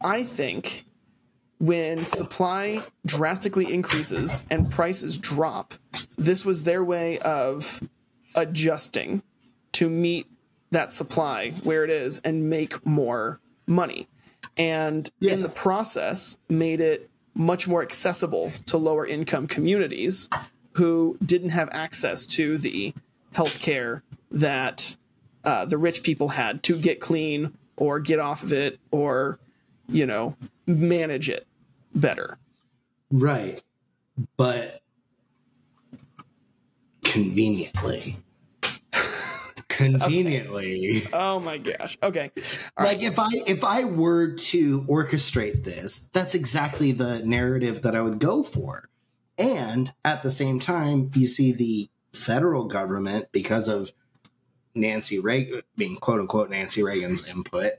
I 0.01 0.23
think 0.23 0.87
when 1.63 2.05
supply 2.05 2.83
drastically 3.07 3.73
increases 3.73 4.43
and 4.51 4.69
prices 4.69 5.17
drop, 5.17 5.75
this 6.19 6.45
was 6.45 6.65
their 6.65 6.83
way 6.83 7.21
of 7.21 7.81
adjusting 8.35 9.23
to 9.71 9.89
meet 9.89 10.27
that 10.73 10.91
supply 10.91 11.51
where 11.63 11.85
it 11.85 11.91
is 11.91 12.19
and 12.25 12.51
make 12.51 12.85
more 12.85 13.39
money. 13.69 14.09
And 14.57 15.09
in 15.21 15.43
the 15.43 15.49
process, 15.49 16.37
made 16.49 16.81
it 16.81 17.09
much 17.33 17.69
more 17.69 17.81
accessible 17.81 18.53
to 18.67 18.77
lower 18.77 19.07
income 19.07 19.47
communities 19.47 20.29
who 20.73 21.17
didn't 21.25 21.51
have 21.51 21.69
access 21.71 22.27
to 22.27 22.59
the 22.59 22.93
healthcare 23.35 24.03
that 24.33 24.97
uh, 25.45 25.65
the 25.67 25.79
rich 25.79 26.03
people 26.03 26.27
had 26.27 26.65
to 26.65 26.77
get 26.77 26.99
clean 26.99 27.57
or 27.77 28.01
get 28.01 28.19
off 28.19 28.43
of 28.43 28.53
it 28.53 28.81
or 28.91 29.39
you 29.89 30.07
know 30.07 30.37
manage 30.67 31.29
it 31.29 31.47
better 31.95 32.39
Right. 33.11 33.63
But 34.39 34.81
conveniently. 37.05 38.17
conveniently. 39.69 41.03
oh 41.13 41.41
my 41.41 41.59
gosh 41.59 41.97
okay 42.03 42.31
All 42.77 42.85
like 42.85 42.99
right. 42.99 43.03
if 43.07 43.19
i 43.19 43.29
if 43.47 43.65
i 43.65 43.85
were 43.85 44.33
to 44.35 44.83
orchestrate 44.83 45.65
this 45.65 46.09
that's 46.09 46.35
exactly 46.35 46.93
the 46.93 47.21
narrative 47.25 47.83
that 47.83 47.97
i 47.97 48.01
would 48.03 48.19
go 48.19 48.43
for 48.43 48.89
and 49.39 49.91
at 50.05 50.23
the 50.23 50.31
same 50.31 50.61
time 50.61 51.11
you 51.15 51.27
see 51.27 51.53
the 51.53 51.89
federal 52.13 52.67
government 52.67 53.27
because 53.33 53.67
of 53.67 53.93
nancy 54.75 55.19
reagan 55.19 55.63
being 55.77 55.97
quote 55.97 56.21
unquote 56.21 56.51
nancy 56.51 56.83
reagan's 56.83 57.27
input 57.29 57.73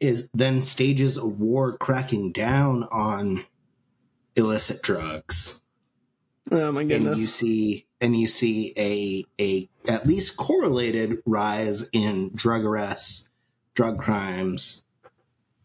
is 0.00 0.28
then 0.34 0.60
stages 0.60 1.16
a 1.16 1.26
war 1.26 1.76
cracking 1.78 2.32
down 2.32 2.82
on 2.90 3.44
illicit 4.36 4.82
drugs 4.82 5.62
oh 6.50 6.72
my 6.72 6.84
goodness! 6.84 7.12
and 7.12 7.20
you 7.20 7.26
see 7.26 7.86
and 8.00 8.16
you 8.16 8.26
see 8.26 8.72
a 8.76 9.22
a 9.40 9.68
at 9.90 10.06
least 10.06 10.36
correlated 10.36 11.22
rise 11.24 11.88
in 11.92 12.30
drug 12.34 12.64
arrests, 12.64 13.28
drug 13.74 14.00
crimes, 14.00 14.84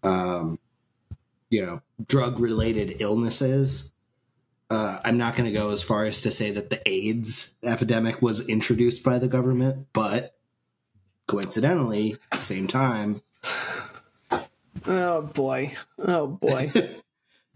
um, 0.04 0.60
you 1.50 1.66
know, 1.66 1.82
drug 2.08 2.40
related 2.40 3.02
illnesses. 3.02 3.94
Uh, 4.70 5.00
I'm 5.04 5.18
not 5.18 5.36
going 5.36 5.52
to 5.52 5.58
go 5.58 5.72
as 5.72 5.84
far 5.84 6.06
as 6.06 6.22
to 6.22 6.32
say 6.32 6.52
that 6.52 6.70
the 6.70 6.82
AIDS 6.88 7.58
epidemic 7.62 8.22
was 8.22 8.48
introduced 8.48 9.04
by 9.04 9.20
the 9.20 9.28
government, 9.28 9.88
but 9.92 10.34
coincidentally, 11.28 12.16
same 12.40 12.68
time, 12.68 13.22
Oh 14.88 15.22
boy. 15.22 15.74
Oh 16.00 16.28
boy. 16.28 16.72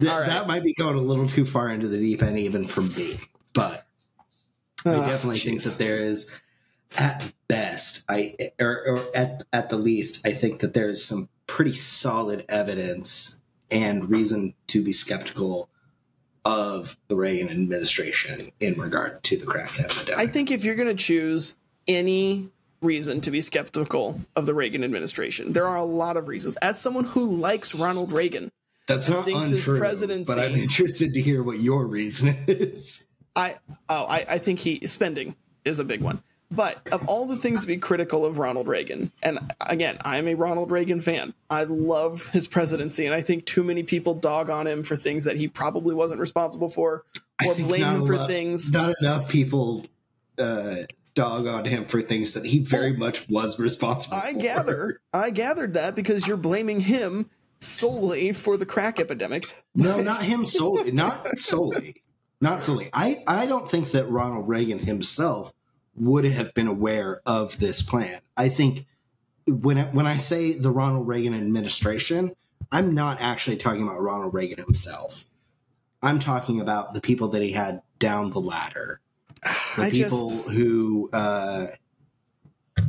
th- 0.00 0.12
right. 0.12 0.26
that 0.26 0.46
might 0.46 0.62
be 0.62 0.74
going 0.74 0.96
a 0.96 1.00
little 1.00 1.28
too 1.28 1.44
far 1.44 1.68
into 1.68 1.88
the 1.88 1.98
deep 1.98 2.22
end, 2.22 2.38
even 2.38 2.66
for 2.66 2.82
me. 2.82 3.18
But 3.52 3.86
I 4.84 4.90
Oh, 4.90 5.06
definitely 5.06 5.38
think 5.38 5.62
that 5.62 5.78
there 5.78 5.98
is, 6.00 6.40
at 6.96 7.32
best, 7.48 8.04
I 8.08 8.36
or, 8.60 8.82
or 8.86 8.98
at 9.14 9.42
at 9.52 9.68
the 9.68 9.76
least, 9.76 10.26
I 10.26 10.30
think 10.32 10.60
that 10.60 10.74
there 10.74 10.88
is 10.88 11.04
some 11.04 11.28
pretty 11.46 11.72
solid 11.72 12.44
evidence 12.48 13.42
and 13.70 14.08
reason 14.08 14.54
to 14.68 14.82
be 14.84 14.92
skeptical 14.92 15.68
of 16.44 16.96
the 17.08 17.16
Reagan 17.16 17.48
administration 17.50 18.52
in 18.60 18.74
regard 18.74 19.22
to 19.24 19.36
the 19.36 19.46
crack 19.46 19.80
epidemic. 19.80 20.18
I 20.18 20.28
think 20.28 20.52
if 20.52 20.64
you're 20.64 20.76
going 20.76 20.88
to 20.88 20.94
choose 20.94 21.56
any 21.88 22.50
reason 22.80 23.20
to 23.22 23.32
be 23.32 23.40
skeptical 23.40 24.20
of 24.36 24.46
the 24.46 24.54
Reagan 24.54 24.84
administration, 24.84 25.52
there 25.52 25.66
are 25.66 25.76
a 25.76 25.84
lot 25.84 26.16
of 26.16 26.28
reasons. 26.28 26.54
As 26.56 26.80
someone 26.80 27.04
who 27.04 27.24
likes 27.24 27.74
Ronald 27.74 28.12
Reagan, 28.12 28.52
That's 28.86 29.08
not 29.08 29.26
untrue, 29.28 29.78
presidency- 29.78 30.32
but 30.32 30.38
I'm 30.42 30.54
interested 30.54 31.12
to 31.14 31.20
hear 31.20 31.42
what 31.42 31.60
your 31.60 31.86
reason 31.86 32.36
is. 32.46 33.08
I 33.34 33.56
oh 33.88 34.04
I, 34.04 34.24
I 34.28 34.38
think 34.38 34.58
he 34.60 34.86
spending 34.86 35.36
is 35.64 35.78
a 35.78 35.84
big 35.84 36.00
one. 36.00 36.22
But 36.48 36.78
of 36.92 37.08
all 37.08 37.26
the 37.26 37.36
things 37.36 37.62
to 37.62 37.66
be 37.66 37.76
critical 37.76 38.24
of 38.24 38.38
Ronald 38.38 38.68
Reagan, 38.68 39.10
and 39.20 39.40
again, 39.60 39.98
I'm 40.02 40.28
a 40.28 40.34
Ronald 40.34 40.70
Reagan 40.70 41.00
fan. 41.00 41.34
I 41.50 41.64
love 41.64 42.28
his 42.28 42.46
presidency, 42.46 43.04
and 43.04 43.12
I 43.12 43.20
think 43.20 43.46
too 43.46 43.64
many 43.64 43.82
people 43.82 44.14
dog 44.14 44.48
on 44.48 44.68
him 44.68 44.84
for 44.84 44.94
things 44.94 45.24
that 45.24 45.36
he 45.36 45.48
probably 45.48 45.92
wasn't 45.92 46.20
responsible 46.20 46.68
for, 46.68 47.04
or 47.44 47.54
blame 47.56 47.82
him 47.82 48.06
for 48.06 48.14
lot- 48.16 48.28
things. 48.28 48.70
Not 48.70 48.94
enough 49.00 49.28
people 49.28 49.86
uh, 50.38 50.76
dog 51.16 51.48
on 51.48 51.64
him 51.64 51.84
for 51.84 52.00
things 52.00 52.34
that 52.34 52.46
he 52.46 52.60
very 52.60 52.92
much 52.92 53.28
was 53.28 53.58
responsible 53.58 54.16
I 54.16 54.32
for. 54.34 54.38
gather, 54.38 55.00
I 55.12 55.30
gathered 55.30 55.74
that 55.74 55.96
because 55.96 56.28
you're 56.28 56.36
blaming 56.36 56.78
him 56.78 57.28
solely 57.60 58.32
for 58.32 58.56
the 58.56 58.66
crack 58.66 59.00
epidemic. 59.00 59.64
No, 59.74 60.00
not 60.00 60.22
him 60.22 60.44
solely. 60.44 60.92
Not 60.92 61.38
solely. 61.38 61.96
Not 62.40 62.62
solely. 62.62 62.90
I, 62.92 63.22
I 63.26 63.46
don't 63.46 63.70
think 63.70 63.92
that 63.92 64.08
Ronald 64.08 64.48
Reagan 64.48 64.78
himself 64.78 65.52
would 65.94 66.24
have 66.24 66.52
been 66.54 66.66
aware 66.66 67.22
of 67.24 67.58
this 67.58 67.82
plan. 67.82 68.20
I 68.36 68.50
think 68.50 68.86
when 69.46 69.78
I, 69.78 69.84
when 69.84 70.06
I 70.06 70.18
say 70.18 70.52
the 70.52 70.70
Ronald 70.70 71.08
Reagan 71.08 71.34
administration, 71.34 72.32
I'm 72.70 72.94
not 72.94 73.20
actually 73.20 73.56
talking 73.56 73.82
about 73.82 74.02
Ronald 74.02 74.34
Reagan 74.34 74.58
himself. 74.58 75.24
I'm 76.02 76.18
talking 76.18 76.60
about 76.60 76.94
the 76.94 77.00
people 77.00 77.28
that 77.28 77.42
he 77.42 77.52
had 77.52 77.82
down 77.98 78.30
the 78.30 78.40
ladder. 78.40 79.00
The 79.76 79.82
I 79.82 79.90
people 79.90 80.30
just 80.30 80.48
who, 80.48 81.10
uh, 81.12 81.66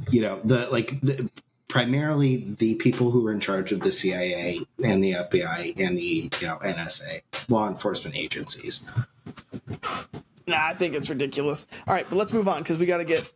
you 0.09 0.21
know, 0.21 0.39
the 0.45 0.69
like 0.71 0.97
the, 1.01 1.29
primarily 1.67 2.37
the 2.37 2.75
people 2.75 3.11
who 3.11 3.21
were 3.21 3.31
in 3.31 3.39
charge 3.39 3.71
of 3.71 3.81
the 3.81 3.91
CIA 3.91 4.61
and 4.83 5.03
the 5.03 5.13
FBI 5.13 5.79
and 5.79 5.97
the 5.97 6.29
you 6.39 6.47
know 6.47 6.57
NSA 6.57 7.21
law 7.49 7.67
enforcement 7.67 8.15
agencies. 8.15 8.85
nah, 10.47 10.67
I 10.67 10.73
think 10.73 10.95
it's 10.95 11.09
ridiculous. 11.09 11.67
All 11.87 11.93
right, 11.93 12.05
but 12.09 12.15
let's 12.15 12.33
move 12.33 12.47
on 12.47 12.59
because 12.59 12.77
we 12.77 12.85
got 12.85 12.97
to 12.97 13.05
get 13.05 13.31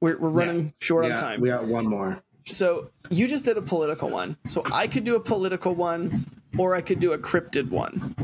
we're, 0.00 0.18
we're 0.18 0.28
running 0.28 0.72
short 0.80 1.04
on 1.04 1.12
time. 1.12 1.40
We 1.40 1.48
got 1.48 1.64
one 1.64 1.86
more. 1.86 2.22
So 2.46 2.90
you 3.10 3.26
just 3.26 3.44
did 3.44 3.56
a 3.56 3.62
political 3.62 4.10
one. 4.10 4.36
So 4.46 4.62
I 4.72 4.86
could 4.86 5.04
do 5.04 5.16
a 5.16 5.20
political 5.20 5.74
one, 5.74 6.26
or 6.58 6.74
I 6.74 6.80
could 6.80 7.00
do 7.00 7.12
a 7.12 7.18
cryptid 7.18 7.70
one. 7.70 8.14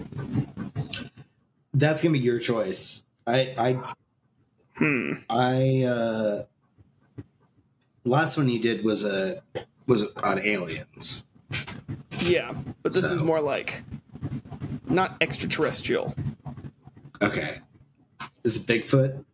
That's 1.73 2.03
gonna 2.03 2.13
be 2.13 2.19
your 2.19 2.39
choice. 2.39 3.07
I 3.27 3.55
I 3.57 3.95
Hmm. 4.81 5.13
I 5.29 5.83
uh 5.85 6.43
last 8.11 8.37
one 8.37 8.49
you 8.49 8.59
did 8.59 8.85
was 8.85 9.05
a 9.05 9.43
was 9.87 10.13
on 10.17 10.39
aliens. 10.41 11.25
Yeah, 12.21 12.53
but 12.83 12.93
this 12.93 13.05
is 13.07 13.23
more 13.23 13.41
like 13.41 13.83
not 14.89 15.17
extraterrestrial. 15.21 16.15
Okay. 17.23 17.59
Is 18.45 18.57
it 18.57 18.67
Bigfoot? 18.67 19.25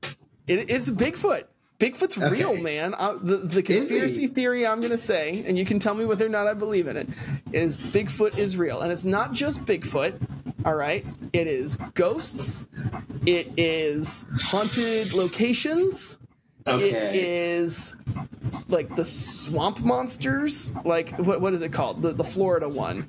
It, 0.47 0.71
it's 0.71 0.91
Bigfoot. 0.91 1.45
Bigfoot's 1.79 2.17
Okay. 2.17 2.31
real, 2.31 2.61
man. 2.63 2.95
Uh, 2.97 3.15
the 3.21 3.37
the 3.37 3.63
conspiracy 3.63 4.27
theory 4.29 4.67
I'm 4.67 4.81
going 4.81 4.93
to 4.93 4.99
say, 4.99 5.45
and 5.47 5.59
you 5.59 5.65
can 5.65 5.79
tell 5.79 5.95
me 5.95 6.05
whether 6.05 6.25
or 6.25 6.31
not 6.31 6.47
I 6.47 6.55
believe 6.55 6.87
in 6.87 6.97
it, 6.97 7.09
is 7.53 7.77
Bigfoot 7.77 8.39
is 8.39 8.57
real, 8.57 8.81
and 8.81 8.91
it's 8.93 9.05
not 9.05 9.33
just 9.33 9.65
Bigfoot. 9.67 10.15
All 10.65 10.75
right, 10.75 11.05
it 11.33 11.47
is 11.47 11.77
ghosts. 11.95 12.67
It 13.27 13.53
is 13.57 14.27
haunted 14.37 15.13
locations. 15.15 16.19
It 16.67 16.71
Okay. 16.73 17.21
is 17.59 17.95
like 18.69 18.95
the 18.97 19.05
swamp 19.05 19.81
monsters. 19.81 20.73
Like 20.85 21.17
what 21.19 21.41
what 21.41 21.53
is 21.53 21.63
it 21.63 21.73
called? 21.73 22.03
The 22.03 22.13
the 22.13 22.25
Florida 22.25 22.69
one. 22.69 23.07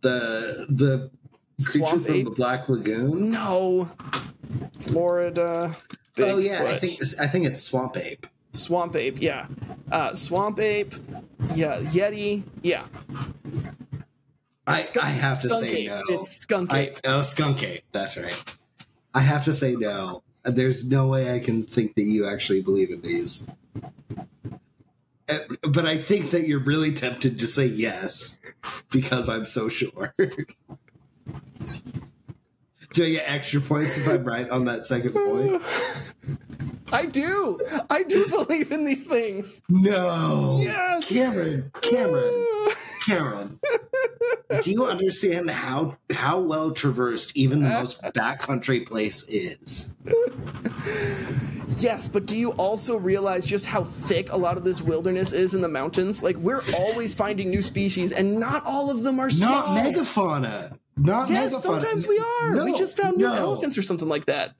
the 0.00 0.66
the 0.68 1.10
creature 1.62 1.86
Swamp 1.88 2.06
from 2.06 2.14
ape? 2.14 2.24
the 2.24 2.30
Black 2.30 2.68
Lagoon. 2.68 3.30
No, 3.30 3.90
Florida. 4.78 5.74
Oh 6.18 6.38
yeah, 6.38 6.64
I 6.66 6.76
think 6.78 7.00
it's, 7.00 7.18
I 7.20 7.26
think 7.26 7.46
it's 7.46 7.62
Swamp 7.62 7.96
Ape. 7.96 8.26
Swamp 8.52 8.96
ape, 8.96 9.22
yeah. 9.22 9.46
Uh, 9.92 10.12
swamp 10.12 10.58
ape, 10.58 10.92
yeah. 11.54 11.76
Yeti, 11.82 12.42
yeah. 12.62 12.84
I, 14.66 14.82
Skunk- 14.82 15.06
I 15.06 15.08
have 15.10 15.40
to 15.42 15.50
say 15.50 15.76
ape. 15.84 15.88
no. 15.88 16.02
It's 16.08 16.36
skunk 16.38 16.72
I, 16.74 16.92
oh, 17.06 17.22
skunk 17.22 17.62
ape. 17.62 17.84
That's 17.92 18.16
right. 18.16 18.56
I 19.14 19.20
have 19.20 19.44
to 19.44 19.52
say 19.52 19.76
no. 19.76 20.22
There's 20.42 20.88
no 20.90 21.08
way 21.08 21.34
I 21.34 21.38
can 21.38 21.64
think 21.64 21.94
that 21.96 22.02
you 22.02 22.26
actually 22.26 22.62
believe 22.62 22.90
in 22.90 23.02
these. 23.02 23.48
Uh, 25.28 25.38
But 25.62 25.86
I 25.86 25.98
think 25.98 26.30
that 26.30 26.48
you're 26.48 26.60
really 26.60 26.92
tempted 26.92 27.38
to 27.38 27.46
say 27.46 27.66
yes 27.66 28.40
because 28.90 29.28
I'm 29.28 29.44
so 29.44 29.68
sure. 29.68 30.14
Do 32.92 33.04
I 33.04 33.10
get 33.10 33.30
extra 33.30 33.60
points 33.60 33.96
if 33.98 34.08
I'm 34.08 34.24
right 34.24 34.50
on 34.50 34.64
that 34.64 34.84
second 34.84 35.12
point? 35.12 35.62
I 36.92 37.06
do. 37.06 37.60
I 37.88 38.02
do 38.02 38.26
believe 38.30 38.70
in 38.72 38.84
these 38.84 39.06
things. 39.06 39.62
No. 39.68 40.58
Yes. 40.62 41.04
Camron, 41.06 41.70
Camron, 41.72 42.72
Camron. 43.06 44.62
Do 44.62 44.70
you 44.70 44.84
understand 44.84 45.50
how 45.50 45.96
how 46.12 46.40
well 46.40 46.70
traversed 46.72 47.36
even 47.36 47.60
the 47.60 47.68
most 47.68 48.02
backcountry 48.14 48.86
place 48.86 49.28
is? 49.28 49.94
Yes, 51.78 52.08
but 52.08 52.26
do 52.26 52.36
you 52.36 52.50
also 52.52 52.96
realize 52.96 53.46
just 53.46 53.64
how 53.66 53.82
thick 53.84 54.32
a 54.32 54.36
lot 54.36 54.56
of 54.58 54.64
this 54.64 54.82
wilderness 54.82 55.32
is 55.32 55.54
in 55.54 55.60
the 55.62 55.68
mountains? 55.68 56.22
Like 56.22 56.36
we're 56.36 56.62
always 56.76 57.14
finding 57.14 57.48
new 57.48 57.62
species, 57.62 58.12
and 58.12 58.38
not 58.38 58.62
all 58.66 58.90
of 58.90 59.02
them 59.02 59.18
are 59.18 59.30
small. 59.30 59.74
Not 59.74 59.94
megafauna. 59.94 60.78
Not 60.96 61.30
Yes, 61.30 61.54
megafauna. 61.54 61.60
sometimes 61.60 62.06
we 62.06 62.18
are. 62.18 62.64
we 62.64 62.74
just 62.74 62.96
found 62.98 63.16
new 63.16 63.28
no. 63.28 63.32
elephants 63.34 63.78
or 63.78 63.82
something 63.82 64.08
like 64.08 64.26
that. 64.26 64.54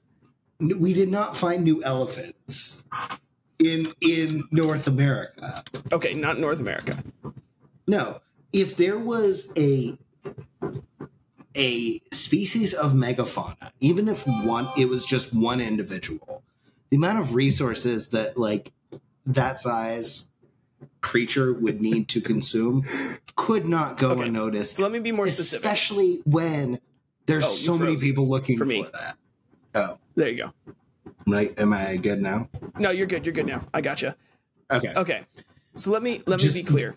We 0.79 0.93
did 0.93 1.09
not 1.09 1.35
find 1.37 1.63
new 1.63 1.83
elephants 1.83 2.85
in 3.59 3.93
in 4.01 4.43
North 4.51 4.87
America. 4.87 5.63
Okay, 5.91 6.13
not 6.13 6.37
North 6.39 6.59
America. 6.59 7.03
No, 7.87 8.21
if 8.53 8.77
there 8.77 8.99
was 8.99 9.53
a 9.57 9.97
a 11.55 11.99
species 12.11 12.73
of 12.73 12.93
megafauna, 12.93 13.71
even 13.79 14.07
if 14.07 14.25
one 14.25 14.69
it 14.77 14.87
was 14.87 15.05
just 15.05 15.33
one 15.35 15.59
individual, 15.59 16.43
the 16.89 16.97
amount 16.97 17.19
of 17.19 17.35
resources 17.35 18.09
that 18.09 18.37
like 18.37 18.71
that 19.25 19.59
size 19.59 20.29
creature 21.01 21.53
would 21.53 21.81
need 21.81 22.07
to 22.07 22.21
consume 22.21 22.83
could 23.35 23.67
not 23.67 23.97
go 23.97 24.11
Okay, 24.11 24.27
unnoticed. 24.27 24.75
So 24.77 24.83
let 24.83 24.91
me 24.91 24.99
be 24.99 25.11
more 25.11 25.27
specific. 25.27 25.65
especially 25.65 26.21
when 26.25 26.79
there's 27.25 27.45
Oh, 27.45 27.49
so 27.49 27.77
many 27.77 27.97
people 27.97 28.27
looking 28.27 28.57
For 28.57 28.65
for, 28.65 28.83
that. 28.91 29.17
Oh, 29.75 29.97
There 30.15 30.29
you 30.29 30.37
go. 30.37 30.73
am 31.27 31.33
I, 31.33 31.53
am 31.57 31.73
I 31.73 31.95
good 31.97 32.21
now? 32.21 32.49
No, 32.77 32.91
you're 32.91 33.07
good. 33.07 33.25
You're 33.25 33.33
good 33.33 33.45
now. 33.45 33.63
I 33.73 33.81
got 33.81 33.91
gotcha. 34.01 34.15
Okay. 34.71 34.93
Okay. 34.95 35.21
So 35.73 35.91
let 35.91 36.03
me 36.03 36.21
let 36.27 36.39
Just- 36.39 36.55
me 36.55 36.61
be 36.63 36.67
clear. 36.67 36.95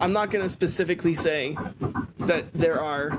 I'm 0.00 0.12
not 0.12 0.30
going 0.30 0.44
to 0.44 0.48
specifically 0.48 1.14
say 1.14 1.56
that 2.20 2.52
there 2.52 2.80
are 2.80 3.18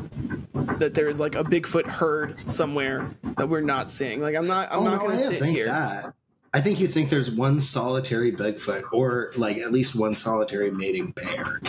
that 0.77 0.93
there 0.93 1.07
is 1.07 1.19
like 1.19 1.35
a 1.35 1.43
Bigfoot 1.43 1.87
herd 1.87 2.47
somewhere 2.47 3.09
that 3.37 3.49
we're 3.49 3.61
not 3.61 3.89
seeing. 3.89 4.21
Like 4.21 4.35
I'm 4.35 4.47
not 4.47 4.71
I'm 4.71 4.79
Oh, 4.79 4.83
not 4.83 4.91
no, 4.93 4.97
going 4.99 5.11
I 5.11 5.17
to 5.17 5.23
don't 5.23 5.31
sit 5.31 5.39
think 5.41 5.55
here. 5.57 5.65
that. 5.67 6.13
I 6.53 6.61
think 6.61 6.79
you 6.79 6.87
think 6.87 7.09
there's 7.09 7.29
one 7.31 7.59
solitary 7.59 8.31
Bigfoot, 8.31 8.83
or 8.93 9.31
like 9.37 9.57
at 9.57 9.71
least 9.71 9.95
one 9.95 10.13
solitary 10.15 10.71
mating 10.71 11.13
pair. 11.13 11.59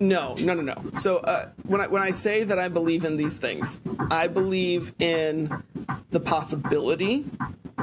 No, 0.00 0.34
no, 0.40 0.54
no, 0.54 0.62
no. 0.62 0.74
So 0.92 1.18
uh, 1.18 1.50
when 1.64 1.80
I 1.80 1.86
when 1.86 2.02
I 2.02 2.10
say 2.10 2.44
that 2.44 2.58
I 2.58 2.68
believe 2.68 3.04
in 3.04 3.16
these 3.16 3.36
things, 3.36 3.80
I 4.10 4.28
believe 4.28 4.92
in 4.98 5.62
the 6.10 6.20
possibility 6.20 7.24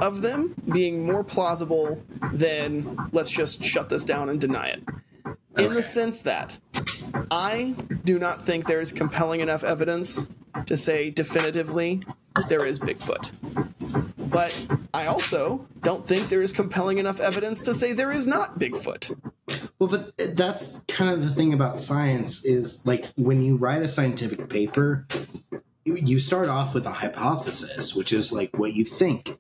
of 0.02 0.22
them 0.22 0.54
being 0.72 1.06
more 1.06 1.24
plausible 1.24 2.02
than 2.34 3.10
let's 3.12 3.30
just 3.30 3.64
shut 3.64 3.90
this 3.90 4.06
down 4.06 4.30
and 4.30 4.40
deny 4.40 4.68
it. 4.68 4.84
In 5.58 5.74
the 5.74 5.82
sense 5.82 6.20
that 6.20 6.58
I 7.32 7.76
do 8.04 8.20
not 8.20 8.42
think 8.46 8.66
there 8.68 8.82
is 8.82 8.92
compelling 8.92 9.40
enough 9.40 9.64
evidence 9.64 10.30
to 10.66 10.76
say 10.78 11.10
definitively 11.10 12.02
there 12.50 12.66
is 12.66 12.80
Bigfoot. 12.80 13.32
But 14.30 14.54
I 14.94 15.06
also 15.08 15.66
don't 15.82 16.06
think 16.06 16.28
there 16.28 16.42
is 16.42 16.52
compelling 16.52 16.98
enough 16.98 17.20
evidence 17.20 17.62
to 17.64 17.74
say 17.74 17.94
there 17.94 18.12
is 18.12 18.28
not 18.28 18.60
Bigfoot. 18.60 19.18
Well, 19.80 19.90
but 19.90 20.12
that's 20.36 20.84
kind 20.88 21.12
of 21.12 21.22
the 21.24 21.34
thing 21.34 21.54
about 21.54 21.80
science 21.80 22.44
is 22.46 22.86
like 22.86 23.06
when 23.18 23.42
you 23.42 23.56
write 23.56 23.82
a 23.82 23.88
scientific 23.88 24.50
paper, 24.50 25.06
you- 25.86 25.96
you 25.96 26.20
start 26.20 26.50
off 26.50 26.74
with 26.74 26.86
a 26.86 26.92
hypothesis, 26.92 27.96
which 27.96 28.12
is 28.12 28.32
like 28.32 28.58
what 28.58 28.74
you 28.74 28.84
think 28.84 29.38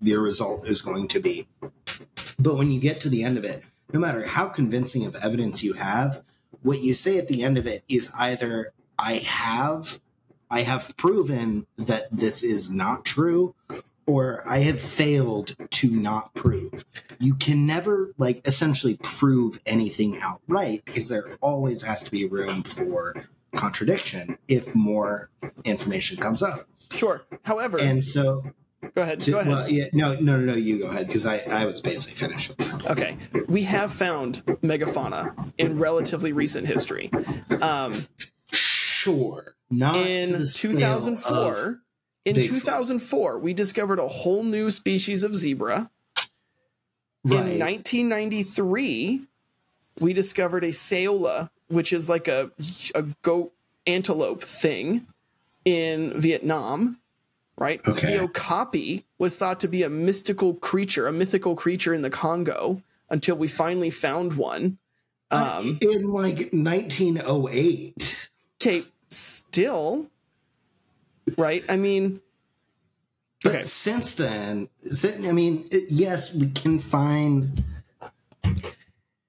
the 0.00 0.16
result 0.16 0.66
is 0.66 0.80
going 0.80 1.06
to 1.08 1.20
be. 1.20 1.46
But 2.38 2.56
when 2.56 2.70
you 2.70 2.80
get 2.80 3.00
to 3.02 3.08
the 3.08 3.22
end 3.22 3.38
of 3.38 3.44
it, 3.44 3.62
no 3.92 4.00
matter 4.00 4.26
how 4.26 4.48
convincing 4.48 5.04
of 5.04 5.14
evidence 5.16 5.62
you 5.62 5.74
have, 5.74 6.22
what 6.62 6.80
you 6.80 6.94
say 6.94 7.18
at 7.18 7.28
the 7.28 7.42
end 7.42 7.58
of 7.58 7.66
it 7.66 7.84
is 7.88 8.10
either 8.18 8.72
I 8.98 9.14
have 9.14 10.00
I 10.50 10.62
have 10.62 10.94
proven 10.98 11.66
that 11.78 12.08
this 12.12 12.42
is 12.42 12.70
not 12.70 13.06
true 13.06 13.54
or 14.06 14.46
I 14.46 14.58
have 14.58 14.78
failed 14.78 15.56
to 15.70 15.90
not 15.90 16.34
prove. 16.34 16.84
You 17.18 17.34
can 17.34 17.66
never 17.66 18.12
like 18.18 18.46
essentially 18.46 18.98
prove 19.02 19.60
anything 19.64 20.18
outright 20.20 20.84
because 20.84 21.08
there 21.08 21.36
always 21.40 21.82
has 21.82 22.02
to 22.04 22.10
be 22.10 22.26
room 22.26 22.64
for 22.64 23.24
contradiction 23.54 24.36
if 24.46 24.74
more 24.74 25.30
information 25.64 26.18
comes 26.18 26.42
up. 26.42 26.68
Sure. 26.90 27.22
However, 27.44 27.78
And 27.80 28.04
so 28.04 28.44
go 28.94 29.02
ahead. 29.02 29.20
to, 29.20 29.30
go 29.30 29.38
ahead. 29.38 29.52
well, 29.52 29.70
yeah, 29.70 29.86
no, 29.92 30.14
no, 30.14 30.36
no, 30.36 30.52
no, 30.52 30.54
you 30.54 30.78
go 30.78 30.88
ahead 30.88 31.06
because 31.06 31.26
I, 31.26 31.38
I 31.48 31.64
was 31.66 31.80
basically 31.80 32.14
finished. 32.14 32.52
Okay, 32.90 33.16
we 33.48 33.62
have 33.62 33.92
found 33.92 34.44
megafauna 34.62 35.52
in 35.58 35.78
relatively 35.78 36.32
recent 36.32 36.66
history. 36.66 37.10
Um, 37.60 37.94
Sure. 39.02 39.56
Not 39.68 40.06
in 40.06 40.46
2004, 40.46 41.80
in 42.24 42.36
Bigfoot. 42.36 42.44
2004, 42.44 43.38
we 43.40 43.52
discovered 43.52 43.98
a 43.98 44.06
whole 44.06 44.44
new 44.44 44.70
species 44.70 45.24
of 45.24 45.34
zebra. 45.34 45.90
In 47.24 47.30
1993, 47.30 49.22
we 50.00 50.12
discovered 50.12 50.62
a 50.62 50.68
saola, 50.68 51.50
which 51.66 51.92
is 51.92 52.08
like 52.08 52.28
a 52.28 52.52
a 52.94 53.02
goat 53.22 53.52
antelope 53.88 54.44
thing 54.44 55.06
in 55.64 56.20
Vietnam. 56.20 57.00
Right, 57.62 57.80
Okay. 57.86 58.16
the 58.16 58.24
okapi 58.24 59.04
was 59.18 59.38
thought 59.38 59.60
to 59.60 59.68
be 59.68 59.84
a 59.84 59.88
mystical 59.88 60.54
creature, 60.54 61.06
a 61.06 61.12
mythical 61.12 61.54
creature 61.54 61.94
in 61.94 62.02
the 62.02 62.10
Congo, 62.10 62.82
until 63.08 63.36
we 63.36 63.46
finally 63.46 63.90
found 63.90 64.32
one. 64.32 64.78
Um, 65.30 65.78
in 65.80 66.02
like 66.08 66.52
1908. 66.52 68.30
okay, 68.60 68.82
still, 69.10 70.08
right? 71.38 71.62
I 71.68 71.76
mean, 71.76 72.20
But 73.44 73.52
Okay. 73.52 73.62
since 73.62 74.16
then, 74.16 74.68
I 75.24 75.30
mean, 75.30 75.68
yes, 75.88 76.34
we 76.34 76.50
can 76.50 76.80
find 76.80 77.62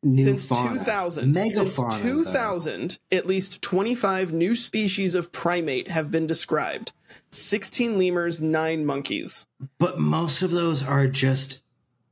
new 0.04 0.24
since 0.24 0.48
fauna. 0.48 0.78
2000, 0.78 1.34
since 1.34 1.58
Megafauna, 1.58 1.92
though. 1.92 2.24
2000, 2.24 3.00
at 3.12 3.26
least 3.26 3.62
25 3.62 4.34
new 4.34 4.56
species 4.56 5.16
of 5.16 5.32
primate 5.32 5.88
have 5.88 6.12
been 6.12 6.28
described. 6.28 6.92
16 7.30 7.98
lemurs, 7.98 8.42
9 8.42 8.86
monkeys. 8.86 9.48
But 9.80 10.00
most 10.00 10.42
of 10.42 10.52
those 10.52 10.86
are 10.88 11.08
just 11.08 11.64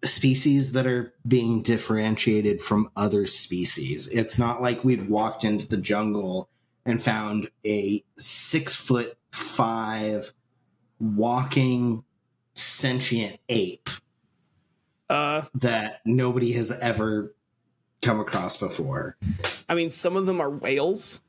species 0.03 0.73
that 0.73 0.87
are 0.87 1.13
being 1.27 1.61
differentiated 1.61 2.61
from 2.61 2.89
other 2.95 3.25
species. 3.27 4.07
It's 4.07 4.39
not 4.39 4.61
like 4.61 4.83
we've 4.83 5.07
walked 5.07 5.43
into 5.43 5.67
the 5.67 5.77
jungle 5.77 6.49
and 6.85 7.01
found 7.01 7.49
a 7.65 8.03
six 8.17 8.73
foot 8.73 9.17
five 9.31 10.33
walking 10.99 12.03
sentient 12.53 13.39
ape 13.49 13.89
Uh, 15.09 15.43
that 15.53 16.01
nobody 16.05 16.53
has 16.53 16.71
ever 16.79 17.33
come 18.01 18.19
across 18.19 18.57
before. 18.57 19.15
I 19.69 19.75
mean, 19.75 19.89
some 19.89 20.15
of 20.15 20.25
them 20.25 20.41
are 20.41 20.49
whales, 20.49 21.21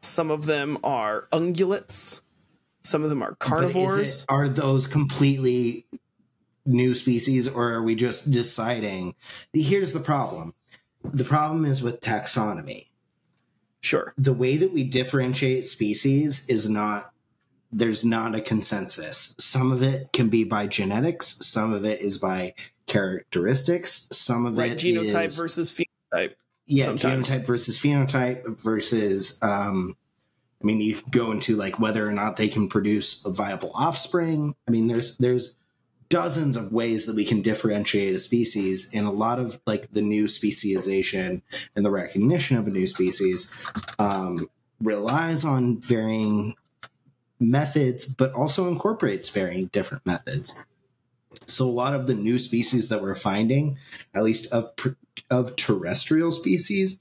some 0.00 0.30
of 0.30 0.46
them 0.46 0.78
are 0.82 1.28
ungulates, 1.32 2.20
some 2.82 3.02
of 3.02 3.08
them 3.10 3.22
are 3.22 3.34
carnivores. 3.36 4.20
it- 4.22 4.26
are 4.28 4.48
those 4.48 4.86
completely 4.86 5.86
new 6.66 6.94
species 6.94 7.48
or 7.48 7.72
are 7.72 7.82
we 7.82 7.94
just 7.94 8.30
deciding? 8.30 9.14
Here's 9.52 9.92
the 9.92 10.00
problem. 10.00 10.54
The 11.04 11.24
problem 11.24 11.64
is 11.64 11.82
with 11.82 12.00
taxonomy. 12.00 12.86
Sure. 13.80 14.12
the 14.18 14.32
way 14.32 14.56
that 14.56 14.72
we 14.72 14.82
differentiate 14.82 15.64
species 15.64 16.48
is 16.48 16.68
not 16.68 17.12
there's 17.70 18.04
not 18.04 18.34
a 18.34 18.40
consensus 18.40 19.36
some 19.38 19.70
of 19.70 19.84
it 19.84 20.12
can 20.12 20.28
be 20.28 20.42
by 20.42 20.66
genetics 20.66 21.36
some 21.46 21.72
of 21.72 21.84
it 21.84 22.00
is 22.00 22.18
by 22.18 22.52
characteristics 22.86 24.08
some 24.10 24.46
of 24.46 24.58
Right. 24.58 24.72
it 24.72 24.78
Genotype 24.78 25.24
is- 25.26 25.36
versus 25.36 25.72
phenotype. 25.72 25.84
Yeah 26.66 26.86
sometimes. 26.86 27.30
genotype 27.30 27.46
versus 27.46 27.78
phenotype 27.78 28.60
versus 28.60 29.42
um 29.42 29.96
i 30.62 30.64
mean 30.64 30.80
you 30.80 31.00
go 31.10 31.32
into 31.32 31.56
like 31.56 31.78
whether 31.78 32.06
or 32.06 32.12
not 32.12 32.36
they 32.36 32.48
can 32.48 32.68
produce 32.68 33.24
a 33.24 33.30
viable 33.30 33.70
offspring 33.74 34.54
i 34.66 34.70
mean 34.70 34.86
there's 34.86 35.16
there's 35.18 35.56
dozens 36.08 36.56
of 36.56 36.72
ways 36.72 37.06
that 37.06 37.14
we 37.14 37.24
can 37.24 37.42
differentiate 37.42 38.14
a 38.14 38.18
species 38.18 38.90
and 38.94 39.06
a 39.06 39.10
lot 39.10 39.38
of 39.38 39.60
like 39.66 39.90
the 39.92 40.00
new 40.00 40.26
speciation 40.26 41.42
and 41.76 41.84
the 41.84 41.90
recognition 41.90 42.56
of 42.56 42.66
a 42.66 42.70
new 42.70 42.86
species 42.86 43.70
um, 43.98 44.48
relies 44.80 45.44
on 45.44 45.80
varying 45.80 46.54
methods 47.38 48.06
but 48.06 48.32
also 48.32 48.68
incorporates 48.68 49.28
varying 49.28 49.66
different 49.66 50.04
methods 50.06 50.64
so 51.46 51.66
a 51.66 51.70
lot 51.70 51.94
of 51.94 52.06
the 52.06 52.14
new 52.14 52.38
species 52.38 52.88
that 52.88 53.02
we're 53.02 53.14
finding 53.14 53.76
at 54.14 54.24
least 54.24 54.52
of 54.52 54.74
pr- 54.76 54.88
of 55.30 55.56
terrestrial 55.56 56.30
species 56.30 56.98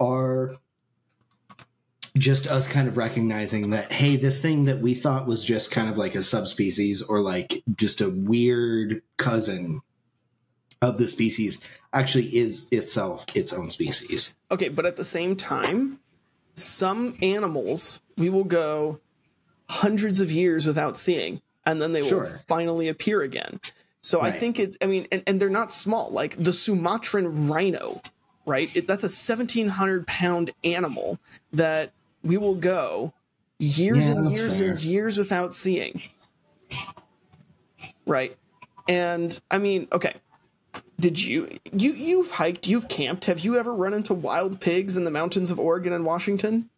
are 0.00 0.50
just 2.16 2.46
us 2.46 2.66
kind 2.66 2.88
of 2.88 2.96
recognizing 2.96 3.70
that 3.70 3.92
hey 3.92 4.16
this 4.16 4.40
thing 4.40 4.64
that 4.64 4.80
we 4.80 4.94
thought 4.94 5.26
was 5.26 5.44
just 5.44 5.70
kind 5.70 5.88
of 5.88 5.96
like 5.96 6.14
a 6.14 6.22
subspecies 6.22 7.00
or 7.02 7.20
like 7.20 7.62
just 7.76 8.00
a 8.00 8.08
weird 8.08 9.02
cousin 9.18 9.80
of 10.82 10.98
the 10.98 11.06
species 11.06 11.60
actually 11.92 12.24
is 12.36 12.68
itself 12.72 13.24
its 13.36 13.52
own 13.52 13.70
species 13.70 14.36
Okay, 14.50 14.68
but 14.68 14.86
at 14.86 14.96
the 14.96 15.04
same 15.04 15.36
time, 15.36 16.00
some 16.54 17.16
animals 17.22 18.00
we 18.16 18.30
will 18.30 18.44
go 18.44 19.00
hundreds 19.68 20.20
of 20.20 20.32
years 20.32 20.64
without 20.66 20.96
seeing, 20.96 21.42
and 21.66 21.80
then 21.80 21.92
they 21.92 22.02
will 22.02 22.24
finally 22.48 22.88
appear 22.88 23.20
again. 23.20 23.60
So 24.08 24.22
I 24.22 24.30
think 24.30 24.58
it's, 24.58 24.78
I 24.80 24.86
mean, 24.86 25.06
and, 25.12 25.22
and 25.26 25.38
they're 25.38 25.50
not 25.50 25.70
small. 25.70 26.10
Like 26.10 26.34
the 26.42 26.52
Sumatran 26.52 27.46
rhino, 27.46 28.00
right? 28.46 28.74
It, 28.74 28.86
that's 28.86 29.02
a 29.02 29.12
1,700 29.12 30.06
pound 30.06 30.50
animal 30.64 31.18
that 31.52 31.92
we 32.22 32.38
will 32.38 32.54
go 32.54 33.12
years 33.58 34.08
Yeah, 34.08 34.14
and 34.14 34.30
years 34.30 34.60
and 34.60 34.80
years 34.80 35.18
without 35.18 35.52
seeing. 35.52 36.00
Right. 38.06 38.34
And 38.88 39.38
I 39.50 39.58
mean, 39.58 39.88
okay. 39.92 40.14
Did 40.98 41.22
you 41.22 41.58
you 41.70 41.92
you've 41.92 42.30
hiked, 42.30 42.66
you've 42.66 42.88
camped. 42.88 43.26
Have 43.26 43.40
you 43.40 43.58
ever 43.58 43.74
run 43.74 43.92
into 43.92 44.14
wild 44.14 44.58
pigs 44.58 44.96
in 44.96 45.04
the 45.04 45.10
mountains 45.10 45.50
of 45.50 45.60
Oregon 45.60 45.92
and 45.92 46.06
Washington? 46.06 46.70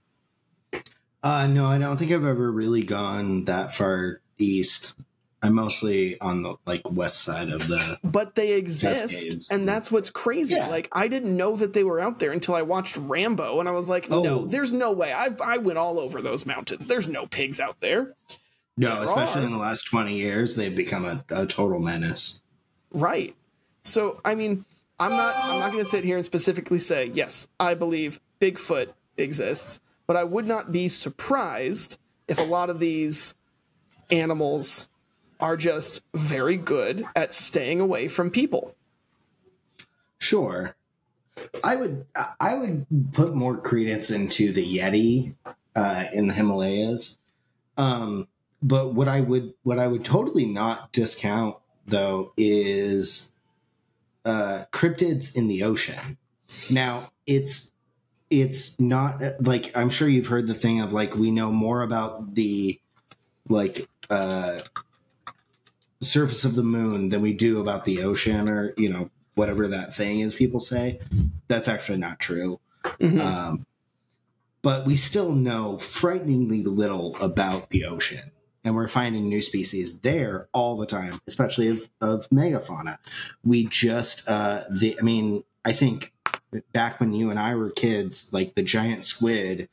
uh 1.23 1.47
no 1.47 1.67
i 1.67 1.77
don't 1.77 1.99
think 1.99 2.11
i've 2.11 2.25
ever 2.25 2.51
really 2.51 2.83
gone 2.83 3.45
that 3.45 3.75
far 3.75 4.21
east 4.39 4.95
i'm 5.43 5.55
mostly 5.55 6.21
on 6.21 6.43
the 6.43 6.55
like 6.67 6.83
west 6.91 7.23
side 7.23 7.49
of 7.51 7.67
the 7.69 7.99
But 8.05 8.35
they 8.35 8.53
exist, 8.53 9.01
Cascades. 9.03 9.49
and 9.51 9.67
that's 9.69 9.91
what's 9.91 10.11
crazy. 10.11 10.55
Yeah. 10.57 10.69
Like 10.69 10.89
I 10.93 11.09
didn't 11.09 11.35
know 11.37 11.57
that 11.57 11.73
they 11.73 11.85
were 11.85 11.99
out 12.01 12.19
there 12.19 12.31
until 12.33 12.55
I 12.55 12.63
watched 12.63 12.97
Rambo, 12.97 13.59
and 13.61 13.69
I 13.69 13.73
was 13.73 13.89
like, 13.89 14.11
no, 14.11 14.25
Oh. 14.27 14.45
there's 14.47 14.73
no 14.73 14.93
way. 14.93 15.13
I 15.13 15.31
I 15.45 15.57
went 15.59 15.79
all 15.79 15.99
over 15.99 16.21
those 16.21 16.45
mountains. 16.45 16.87
There's 16.87 17.09
no 17.09 17.27
pigs 17.27 17.59
out 17.61 17.81
there. 17.81 18.15
no 18.77 18.95
There 18.97 19.05
especially 19.05 19.43
are. 19.43 19.47
in 19.47 19.53
the 19.53 19.59
last 19.59 19.85
20 19.85 20.13
years 20.15 20.57
they've 20.57 20.77
become 20.77 21.05
a, 21.05 21.25
a 21.31 21.47
total 21.47 21.81
menace 21.81 22.41
Right. 22.93 23.35
So 23.83 24.21
I 24.25 24.35
mean, 24.35 24.65
I'm 24.99 25.13
not 25.13 25.37
I'm 25.43 25.59
not 25.61 25.73
going 25.73 25.83
to 25.85 25.89
sit 25.91 26.05
here 26.05 26.17
and 26.17 26.27
specifically 26.27 26.81
say 26.81 27.11
yes, 27.15 27.49
I 27.59 27.73
believe 27.75 28.21
Bigfoot 28.43 28.89
exists, 29.17 29.81
but 30.07 30.17
I 30.17 30.25
would 30.25 30.47
not 30.47 30.71
be 30.71 30.89
surprised 30.89 31.97
if 32.29 32.39
a 32.39 32.43
lot 32.43 32.69
of 32.69 32.79
these 32.79 33.35
animals 34.11 34.89
are 35.41 35.57
just 35.57 36.03
very 36.15 36.57
good 36.57 37.05
at 37.17 37.33
staying 37.33 37.81
away 37.81 38.09
from 38.09 38.31
people. 38.31 38.75
Sure. 40.19 40.77
I 41.65 41.77
would 41.77 42.07
I 42.39 42.55
would 42.55 42.87
put 43.13 43.35
more 43.35 43.57
credence 43.57 44.11
into 44.11 44.53
the 44.53 44.77
Yeti 44.77 45.35
uh, 45.75 46.05
in 46.13 46.27
the 46.27 46.35
Himalayas. 46.35 47.19
Um, 47.79 48.29
but 48.63 48.95
what 48.95 49.09
I 49.09 49.21
would 49.21 49.55
what 49.63 49.79
I 49.79 49.87
would 49.87 50.05
totally 50.05 50.45
not 50.45 50.93
discount 50.93 51.57
though 51.87 52.33
is 52.37 53.33
uh, 54.25 54.65
cryptids 54.73 55.37
in 55.37 55.49
the 55.49 55.63
ocean. 55.63 56.19
Now 56.71 57.11
it's 57.27 57.75
it's 58.29 58.79
not 58.79 59.21
like 59.41 59.77
I'm 59.77 59.91
sure 59.91 60.09
you've 60.09 60.27
heard 60.27 60.47
the 60.47 60.55
thing 60.55 60.81
of 60.81 60.93
like 60.93 61.17
we 61.17 61.31
know 61.31 61.51
more 61.51 61.83
about 61.83 62.35
the 62.35 62.79
like 63.49 63.89
uh, 64.09 64.61
surface 66.01 66.45
of 66.45 66.55
the 66.55 66.63
moon 66.63 67.11
than 67.11 67.21
we 67.21 67.33
do 67.33 67.61
about 67.61 67.85
the 67.85 68.03
ocean 68.03 68.49
or 68.49 68.73
you 68.77 68.89
know 68.89 69.11
whatever 69.35 69.69
that 69.69 69.93
saying 69.93 70.21
is 70.21 70.35
people 70.35 70.61
say 70.61 70.99
that's 71.49 71.69
actually 71.69 71.99
not 71.99 72.19
true 72.19 72.59
Mhm. 72.99 73.21
um, 73.21 73.67
but 74.63 74.87
we 74.87 74.97
still 74.97 75.33
know 75.33 75.79
frighteningly 75.79 76.63
little 76.63 77.17
about 77.21 77.71
the 77.71 77.85
ocean 77.85 78.31
and 78.65 78.75
we're 78.75 78.89
finding 78.89 79.29
new 79.29 79.41
species 79.43 80.01
there 80.01 80.49
all 80.53 80.77
the 80.77 80.87
time 80.87 81.21
especially 81.29 81.69
of, 81.69 81.91
of 82.01 82.27
megafauna 82.31 82.97
we 83.45 83.67
just 83.67 84.29
uh 84.29 84.63
the 84.71 84.97
i 84.99 85.03
mean 85.03 85.45
i 85.65 85.73
think 85.73 86.13
back 86.73 86.99
when 87.01 87.13
you 87.13 87.31
and 87.31 87.39
i 87.39 87.55
were 87.55 87.71
kids 87.71 88.31
like 88.33 88.55
the 88.55 88.63
giant 88.63 89.05
squid 89.05 89.69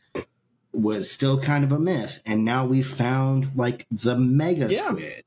was 0.74 1.10
still 1.10 1.40
kind 1.40 1.64
of 1.64 1.72
a 1.72 1.80
myth 1.80 2.22
and 2.26 2.44
now 2.46 2.66
we've 2.66 2.86
found 2.88 3.56
like 3.56 3.86
the 3.90 4.16
mega 4.18 4.68
Yeah. 4.70 4.90
squid 4.90 5.24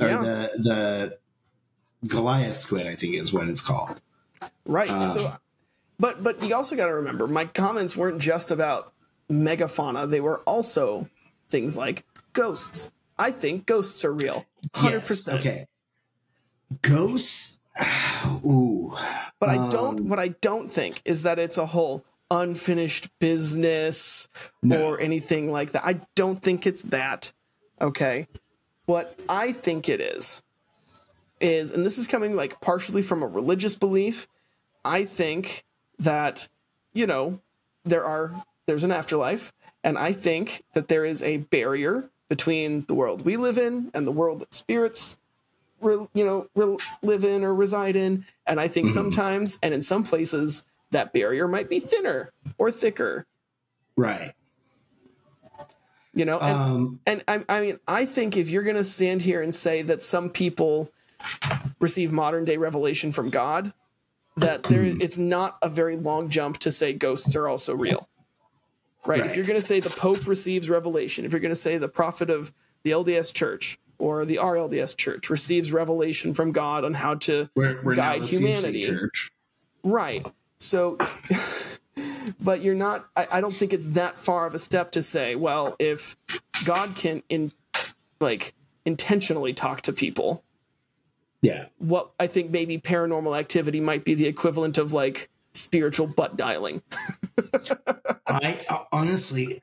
or 0.00 0.08
Yeah. 0.08 0.22
the 0.22 0.50
the 0.58 1.18
goliath 2.08 2.56
squid 2.56 2.86
i 2.86 2.94
think 2.94 3.14
is 3.14 3.32
what 3.32 3.48
it's 3.48 3.60
called 3.60 4.00
Right. 4.64 4.88
Uh, 4.90 5.06
so, 5.06 5.32
but 5.98 6.22
but 6.22 6.42
you 6.42 6.54
also 6.54 6.74
got 6.74 6.86
to 6.86 6.94
remember, 6.94 7.26
my 7.26 7.44
comments 7.44 7.94
weren't 7.94 8.22
just 8.22 8.50
about 8.50 8.94
megafauna. 9.30 10.08
They 10.08 10.20
were 10.22 10.38
also 10.40 11.10
things 11.50 11.76
like 11.76 12.04
ghosts. 12.32 12.90
I 13.18 13.32
think 13.32 13.66
ghosts 13.66 14.02
are 14.06 14.12
real, 14.14 14.46
hundred 14.74 14.98
Yes, 15.00 15.08
percent. 15.08 15.40
okay 15.40 15.66
ghosts 16.82 17.60
ooh 18.44 18.96
But 19.40 19.48
I 19.50 19.56
don't. 19.70 20.00
Um, 20.00 20.08
What 20.08 20.18
I 20.18 20.28
don't 20.28 20.70
think 20.70 21.02
is 21.04 21.22
that 21.22 21.38
it's 21.38 21.58
a 21.58 21.66
whole 21.66 22.04
unfinished 22.30 23.08
business 23.18 24.28
No. 24.62 24.86
or 24.86 25.00
anything 25.00 25.50
like 25.50 25.72
that. 25.72 25.84
I 25.84 26.00
don't 26.14 26.40
think 26.42 26.66
it's 26.66 26.82
that. 26.82 27.32
Okay. 27.80 28.26
What 28.90 29.16
I 29.28 29.52
think 29.52 29.88
it 29.88 30.00
is 30.00 30.42
is, 31.40 31.70
and 31.70 31.86
this 31.86 31.96
is 31.96 32.08
coming 32.08 32.34
like 32.34 32.60
partially 32.60 33.02
from 33.02 33.22
a 33.22 33.26
religious 33.28 33.76
belief. 33.76 34.26
I 34.84 35.04
think 35.04 35.62
that 36.00 36.48
you 36.92 37.06
know 37.06 37.38
there 37.84 38.04
are 38.04 38.42
there's 38.66 38.82
an 38.82 38.90
afterlife, 38.90 39.52
and 39.84 39.96
I 39.96 40.12
think 40.12 40.64
that 40.74 40.88
there 40.88 41.04
is 41.04 41.22
a 41.22 41.36
barrier 41.36 42.10
between 42.28 42.84
the 42.88 42.94
world 42.94 43.24
we 43.24 43.36
live 43.36 43.58
in 43.58 43.92
and 43.94 44.08
the 44.08 44.10
world 44.10 44.40
that 44.40 44.52
spirits 44.52 45.16
re, 45.80 46.08
you 46.12 46.24
know 46.24 46.48
re, 46.56 46.76
live 47.00 47.22
in 47.22 47.44
or 47.44 47.54
reside 47.54 47.94
in 47.94 48.24
and 48.46 48.58
i 48.60 48.66
think 48.68 48.88
Mhm. 48.88 48.94
sometimes 48.94 49.58
and 49.62 49.74
in 49.74 49.82
some 49.82 50.04
places 50.04 50.64
that 50.92 51.12
barrier 51.12 51.48
might 51.48 51.68
be 51.68 51.80
thinner 51.80 52.30
or 52.56 52.70
thicker 52.70 53.26
right 53.96 54.32
you 56.14 56.24
know 56.24 56.38
and, 56.38 56.56
um 56.56 57.00
and 57.06 57.24
I, 57.28 57.44
I 57.48 57.60
mean 57.60 57.78
i 57.86 58.04
think 58.04 58.36
if 58.36 58.48
you're 58.48 58.62
going 58.62 58.76
to 58.76 58.84
stand 58.84 59.22
here 59.22 59.42
and 59.42 59.54
say 59.54 59.82
that 59.82 60.02
some 60.02 60.30
people 60.30 60.90
receive 61.78 62.12
modern 62.12 62.44
day 62.44 62.56
revelation 62.56 63.12
from 63.12 63.30
god 63.30 63.72
that 64.36 64.62
there 64.64 64.82
Mhm. 64.84 65.02
it's 65.02 65.18
not 65.18 65.58
a 65.62 65.68
very 65.68 65.96
long 65.96 66.28
jump 66.28 66.58
to 66.58 66.72
say 66.72 66.92
ghosts 66.92 67.36
are 67.36 67.46
also 67.48 67.74
real 67.74 68.08
right, 69.06 69.24
if 69.24 69.36
you're 69.36 69.44
going 69.44 69.60
to 69.60 69.66
say 69.66 69.80
the 69.80 69.90
pope 69.90 70.26
receives 70.26 70.68
revelation 70.68 71.24
if 71.24 71.32
you're 71.32 71.40
going 71.40 71.50
to 71.50 71.56
say 71.56 71.78
the 71.78 71.88
prophet 71.88 72.30
of 72.30 72.52
the 72.82 72.90
lds 72.90 73.32
church 73.32 73.78
or 73.98 74.24
the 74.24 74.36
rlds 74.36 74.96
church 74.96 75.30
receives 75.30 75.72
revelation 75.72 76.34
from 76.34 76.52
god 76.52 76.84
on 76.84 76.94
how 76.94 77.14
to 77.14 77.48
we're, 77.54 77.80
we're 77.82 77.94
guide 77.94 78.22
humanity. 78.22 78.88
Right. 79.82 80.26
So, 80.58 80.98
but 82.40 82.62
you're 82.62 82.74
not, 82.74 83.08
I, 83.16 83.26
I 83.32 83.40
don't 83.40 83.54
think 83.54 83.72
it's 83.72 83.88
that 83.88 84.18
far 84.18 84.46
of 84.46 84.54
a 84.54 84.58
step 84.58 84.92
to 84.92 85.02
say, 85.02 85.34
well, 85.34 85.76
if 85.78 86.16
God 86.64 86.94
can 86.96 87.22
in 87.28 87.52
like 88.20 88.54
intentionally 88.84 89.52
talk 89.52 89.82
to 89.82 89.92
people, 89.92 90.44
yeah 91.42 91.66
what 91.78 92.10
I 92.20 92.26
think 92.26 92.50
maybe 92.50 92.78
paranormal 92.78 93.38
activity 93.38 93.80
might 93.80 94.04
be 94.04 94.12
the 94.12 94.26
equivalent 94.26 94.76
of 94.76 94.92
like 94.92 95.30
spiritual 95.52 96.06
butt 96.06 96.36
dialing. 96.36 96.82
I 98.26 98.58
uh, 98.68 98.84
honestly, 98.92 99.60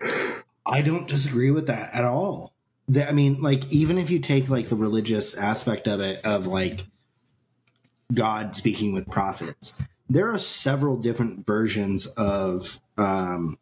I 0.65 0.81
don't 0.81 1.07
disagree 1.07 1.51
with 1.51 1.67
that 1.67 1.93
at 1.93 2.03
all. 2.03 2.53
I 2.95 3.11
mean, 3.11 3.41
like, 3.41 3.69
even 3.71 3.97
if 3.97 4.09
you 4.09 4.19
take 4.19 4.49
like 4.49 4.67
the 4.67 4.75
religious 4.75 5.37
aspect 5.37 5.87
of 5.87 5.99
it, 5.99 6.25
of 6.25 6.47
like 6.47 6.85
God 8.13 8.55
speaking 8.55 8.93
with 8.93 9.09
prophets, 9.09 9.77
there 10.09 10.31
are 10.33 10.37
several 10.37 10.97
different 10.97 11.45
versions 11.45 12.07
of, 12.15 12.79
um, 12.97 13.57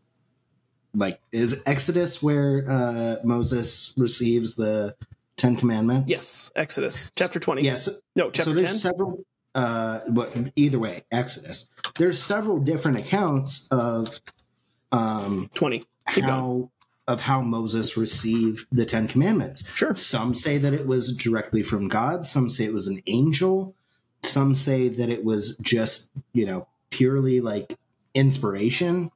like, 0.93 1.19
is 1.31 1.63
Exodus 1.65 2.21
where 2.23 2.63
uh, 2.69 3.15
Moses 3.23 3.93
receives 3.97 4.55
the 4.55 4.95
Ten 5.37 5.55
Commandments? 5.55 6.09
Yes. 6.09 6.51
Exodus 6.55 7.11
chapter 7.15 7.39
20. 7.39 7.61
Yes. 7.61 7.89
No, 8.15 8.31
chapter 8.31 8.51
so 8.51 8.53
there's 8.53 8.67
10. 8.69 8.75
several 8.93 9.23
uh 9.53 10.01
but 10.09 10.35
either 10.57 10.77
way 10.77 11.05
exodus 11.13 11.69
there's 11.97 12.21
several 12.21 12.59
different 12.59 12.97
accounts 12.97 13.69
of 13.69 14.19
um 14.91 15.49
20. 15.53 15.79
Keep 15.79 16.25
going. 16.25 16.25
how 16.25 16.71
of 17.07 17.21
how 17.21 17.41
moses 17.41 17.95
received 17.95 18.65
the 18.69 18.83
ten 18.85 19.07
commandments 19.07 19.73
Sure. 19.73 19.95
some 19.95 20.33
say 20.33 20.57
that 20.57 20.73
it 20.73 20.85
was 20.87 21.15
directly 21.15 21.63
from 21.63 21.87
god 21.87 22.25
some 22.25 22.49
say 22.49 22.65
it 22.65 22.73
was 22.73 22.87
an 22.89 23.01
angel 23.07 23.73
some 24.25 24.55
say 24.55 24.87
that 24.89 25.09
it 25.09 25.23
was 25.23 25.57
just 25.57 26.11
you 26.33 26.45
know 26.45 26.67
purely 26.89 27.41
like 27.41 27.77
inspiration 28.13 29.11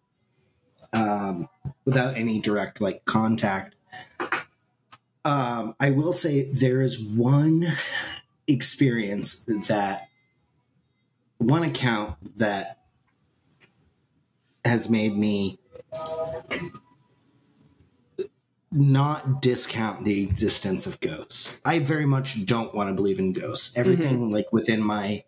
um 0.93 1.47
without 1.85 2.15
any 2.15 2.39
direct 2.39 2.81
like 2.81 3.05
contact. 3.05 3.75
Um 5.25 5.75
i 5.79 5.89
will 5.89 6.13
say 6.13 6.51
there 6.51 6.81
is 6.81 7.01
one 7.01 7.65
experience 8.47 9.45
that 9.67 10.09
one 11.37 11.63
account 11.63 12.37
that 12.37 12.79
has 14.65 14.89
made 14.89 15.17
me 15.17 15.59
not 18.71 19.41
discount 19.41 20.05
the 20.05 20.23
existence 20.23 20.85
of 20.85 20.99
ghosts. 20.99 21.61
I 21.65 21.79
very 21.79 22.05
much 22.05 22.45
don't 22.45 22.73
want 22.73 22.89
to 22.89 22.93
believe 22.93 23.19
in 23.19 23.33
ghosts. 23.33 23.77
Everything 23.77 24.31
like 24.31 24.51
within 24.53 24.83
my 24.83 25.23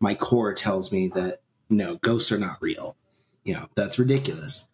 my 0.00 0.14
core 0.14 0.52
tells 0.52 0.92
me 0.92 1.08
that 1.08 1.40
no, 1.70 1.96
ghosts 1.96 2.30
are 2.32 2.38
not 2.38 2.60
real. 2.60 2.96
You 3.44 3.54
know, 3.54 3.68
that's 3.74 3.98
ridiculous. 3.98 4.68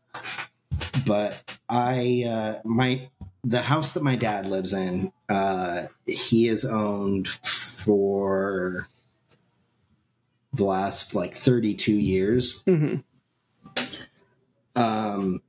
But 1.06 1.58
I 1.68 2.24
uh 2.26 2.60
my 2.64 3.08
the 3.44 3.62
house 3.62 3.92
that 3.92 4.02
my 4.02 4.16
dad 4.16 4.48
lives 4.48 4.72
in, 4.72 5.12
uh 5.28 5.84
he 6.06 6.46
has 6.46 6.64
owned 6.64 7.28
for 7.28 8.88
the 10.52 10.64
last 10.64 11.14
like 11.14 11.34
32 11.34 11.92
years. 11.92 12.62
hmm 12.62 12.96
Um 14.74 15.40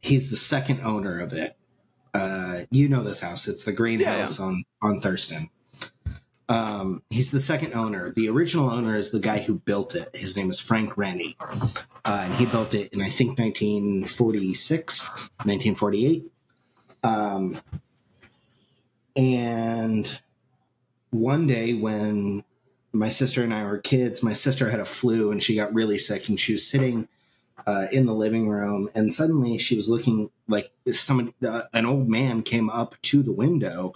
he's 0.00 0.30
the 0.30 0.36
second 0.36 0.80
owner 0.82 1.18
of 1.18 1.32
it. 1.32 1.56
Uh, 2.14 2.60
you 2.70 2.88
know 2.88 3.02
this 3.02 3.20
house. 3.20 3.48
It's 3.48 3.64
the 3.64 3.72
greenhouse 3.72 4.38
on 4.38 4.64
on 4.80 4.98
Thurston. 4.98 5.50
Um, 6.48 7.02
he's 7.08 7.30
the 7.30 7.40
second 7.40 7.72
owner. 7.72 8.10
The 8.10 8.28
original 8.28 8.68
owner 8.68 8.96
is 8.96 9.10
the 9.10 9.20
guy 9.20 9.38
who 9.38 9.54
built 9.54 9.94
it. 9.94 10.14
His 10.14 10.36
name 10.36 10.50
is 10.50 10.60
Frank 10.60 10.98
Rennie. 10.98 11.36
Uh, 12.04 12.24
and 12.24 12.34
he 12.34 12.44
built 12.44 12.74
it 12.74 12.92
in 12.92 13.00
I 13.00 13.08
think 13.08 13.38
1946, 13.38 15.08
1948. 15.44 16.30
Um, 17.04 17.58
and 19.16 20.20
one 21.10 21.46
day 21.46 21.74
when 21.74 22.44
my 22.92 23.08
sister 23.08 23.42
and 23.42 23.54
I 23.54 23.64
were 23.64 23.78
kids, 23.78 24.22
my 24.22 24.32
sister 24.32 24.70
had 24.70 24.80
a 24.80 24.84
flu 24.84 25.30
and 25.30 25.42
she 25.42 25.56
got 25.56 25.72
really 25.72 25.98
sick 25.98 26.28
and 26.28 26.38
she 26.38 26.52
was 26.52 26.66
sitting 26.66 27.08
uh, 27.66 27.86
in 27.92 28.06
the 28.06 28.14
living 28.14 28.48
room, 28.48 28.88
and 28.94 29.12
suddenly 29.12 29.58
she 29.58 29.76
was 29.76 29.90
looking 29.90 30.30
like 30.48 30.72
someone, 30.90 31.34
uh, 31.46 31.62
an 31.72 31.86
old 31.86 32.08
man 32.08 32.42
came 32.42 32.70
up 32.70 32.94
to 33.02 33.22
the 33.22 33.32
window, 33.32 33.92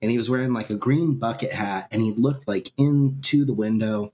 and 0.00 0.10
he 0.10 0.16
was 0.16 0.30
wearing 0.30 0.52
like 0.52 0.70
a 0.70 0.76
green 0.76 1.18
bucket 1.18 1.52
hat, 1.52 1.88
and 1.90 2.02
he 2.02 2.12
looked 2.12 2.46
like 2.46 2.72
into 2.76 3.44
the 3.44 3.52
window, 3.52 4.12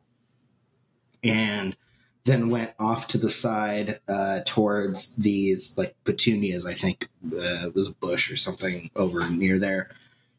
and 1.23 1.77
then 2.25 2.49
went 2.49 2.73
off 2.79 3.07
to 3.09 3.19
the 3.19 3.29
side 3.29 4.01
uh, 4.09 4.41
towards 4.47 5.17
these 5.17 5.77
like 5.77 5.95
petunias. 6.05 6.65
I 6.65 6.73
think 6.73 7.09
uh, 7.27 7.67
it 7.67 7.75
was 7.75 7.89
a 7.89 7.95
bush 7.95 8.31
or 8.31 8.37
something 8.37 8.91
over 8.97 9.29
near 9.31 9.59
there, 9.59 9.91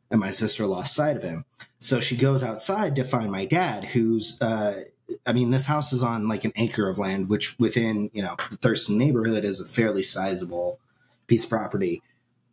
and 0.10 0.20
my 0.20 0.32
sister 0.32 0.66
lost 0.66 0.96
sight 0.96 1.18
of 1.18 1.24
him. 1.24 1.46
So 1.78 2.00
she 2.00 2.18
goes 2.18 2.42
outside 2.42 2.96
to 2.96 3.04
find 3.04 3.32
my 3.32 3.46
dad, 3.46 3.84
who's 3.86 4.42
uh, 4.42 4.86
I 5.26 5.34
mean, 5.34 5.52
this 5.52 5.66
house 5.66 5.94
is 5.94 6.02
on 6.04 6.28
like 6.28 6.46
an 6.46 6.52
acre 6.56 6.88
of 6.90 6.98
land, 6.98 7.30
which 7.30 7.58
within 7.60 8.10
you 8.14 8.22
know 8.24 8.36
the 8.52 8.58
Thurston 8.58 8.98
neighborhood 8.98 9.44
is 9.44 9.60
a 9.60 9.66
fairly 9.66 10.04
sizable 10.04 10.80
piece 11.28 11.44
of 11.44 11.50
property. 11.50 12.02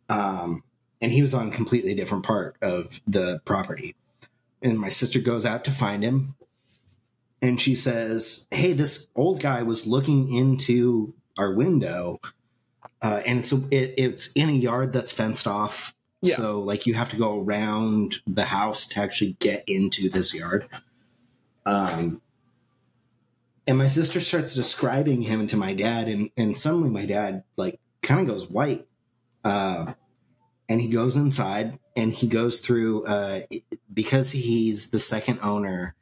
Um, 0.09 0.63
and 1.01 1.11
he 1.11 1.21
was 1.21 1.33
on 1.33 1.47
a 1.49 1.51
completely 1.51 1.93
different 1.93 2.23
part 2.25 2.55
of 2.61 3.01
the 3.07 3.41
property. 3.45 3.95
and 4.61 4.79
my 4.79 4.89
sister 4.89 5.19
goes 5.19 5.45
out 5.45 5.63
to 5.65 5.71
find 5.71 6.03
him 6.03 6.35
and 7.41 7.59
she 7.59 7.75
says 7.75 8.47
hey 8.51 8.71
this 8.73 9.09
old 9.15 9.41
guy 9.41 9.61
was 9.63 9.85
looking 9.87 10.33
into 10.33 11.13
our 11.37 11.53
window 11.53 12.19
uh, 13.01 13.21
and 13.25 13.39
it's 13.39 13.51
a, 13.51 13.57
it, 13.71 13.93
it's 13.97 14.31
in 14.33 14.47
a 14.49 14.53
yard 14.53 14.93
that's 14.93 15.11
fenced 15.11 15.45
off 15.47 15.93
Yeah. 16.21 16.35
so 16.35 16.61
like 16.61 16.87
you 16.87 16.93
have 16.93 17.09
to 17.09 17.17
go 17.17 17.41
around 17.43 18.21
the 18.25 18.45
house 18.45 18.85
to 18.89 18.99
actually 19.01 19.35
get 19.39 19.63
into 19.67 20.09
this 20.09 20.33
yard 20.33 20.67
um 21.65 22.21
and 23.67 23.77
my 23.77 23.87
sister 23.87 24.19
starts 24.19 24.53
describing 24.53 25.21
him 25.21 25.47
to 25.47 25.57
my 25.57 25.73
dad 25.73 26.07
and 26.07 26.29
and 26.37 26.57
suddenly 26.57 26.89
my 26.89 27.05
dad 27.05 27.43
like 27.57 27.79
kind 28.01 28.21
of 28.21 28.27
goes 28.27 28.49
white. 28.49 28.87
Uh 29.43 29.93
and 30.69 30.81
he 30.81 30.89
goes 30.89 31.17
inside 31.17 31.79
and 31.95 32.13
he 32.13 32.27
goes 32.27 32.59
through 32.59 33.03
uh 33.05 33.41
because 33.93 34.31
he's 34.31 34.91
the 34.91 34.99
second 34.99 35.39
owner 35.41 35.95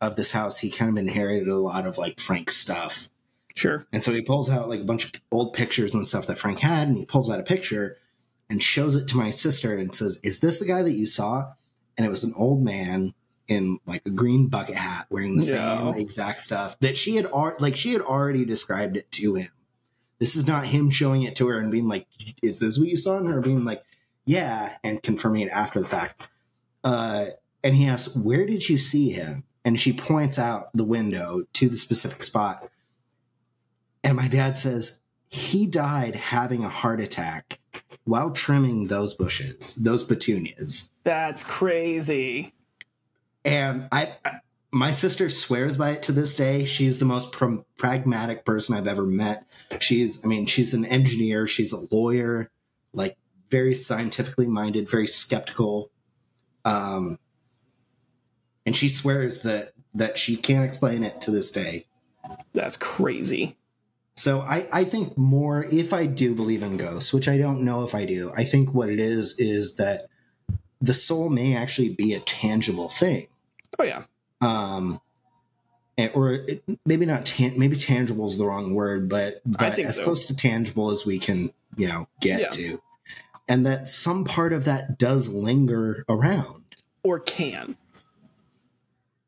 of 0.00 0.16
this 0.16 0.32
house 0.32 0.58
he 0.58 0.70
kind 0.70 0.90
of 0.90 0.96
inherited 0.96 1.48
a 1.48 1.56
lot 1.56 1.86
of 1.86 1.98
like 1.98 2.20
frank's 2.20 2.56
stuff. 2.56 3.08
Sure. 3.54 3.86
and 3.90 4.04
so 4.04 4.12
he 4.12 4.20
pulls 4.20 4.50
out 4.50 4.68
like 4.68 4.80
a 4.80 4.84
bunch 4.84 5.06
of 5.06 5.12
old 5.32 5.54
pictures 5.54 5.94
and 5.94 6.06
stuff 6.06 6.26
that 6.26 6.36
frank 6.36 6.58
had 6.58 6.88
and 6.88 6.98
he 6.98 7.06
pulls 7.06 7.30
out 7.30 7.40
a 7.40 7.44
picture 7.44 7.96
and 8.50 8.62
shows 8.62 8.94
it 8.94 9.08
to 9.08 9.16
my 9.16 9.30
sister 9.30 9.76
and 9.76 9.94
says 9.94 10.20
is 10.22 10.40
this 10.40 10.58
the 10.58 10.66
guy 10.66 10.82
that 10.82 10.92
you 10.92 11.06
saw? 11.06 11.52
And 11.96 12.06
it 12.06 12.10
was 12.10 12.24
an 12.24 12.34
old 12.36 12.62
man 12.62 13.14
in 13.48 13.78
like 13.86 14.02
a 14.06 14.10
green 14.10 14.48
bucket 14.48 14.76
hat 14.76 15.06
wearing 15.10 15.36
the 15.36 15.42
same 15.42 15.94
exact 15.94 16.40
stuff 16.40 16.78
that 16.80 16.96
she 16.96 17.16
had 17.16 17.26
al- 17.26 17.56
like 17.58 17.76
she 17.76 17.92
had 17.92 18.02
already 18.02 18.44
described 18.44 18.96
it 18.96 19.10
to 19.12 19.34
him. 19.34 19.50
This 20.18 20.34
is 20.34 20.46
not 20.46 20.66
him 20.66 20.90
showing 20.90 21.22
it 21.22 21.36
to 21.36 21.48
her 21.48 21.58
and 21.58 21.70
being 21.70 21.88
like 21.88 22.06
is 22.42 22.60
this 22.60 22.78
what 22.78 22.88
you 22.88 22.96
saw? 22.96 23.18
And 23.18 23.28
her 23.28 23.40
being 23.40 23.64
like 23.64 23.84
yeah 24.24 24.76
and 24.82 25.02
confirming 25.02 25.42
it 25.42 25.50
after 25.50 25.80
the 25.80 25.86
fact. 25.86 26.22
Uh 26.82 27.26
and 27.62 27.74
he 27.76 27.86
asks 27.86 28.16
where 28.16 28.46
did 28.46 28.68
you 28.68 28.78
see 28.78 29.10
him? 29.10 29.44
And 29.64 29.78
she 29.78 29.92
points 29.92 30.38
out 30.38 30.70
the 30.74 30.84
window 30.84 31.44
to 31.54 31.68
the 31.68 31.76
specific 31.76 32.22
spot. 32.22 32.68
And 34.04 34.16
my 34.16 34.28
dad 34.28 34.56
says 34.58 35.00
he 35.28 35.66
died 35.66 36.14
having 36.14 36.64
a 36.64 36.68
heart 36.68 37.00
attack 37.00 37.58
while 38.04 38.30
trimming 38.30 38.86
those 38.86 39.14
bushes 39.14 39.76
those 39.76 40.02
petunias. 40.02 40.90
That's 41.04 41.42
crazy. 41.42 42.52
And 43.46 43.88
I, 43.90 44.12
I 44.24 44.40
my 44.72 44.90
sister 44.90 45.30
swears 45.30 45.78
by 45.78 45.92
it 45.92 46.02
to 46.02 46.12
this 46.12 46.34
day. 46.34 46.66
She's 46.66 46.98
the 46.98 47.06
most 47.06 47.32
pr- 47.32 47.62
pragmatic 47.78 48.44
person 48.44 48.76
I've 48.76 48.86
ever 48.86 49.06
met. 49.06 49.46
She's, 49.80 50.22
I 50.22 50.28
mean, 50.28 50.44
she's 50.44 50.74
an 50.74 50.84
engineer. 50.84 51.46
She's 51.46 51.72
a 51.72 51.86
lawyer, 51.90 52.50
like 52.92 53.16
very 53.48 53.74
scientifically 53.74 54.46
minded, 54.46 54.90
very 54.90 55.06
skeptical. 55.06 55.90
Um, 56.66 57.18
and 58.66 58.76
she 58.76 58.88
swears 58.88 59.42
that 59.42 59.72
that 59.94 60.18
she 60.18 60.36
can't 60.36 60.64
explain 60.64 61.04
it 61.04 61.22
to 61.22 61.30
this 61.30 61.50
day. 61.50 61.86
That's 62.52 62.76
crazy. 62.76 63.56
So 64.14 64.40
I, 64.40 64.68
I 64.72 64.84
think 64.84 65.16
more 65.16 65.64
if 65.70 65.92
I 65.94 66.04
do 66.06 66.34
believe 66.34 66.62
in 66.62 66.76
ghosts, 66.76 67.14
which 67.14 67.28
I 67.28 67.38
don't 67.38 67.62
know 67.62 67.84
if 67.84 67.94
I 67.94 68.04
do. 68.04 68.30
I 68.36 68.44
think 68.44 68.74
what 68.74 68.90
it 68.90 69.00
is 69.00 69.38
is 69.38 69.76
that 69.76 70.08
the 70.82 70.92
soul 70.92 71.30
may 71.30 71.54
actually 71.54 71.90
be 71.90 72.12
a 72.12 72.20
tangible 72.20 72.88
thing. 72.88 73.28
Oh 73.78 73.84
yeah. 73.84 74.02
um 74.40 75.00
and- 75.98 76.10
or 76.14 76.32
it, 76.32 76.62
maybe 76.84 77.06
not 77.06 77.24
tan- 77.26 77.58
maybe 77.58 77.76
tangible 77.76 78.26
is 78.26 78.36
the 78.38 78.46
wrong 78.46 78.74
word 78.74 79.08
but, 79.08 79.40
but 79.46 79.74
think 79.74 79.86
as 79.88 79.96
so. 79.96 80.04
close 80.04 80.26
to 80.26 80.36
tangible 80.36 80.90
as 80.90 81.06
we 81.06 81.18
can 81.18 81.50
you 81.76 81.88
know 81.88 82.08
get 82.20 82.40
Yeah. 82.40 82.48
to 82.50 82.82
and 83.48 83.64
that 83.66 83.88
some 83.88 84.24
part 84.24 84.52
of 84.52 84.64
that 84.64 84.98
does 84.98 85.28
linger 85.28 86.04
around 86.08 86.64
Or 87.02 87.18
can. 87.20 87.76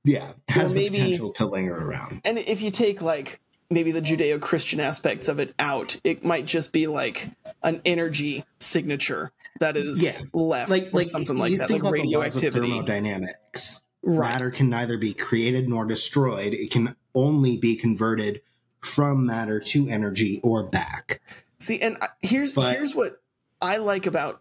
yeah 0.05 0.33
has 0.49 0.75
maybe- 0.75 0.89
the 0.91 0.99
potential 1.01 1.33
to 1.35 1.47
linger 1.47 1.77
around 1.77 2.21
And 2.25 2.39
if 2.39 2.61
you 2.63 2.71
take 2.71 3.01
like 3.03 3.41
maybe 3.71 3.93
the 3.93 4.01
Judeo 4.01 4.41
Christian 4.41 4.81
aspects 4.81 5.29
of 5.29 5.39
it 5.39 5.55
out, 5.59 5.97
it 6.03 6.25
might 6.25 6.47
just 6.47 6.73
be 6.73 6.87
like 6.87 7.29
an 7.63 7.83
energy 7.85 8.43
signature 8.59 9.31
that 9.61 9.77
is 9.77 10.03
Yeah. 10.03 10.19
left 10.33 10.71
like 10.71 10.87
or 10.95 10.99
like 11.01 11.07
something 11.07 11.37
like 11.37 11.59
that, 11.59 11.69
like 11.71 11.81
about 11.81 11.93
the 11.95 12.03
laws 12.05 12.35
of 12.37 12.43
radioactivity. 12.43 12.69
thermodynamics 12.71 13.83
Right. 14.09 14.31
matter 14.31 14.51
can 14.51 14.71
neither 14.71 14.97
be 14.99 15.13
created 15.15 15.69
nor 15.69 15.85
destroyed 15.85 16.55
it 16.55 16.71
can 16.71 16.97
only 17.15 17.57
be 17.57 17.77
converted 17.77 18.41
from 18.81 19.27
matter 19.27 19.61
to 19.61 19.89
energy 19.89 20.41
or 20.43 20.63
back 20.65 21.21
See, 21.59 21.81
and 21.81 21.99
uh, 22.01 22.07
here's 22.23 22.55
But- 22.55 22.75
here's 22.77 22.95
what 22.95 23.21
I 23.61 23.79
like 23.79 24.07
about 24.07 24.41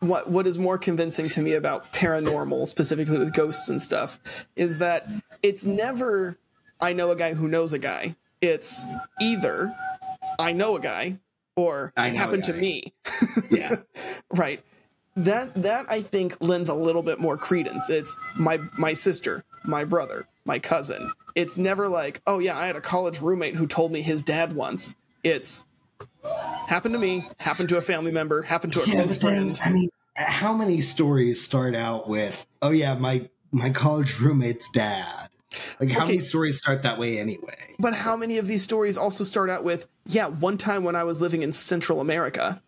what 0.00 0.30
what 0.30 0.46
is 0.46 0.58
more 0.58 0.76
convincing 0.76 1.30
to 1.30 1.40
me 1.40 1.54
about 1.54 1.92
paranormal, 1.94 2.68
specifically 2.68 3.18
with 3.18 3.32
ghosts 3.32 3.70
and 3.70 3.80
stuff, 3.80 4.46
is 4.54 4.78
that 4.78 5.08
it's 5.42 5.64
never 5.64 6.36
I 6.80 6.92
know 6.92 7.10
a 7.10 7.16
guy 7.16 7.32
who 7.32 7.48
knows 7.48 7.72
a 7.72 7.78
guy. 7.78 8.14
It's 8.42 8.84
either 9.22 9.74
I 10.38 10.52
know 10.52 10.76
a 10.76 10.80
guy 10.80 11.18
or 11.56 11.92
I 11.96 12.08
it 12.08 12.16
happened 12.16 12.44
to 12.44 12.52
me. 12.52 12.92
yeah 13.50 13.76
right. 14.30 14.62
That 15.16 15.54
that 15.62 15.86
I 15.88 16.02
think 16.02 16.36
lends 16.40 16.68
a 16.68 16.74
little 16.74 17.02
bit 17.02 17.20
more 17.20 17.36
credence. 17.36 17.88
It's 17.88 18.16
my 18.36 18.58
my 18.76 18.94
sister, 18.94 19.44
my 19.64 19.84
brother, 19.84 20.26
my 20.44 20.58
cousin. 20.58 21.12
It's 21.36 21.56
never 21.56 21.88
like, 21.88 22.20
oh 22.26 22.40
yeah, 22.40 22.56
I 22.58 22.66
had 22.66 22.76
a 22.76 22.80
college 22.80 23.20
roommate 23.20 23.54
who 23.54 23.66
told 23.66 23.92
me 23.92 24.02
his 24.02 24.24
dad 24.24 24.54
once. 24.54 24.96
It's 25.22 25.64
happened 26.66 26.94
to 26.94 26.98
me, 26.98 27.28
happened 27.38 27.68
to 27.68 27.76
a 27.76 27.80
family 27.80 28.10
member, 28.10 28.42
happened 28.42 28.72
to 28.72 28.82
a 28.82 28.86
Yeah, 28.86 29.02
close 29.04 29.16
but 29.16 29.20
then, 29.30 29.54
friend. 29.54 29.60
I 29.64 29.72
mean, 29.72 29.88
how 30.16 30.52
many 30.52 30.80
stories 30.80 31.42
start 31.42 31.76
out 31.76 32.08
with, 32.08 32.44
"Oh 32.60 32.70
yeah, 32.70 32.94
my 32.94 33.28
my 33.52 33.70
college 33.70 34.18
roommate's 34.20 34.68
dad"? 34.72 35.28
Like, 35.78 35.90
how 35.90 36.00
Okay. 36.00 36.14
many 36.14 36.18
stories 36.20 36.58
start 36.58 36.82
that 36.82 36.98
way 36.98 37.18
anyway? 37.18 37.74
But 37.78 37.94
how 37.94 38.16
many 38.16 38.38
of 38.38 38.48
these 38.48 38.62
stories 38.64 38.96
also 38.96 39.22
start 39.22 39.48
out 39.50 39.62
with, 39.62 39.86
yeah, 40.06 40.26
one 40.26 40.58
time 40.58 40.82
when 40.82 40.96
I 40.96 41.04
was 41.04 41.20
living 41.20 41.42
in 41.42 41.52
Central 41.52 42.00
America. 42.00 42.60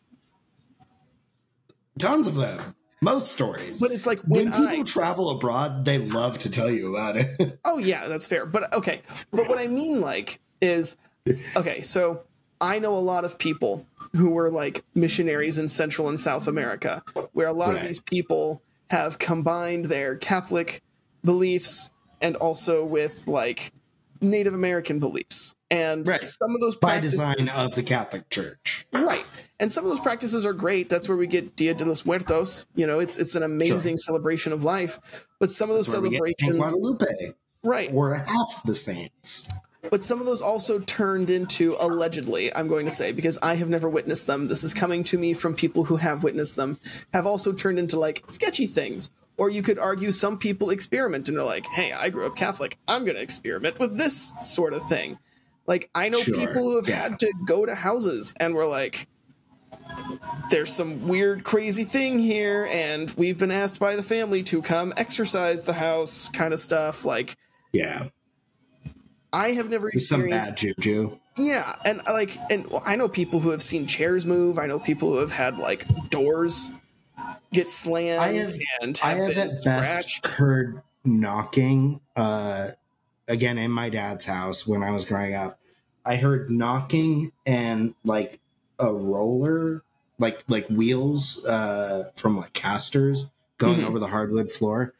Tons 1.98 2.26
of 2.26 2.34
them. 2.34 2.74
Most 3.02 3.30
stories. 3.32 3.80
But 3.80 3.92
it's 3.92 4.06
like 4.06 4.20
when 4.20 4.50
when, 4.50 4.52
people 4.52 4.80
I 4.80 4.82
travel 4.82 5.30
abroad, 5.30 5.84
they 5.84 5.98
love 5.98 6.38
to 6.40 6.50
tell 6.50 6.70
you 6.70 6.94
about 6.94 7.16
it. 7.16 7.58
Oh 7.64 7.78
yeah, 7.78 8.08
that's 8.08 8.26
fair. 8.26 8.46
But 8.46 8.72
okay, 8.72 9.02
but 9.32 9.48
what 9.48 9.58
I 9.58 9.66
mean 9.66 10.00
like 10.00 10.40
is 10.60 10.96
okay, 11.56 11.80
so 11.82 12.22
I 12.60 12.78
know 12.78 12.94
a 12.94 12.98
lot 13.00 13.24
of 13.24 13.38
people 13.38 13.86
who 14.14 14.30
were 14.30 14.50
like 14.50 14.82
missionaries 14.94 15.58
in 15.58 15.68
Central 15.68 16.08
and 16.08 16.18
South 16.18 16.48
America, 16.48 17.02
where 17.32 17.48
a 17.48 17.52
lot 17.52 17.74
of 17.74 17.82
these 17.82 18.00
people 18.00 18.62
have 18.90 19.18
combined 19.18 19.86
their 19.86 20.16
Catholic 20.16 20.82
beliefs 21.22 21.90
and 22.22 22.34
also 22.36 22.84
with 22.84 23.26
like 23.28 23.72
Native 24.22 24.54
American 24.54 24.98
beliefs. 24.98 25.54
And 25.70 26.06
Right. 26.08 26.20
some 26.20 26.54
of 26.54 26.60
those 26.60 26.76
By 26.76 27.00
design 27.00 27.48
of 27.48 27.74
the 27.74 27.82
Catholic 27.82 28.30
Church. 28.30 28.86
right? 28.92 29.24
And 29.58 29.72
some 29.72 29.84
of 29.84 29.90
those 29.90 30.00
practices 30.00 30.44
are 30.44 30.52
great. 30.52 30.88
That's 30.88 31.08
where 31.08 31.16
we 31.16 31.26
get 31.26 31.56
Dia 31.56 31.74
de 31.74 31.84
los 31.84 32.04
Muertos. 32.04 32.66
You 32.74 32.86
know, 32.86 32.98
it's 32.98 33.16
it's 33.16 33.34
an 33.34 33.42
amazing 33.42 33.96
celebration 33.96 34.52
of 34.52 34.64
life. 34.64 35.26
But 35.38 35.50
some 35.50 35.70
of 35.70 35.76
those 35.76 35.86
That's 35.86 36.00
where 36.00 36.10
we 36.10 36.16
get 36.16 36.40
Saint 36.40 36.62
celebrations, 36.62 36.76
Guadalupe, 36.76 37.34
right? 37.64 37.90
or 37.92 38.14
half 38.14 38.62
the 38.64 38.74
saints. 38.74 39.48
But 39.90 40.02
some 40.02 40.20
of 40.20 40.26
those 40.26 40.42
also 40.42 40.80
turned 40.80 41.30
into 41.30 41.76
allegedly, 41.78 42.54
I'm 42.54 42.68
going 42.68 42.86
to 42.86 42.90
say, 42.90 43.12
because 43.12 43.38
I 43.40 43.54
have 43.54 43.68
never 43.68 43.88
witnessed 43.88 44.26
them. 44.26 44.48
This 44.48 44.64
is 44.64 44.74
coming 44.74 45.04
to 45.04 45.18
me 45.18 45.32
from 45.32 45.54
people 45.54 45.84
who 45.84 45.96
have 45.96 46.24
witnessed 46.24 46.56
them, 46.56 46.78
have 47.12 47.24
also 47.26 47.52
turned 47.52 47.78
into 47.78 47.98
like 47.98 48.24
sketchy 48.26 48.66
things. 48.66 49.10
Or 49.38 49.50
you 49.50 49.62
could 49.62 49.78
argue 49.78 50.10
some 50.12 50.38
people 50.38 50.70
experiment 50.70 51.28
and 51.28 51.38
are 51.38 51.44
like, 51.44 51.66
hey, 51.66 51.92
I 51.92 52.08
grew 52.08 52.26
up 52.26 52.36
Catholic. 52.36 52.78
I'm 52.88 53.04
going 53.04 53.16
to 53.16 53.22
experiment 53.22 53.78
with 53.78 53.96
this 53.96 54.32
sort 54.42 54.72
of 54.72 54.82
thing. 54.88 55.18
Like, 55.66 55.90
I 55.94 56.08
know 56.08 56.20
Sure, 56.20 56.34
people 56.34 56.62
who 56.62 56.76
have 56.76 56.88
yeah. 56.88 57.02
had 57.02 57.18
to 57.18 57.32
go 57.46 57.66
to 57.66 57.74
houses 57.74 58.32
and 58.40 58.54
were 58.54 58.66
like, 58.66 59.06
there's 60.50 60.72
some 60.72 61.08
weird, 61.08 61.44
crazy 61.44 61.84
thing 61.84 62.18
here, 62.18 62.68
and 62.70 63.10
we've 63.12 63.38
been 63.38 63.50
asked 63.50 63.80
by 63.80 63.96
the 63.96 64.02
family 64.02 64.42
to 64.44 64.62
come 64.62 64.92
exercise 64.96 65.62
the 65.64 65.72
house, 65.72 66.28
kind 66.28 66.52
of 66.52 66.60
stuff. 66.60 67.04
Like, 67.04 67.36
Yeah. 67.72 68.08
I 69.32 69.50
have 69.52 69.68
never 69.68 69.90
There's 69.92 70.08
some 70.08 70.28
bad 70.30 70.56
juju. 70.56 71.18
yeah, 71.36 71.74
and 71.84 72.00
like, 72.06 72.38
and 72.50 72.66
I 72.86 72.96
know 72.96 73.08
people 73.08 73.40
who 73.40 73.50
have 73.50 73.62
seen 73.62 73.86
chairs 73.86 74.24
move. 74.24 74.58
I 74.58 74.66
know 74.66 74.78
people 74.78 75.10
who 75.10 75.16
have 75.18 75.32
had 75.32 75.58
like 75.58 75.84
doors 76.08 76.70
get 77.52 77.68
slammed 77.68 78.20
I 78.22 78.32
have- 78.34 78.54
and 78.80 78.98
I 79.02 79.08
have, 79.14 79.18
have 79.18 79.34
been 79.34 79.50
at 79.56 79.64
best 79.64 79.88
scratched. 79.88 80.26
heard 80.28 80.80
knocking. 81.04 82.00
Uh, 82.14 82.68
again, 83.28 83.58
in 83.58 83.70
my 83.70 83.90
dad's 83.90 84.24
house 84.24 84.66
when 84.66 84.82
I 84.82 84.90
was 84.92 85.04
growing 85.04 85.34
up, 85.34 85.58
I 86.04 86.16
heard 86.16 86.48
knocking 86.50 87.32
and 87.44 87.94
like 88.04 88.40
a 88.78 88.92
roller, 88.92 89.82
like 90.18 90.42
like 90.48 90.66
wheels 90.68 91.44
uh, 91.46 92.10
from 92.14 92.36
like 92.36 92.52
casters 92.52 93.30
going 93.58 93.80
Mhm. 93.80 93.84
over 93.86 93.98
the 93.98 94.08
hardwood 94.08 94.50
floor. 94.50 94.92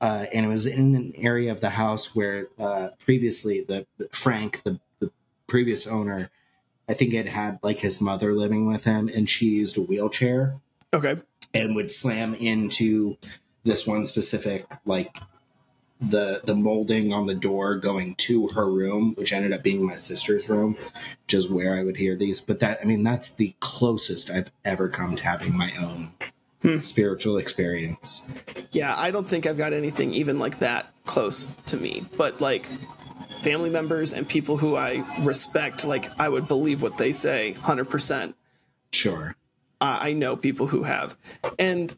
Uh, 0.00 0.26
and 0.32 0.44
it 0.44 0.48
was 0.48 0.66
in 0.66 0.94
an 0.96 1.12
area 1.16 1.52
of 1.52 1.60
the 1.60 1.70
house 1.70 2.14
where 2.16 2.48
uh, 2.58 2.88
previously 3.04 3.62
the 3.62 3.86
Frank, 4.10 4.62
the, 4.64 4.80
the 4.98 5.10
previous 5.46 5.86
owner, 5.86 6.28
I 6.88 6.94
think 6.94 7.14
it 7.14 7.26
had 7.28 7.58
like 7.62 7.78
his 7.78 8.00
mother 8.00 8.34
living 8.34 8.66
with 8.66 8.84
him, 8.84 9.08
and 9.14 9.30
she 9.30 9.46
used 9.46 9.78
a 9.78 9.82
wheelchair 9.82 10.56
Okay, 10.92 11.20
and 11.54 11.74
would 11.76 11.90
slam 11.92 12.34
into 12.34 13.16
this 13.64 13.86
one 13.86 14.04
specific 14.04 14.66
like 14.84 15.16
the 16.08 16.40
the 16.44 16.54
molding 16.54 17.12
on 17.12 17.26
the 17.26 17.34
door 17.34 17.76
going 17.76 18.14
to 18.16 18.48
her 18.48 18.68
room, 18.70 19.14
which 19.14 19.32
ended 19.32 19.52
up 19.52 19.62
being 19.62 19.86
my 19.86 19.94
sister's 19.94 20.48
room, 20.48 20.76
which 21.24 21.34
is 21.34 21.50
where 21.50 21.74
I 21.74 21.84
would 21.84 21.96
hear 21.96 22.16
these. 22.16 22.40
But 22.40 22.60
that 22.60 22.80
I 22.82 22.84
mean, 22.84 23.02
that's 23.02 23.34
the 23.34 23.54
closest 23.60 24.30
I've 24.30 24.50
ever 24.64 24.88
come 24.88 25.16
to 25.16 25.22
having 25.22 25.56
my 25.56 25.72
own 25.80 26.12
Hmm. 26.62 26.78
spiritual 26.78 27.38
experience. 27.38 28.30
Yeah, 28.70 28.94
I 28.96 29.10
don't 29.10 29.28
think 29.28 29.46
I've 29.46 29.58
got 29.58 29.72
anything 29.72 30.14
even 30.14 30.38
like 30.38 30.60
that 30.60 30.86
close 31.06 31.48
to 31.66 31.76
me. 31.76 32.06
But 32.16 32.40
like 32.40 32.68
family 33.42 33.68
members 33.68 34.12
and 34.12 34.28
people 34.28 34.56
who 34.56 34.76
I 34.76 35.04
respect, 35.20 35.84
like 35.84 36.08
I 36.20 36.28
would 36.28 36.46
believe 36.46 36.80
what 36.80 36.98
they 36.98 37.10
say 37.10 37.56
100%. 37.62 38.34
Sure. 38.92 39.34
I 39.80 40.10
I 40.10 40.12
know 40.12 40.36
people 40.36 40.68
who 40.68 40.84
have. 40.84 41.16
And 41.58 41.92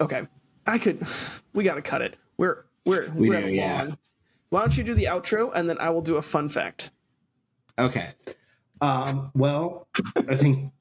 okay, 0.00 0.26
I 0.66 0.78
could, 0.78 1.06
we 1.52 1.64
got 1.64 1.74
to 1.74 1.82
cut 1.82 2.00
it. 2.00 2.16
We're, 2.38 2.64
we're, 2.88 3.10
We 3.14 3.30
we 3.30 3.36
are 3.36 3.42
do, 3.42 3.50
yeah. 3.50 3.82
long. 3.82 3.98
Why 4.50 4.60
don't 4.60 4.76
you 4.76 4.84
do 4.84 4.94
the 4.94 5.04
outro 5.04 5.52
and 5.54 5.68
then 5.68 5.76
I 5.78 5.90
will 5.90 6.02
do 6.02 6.16
a 6.16 6.22
fun 6.22 6.48
fact. 6.48 6.90
Okay. 7.78 8.08
Um, 8.80 9.30
well, 9.34 9.88
I 10.16 10.36
think 10.36 10.72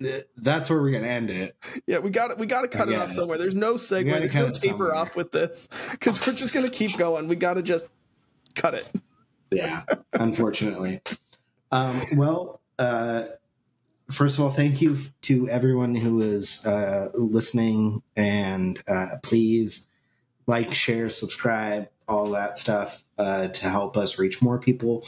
th- 0.00 0.26
that's 0.36 0.70
where 0.70 0.80
we're 0.80 0.90
gonna 0.90 1.06
end 1.06 1.30
it. 1.30 1.56
Yeah, 1.86 1.98
we 1.98 2.10
got 2.10 2.30
it. 2.30 2.38
We 2.38 2.46
got 2.46 2.62
to 2.62 2.68
cut 2.68 2.88
it 2.88 2.98
off 2.98 3.12
somewhere. 3.12 3.38
There's 3.38 3.54
no 3.54 3.74
segue. 3.74 4.06
gotta 4.10 4.28
There's 4.28 4.64
no 4.64 4.70
taper 4.70 4.94
off 4.94 5.16
with 5.16 5.32
this 5.32 5.68
because 5.90 6.24
we're 6.26 6.34
just 6.34 6.52
gonna 6.52 6.70
keep 6.70 6.96
going. 6.96 7.28
We 7.28 7.36
got 7.36 7.54
to 7.54 7.62
just 7.62 7.86
cut 8.54 8.74
it. 8.74 8.86
Yeah, 9.50 9.84
unfortunately. 10.12 11.00
Um, 11.72 12.02
well, 12.16 12.60
uh, 12.78 13.24
first 14.10 14.38
of 14.38 14.44
all, 14.44 14.50
thank 14.50 14.82
you 14.82 14.98
to 15.22 15.48
everyone 15.48 15.94
who 15.94 16.20
is 16.20 16.64
uh, 16.66 17.10
listening, 17.14 18.02
and 18.16 18.82
uh, 18.88 19.06
please 19.22 19.87
like, 20.48 20.74
share, 20.74 21.08
subscribe, 21.08 21.88
all 22.08 22.30
that 22.30 22.56
stuff 22.58 23.04
uh, 23.18 23.46
to 23.48 23.68
help 23.68 23.96
us 23.96 24.18
reach 24.18 24.42
more 24.42 24.58
people. 24.58 25.06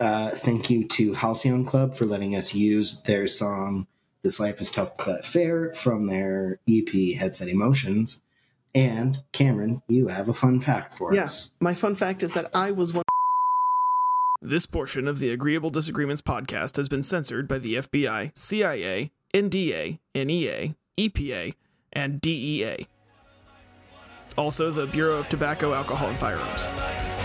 Uh, 0.00 0.30
thank 0.30 0.70
you 0.70 0.86
to 0.86 1.12
Halcyon 1.12 1.64
Club 1.66 1.92
for 1.94 2.06
letting 2.06 2.36
us 2.36 2.54
use 2.54 3.02
their 3.02 3.26
song 3.26 3.86
"This 4.22 4.38
Life 4.38 4.60
Is 4.60 4.70
Tough 4.70 4.96
But 4.96 5.26
Fair" 5.26 5.74
from 5.74 6.06
their 6.06 6.60
EP 6.68 7.16
Headset 7.16 7.48
Emotions. 7.48 8.22
And 8.74 9.18
Camron, 9.32 9.82
you 9.88 10.06
have 10.08 10.28
a 10.28 10.34
fun 10.34 10.60
fact 10.60 10.94
for 10.94 11.12
Yeah. 11.12 11.24
us. 11.24 11.50
My 11.60 11.74
fun 11.74 11.96
fact 11.96 12.22
is 12.22 12.32
that 12.32 12.50
I 12.54 12.70
was 12.70 12.94
one. 12.94 13.02
This 14.40 14.66
portion 14.66 15.08
of 15.08 15.18
the 15.18 15.30
Agreeable 15.30 15.70
Disagreements 15.70 16.22
podcast 16.22 16.76
has 16.76 16.88
been 16.88 17.02
censored 17.02 17.48
by 17.48 17.58
the 17.58 17.74
FBI, 17.74 18.30
CIA, 18.36 19.10
NDA, 19.34 19.98
NEA, 20.14 20.76
EPA, 20.96 21.54
and 21.92 22.20
DEA. 22.20 22.86
Also, 24.38 24.70
the 24.70 24.86
Bureau 24.86 25.18
of 25.18 25.28
Tobacco, 25.28 25.74
Alcohol, 25.74 26.10
and 26.10 26.20
Firearms. 26.20 27.17